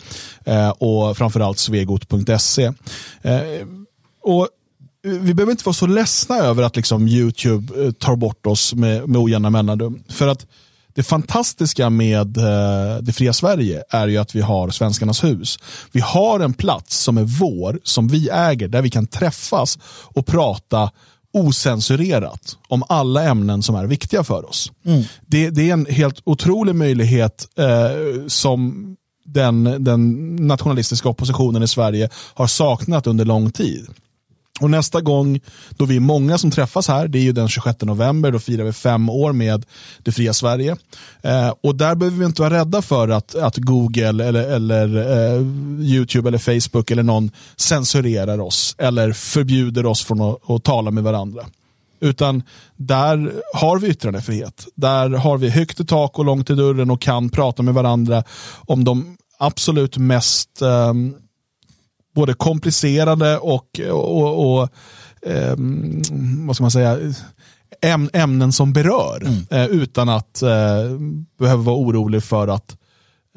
[0.45, 2.63] eh, och framförallt svegot.se.
[3.21, 3.41] Eh,
[4.23, 4.47] och
[5.05, 9.09] eh, vi behöver inte vara så ledsna över att liksom YouTube tar bort oss med,
[9.09, 10.03] med ojämna mellanrum.
[10.09, 10.45] För att
[10.95, 15.59] det fantastiska med eh, det fria Sverige är ju att vi har Svenskarnas hus.
[15.91, 20.25] Vi har en plats som är vår, som vi äger, där vi kan träffas och
[20.25, 20.91] prata
[21.33, 24.71] osensurerat om alla ämnen som är viktiga för oss.
[24.85, 25.03] Mm.
[25.25, 28.95] Det, det, är en helt otrolig möjlighet eh, som
[29.25, 33.87] den, den nationalistiska oppositionen i Sverige har saknat under lång tid.
[34.61, 37.81] Och nästa gång då vi är många som träffas här, det är ju den 26
[37.81, 39.65] november, då firar vi fem år med
[40.03, 40.75] det fria Sverige.
[41.21, 45.41] Eh, och där behöver vi inte vara rädda för att, att Google eller, eller eh,
[45.81, 51.03] YouTube eller Facebook eller någon censurerar oss eller förbjuder oss från att, att tala med
[51.03, 51.45] varandra.
[51.99, 52.43] Utan
[52.75, 54.67] där har vi yttrandefrihet.
[54.75, 58.23] Där har vi högt i tak och långt i dörren och kan prata med varandra
[58.55, 61.15] om de absolut mest um,
[62.15, 64.69] både komplicerade och, och, och
[65.21, 65.55] eh,
[66.47, 66.99] vad ska man säga,
[67.81, 69.21] äm, ämnen som berör.
[69.21, 69.45] Mm.
[69.49, 70.49] Eh, utan att eh,
[71.39, 72.77] behöva vara orolig för att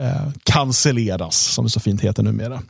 [0.01, 2.63] eh, cancelleras, som det så fint heter numera.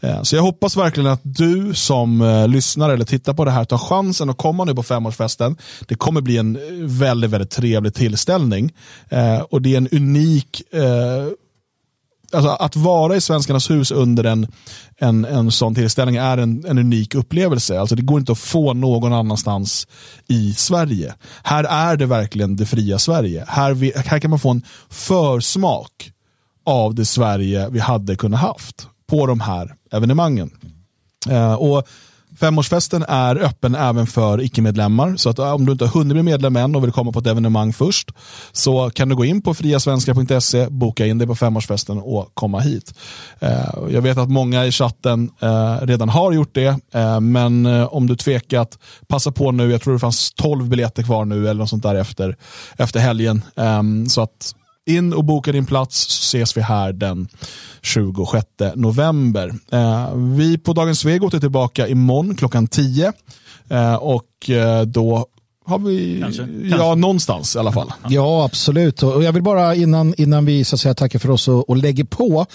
[0.00, 3.64] Eh, så jag hoppas verkligen att du som eh, lyssnar eller tittar på det här
[3.64, 5.56] tar chansen att komma nu på femårsfesten.
[5.86, 6.58] Det kommer bli en
[6.98, 8.72] väldigt, väldigt trevlig tillställning.
[9.08, 11.26] Eh, och det är en unik eh,
[12.32, 14.46] alltså att vara i Svenskarnas hus under en,
[14.98, 17.80] en, en sån tillställning är en, en unik upplevelse.
[17.80, 19.86] Alltså det går inte att få någon annanstans
[20.28, 21.14] i Sverige.
[21.42, 23.44] Här är det verkligen det fria Sverige.
[23.48, 26.12] Här, vi, här kan man få en försmak
[26.66, 30.50] av det Sverige vi hade kunnat haft på de här evenemangen.
[31.30, 31.88] Uh, och
[32.40, 35.16] Femårsfesten är öppen även för icke-medlemmar.
[35.16, 37.26] Så att om du inte har hunnit bli medlem än och vill komma på ett
[37.26, 38.10] evenemang först
[38.52, 42.94] så kan du gå in på friasvenskar.se, boka in dig på femårsfesten och komma hit.
[43.38, 43.50] Eh,
[43.90, 48.16] jag vet att många i chatten eh, redan har gjort det, eh, men om du
[48.16, 49.70] tvekat, passa på nu.
[49.70, 52.36] Jag tror det fanns 12 biljetter kvar nu eller något sånt där efter,
[52.76, 53.42] efter helgen.
[53.56, 54.54] Ehm, så att
[54.96, 57.28] in och boka din plats så ses vi här den
[57.82, 59.54] 26 november.
[59.72, 63.12] Eh, vi på Dagens Svegot är tillbaka imorgon klockan 10
[63.68, 65.26] eh, och eh, då
[65.64, 66.94] har vi, kanske, ja kanske.
[66.94, 67.92] någonstans i alla fall.
[68.08, 71.48] Ja absolut och jag vill bara innan, innan vi så att säga tackar för oss
[71.48, 72.46] och, och lägger på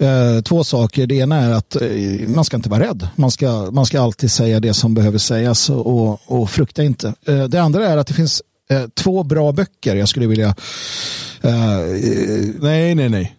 [0.00, 1.06] Eh, två saker.
[1.06, 3.08] Det ena är att eh, man ska inte vara rädd.
[3.16, 7.14] Man ska, man ska alltid säga det som behöver sägas och, och frukta inte.
[7.26, 10.54] Eh, det andra är att det finns eh, två bra böcker jag skulle vilja
[11.44, 11.52] Uh,
[12.60, 13.36] nej, nej, nej.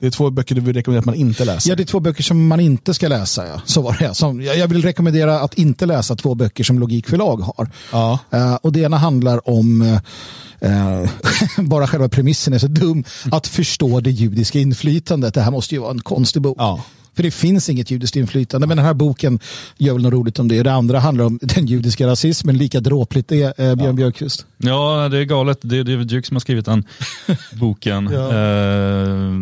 [0.00, 1.70] Det är två böcker du vill rekommendera att man inte läser.
[1.70, 3.46] Ja, det är två böcker som man inte ska läsa.
[3.46, 3.60] Ja.
[3.64, 4.14] Så var det.
[4.14, 7.70] Som, jag vill rekommendera att inte läsa två böcker som Logikförlag har.
[7.92, 8.18] Ja.
[8.34, 9.82] Uh, och det ena handlar om
[10.62, 11.08] uh,
[11.64, 13.04] bara själva premissen är så dum.
[13.32, 15.34] Att förstå det judiska inflytandet.
[15.34, 16.56] Det här måste ju vara en konstig bok.
[16.60, 16.84] Ja.
[17.18, 18.66] För det finns inget judiskt inflytande.
[18.66, 19.38] Men den här boken
[19.78, 20.62] gör väl något roligt om det.
[20.62, 22.58] Det andra handlar om den judiska rasismen.
[22.58, 23.92] Lika dråpligt det är, eh, Björn ja.
[23.92, 24.46] Björkqvist.
[24.56, 25.58] Ja, det är galet.
[25.62, 26.84] Det är David Duke som har skrivit den
[27.52, 28.10] boken.
[28.12, 28.18] ja.
[28.18, 29.34] uh,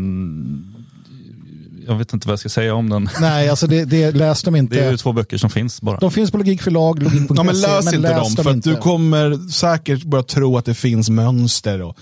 [1.86, 3.08] jag vet inte vad jag ska säga om den.
[3.20, 4.74] Nej, alltså det, det läs dem inte.
[4.74, 5.98] Det är ju två böcker som finns bara.
[5.98, 7.34] De finns på Logikförlag, logik.se.
[7.36, 8.70] Ja, men läs men inte läs dem, för inte.
[8.70, 11.98] du kommer säkert börja tro att det finns mönster och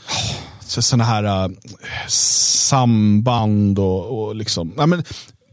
[0.61, 1.55] sådana här uh,
[2.09, 4.73] samband och, och liksom.
[4.77, 5.05] Nej, men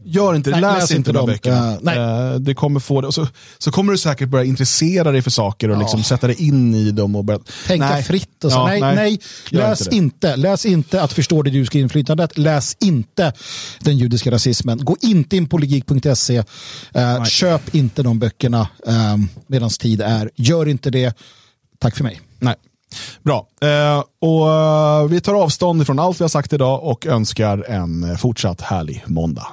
[0.04, 2.32] Gör inte det, läs, läs, inte de böckerna.
[2.32, 3.12] Uh, det kommer få det.
[3.12, 3.26] Så,
[3.58, 5.80] så kommer du säkert börja intressera dig för saker och ja.
[5.80, 7.16] liksom sätta dig in i dem.
[7.16, 8.02] Och börja, Tänka nej.
[8.02, 8.44] fritt.
[8.44, 8.58] Och så.
[8.58, 9.18] Ja, nej, nej, nej.
[9.50, 12.38] läs inte, inte, Läs inte att förstå det judiska inflytandet.
[12.38, 13.32] Läs inte
[13.80, 14.84] den judiska rasismen.
[14.84, 16.38] Gå inte in på logik.se.
[16.38, 19.16] Uh, köp inte de böckerna uh,
[19.46, 20.30] medan tid är.
[20.36, 21.16] Gör inte det.
[21.78, 22.20] Tack för mig.
[22.38, 22.54] Nej.
[23.22, 23.46] Bra.
[23.62, 28.60] Eh, och Vi tar avstånd från allt vi har sagt idag och önskar en fortsatt
[28.60, 29.46] härlig måndag.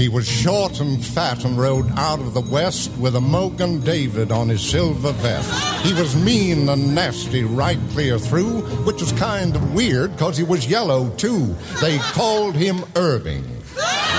[0.00, 4.32] He was short and fat and rode out of the west with a Mogan David
[4.32, 5.84] on his silver vest.
[5.84, 10.42] He was mean and nasty right clear through, which was kind of weird because he
[10.42, 11.54] was yellow too.
[11.82, 13.44] They called him Irving.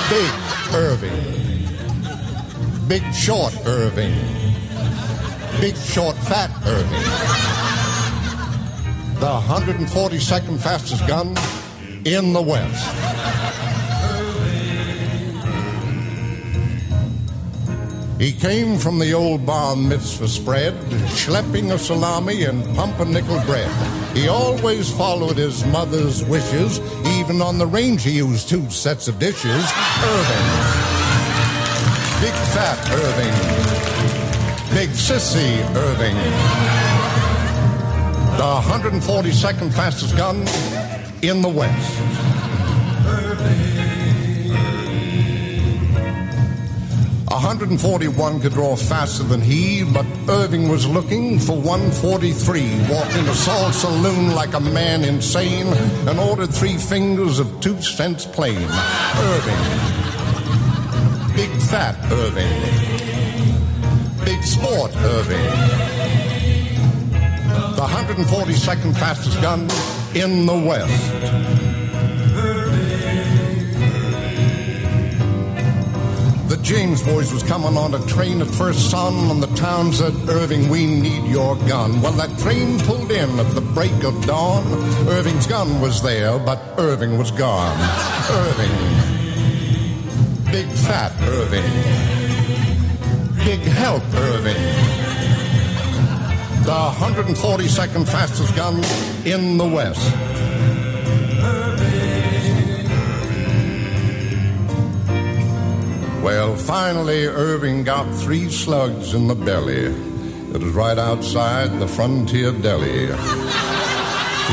[0.07, 0.31] Big
[0.71, 1.19] Irving.
[2.87, 4.13] Big short Irving.
[5.59, 7.01] Big short fat Irving.
[9.19, 11.35] The 142nd fastest gun
[12.05, 13.80] in the West.
[18.21, 20.75] He came from the old bar mitzvah spread,
[21.09, 23.71] schlepping a salami and pumpernickel bread.
[24.15, 26.79] He always followed his mother's wishes.
[27.17, 29.65] Even on the range, he used two sets of dishes.
[30.13, 30.47] Irving.
[32.21, 33.33] Big fat Irving.
[34.75, 36.15] Big sissy Irving.
[38.37, 40.45] The 142nd fastest gun
[41.23, 41.97] in the West.
[47.31, 52.61] 141 could draw faster than he, but Irving was looking for 143.
[52.89, 55.67] Walked into Saul's saloon like a man insane
[56.07, 58.57] and ordered three fingers of two cents plain.
[58.57, 59.61] Irving.
[61.35, 62.51] Big fat Irving.
[64.25, 65.47] Big sport Irving.
[67.75, 69.61] The 142nd fastest gun
[70.13, 71.60] in the West.
[76.63, 80.69] James boys was coming on a train at first sun, and the town said, Irving,
[80.69, 82.01] we need your gun.
[82.01, 84.65] Well, that train pulled in at the break of dawn.
[85.07, 87.77] Irving's gun was there, but Irving was gone.
[88.29, 88.71] Irving.
[90.51, 91.63] Big fat Irving.
[93.43, 94.61] Big help Irving.
[96.63, 98.75] The 142nd fastest gun
[99.25, 100.30] in the West.
[106.21, 109.85] Well, finally, Irving got three slugs in the belly.
[110.53, 113.07] It was right outside the frontier deli.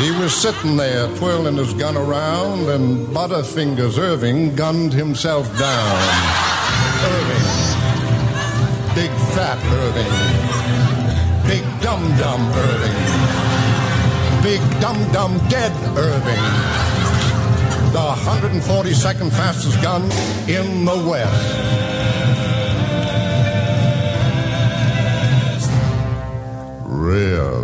[0.03, 5.99] He was sitting there twirling his gun around, and Butterfingers Irving gunned himself down.
[7.05, 7.47] Irving.
[8.95, 10.15] Big fat Irving.
[11.47, 14.43] Big dum dum Irving.
[14.43, 17.07] Big dum dum dead Irving
[17.93, 20.02] the 142nd fastest gun
[20.48, 21.89] in the West.
[26.85, 27.57] Really?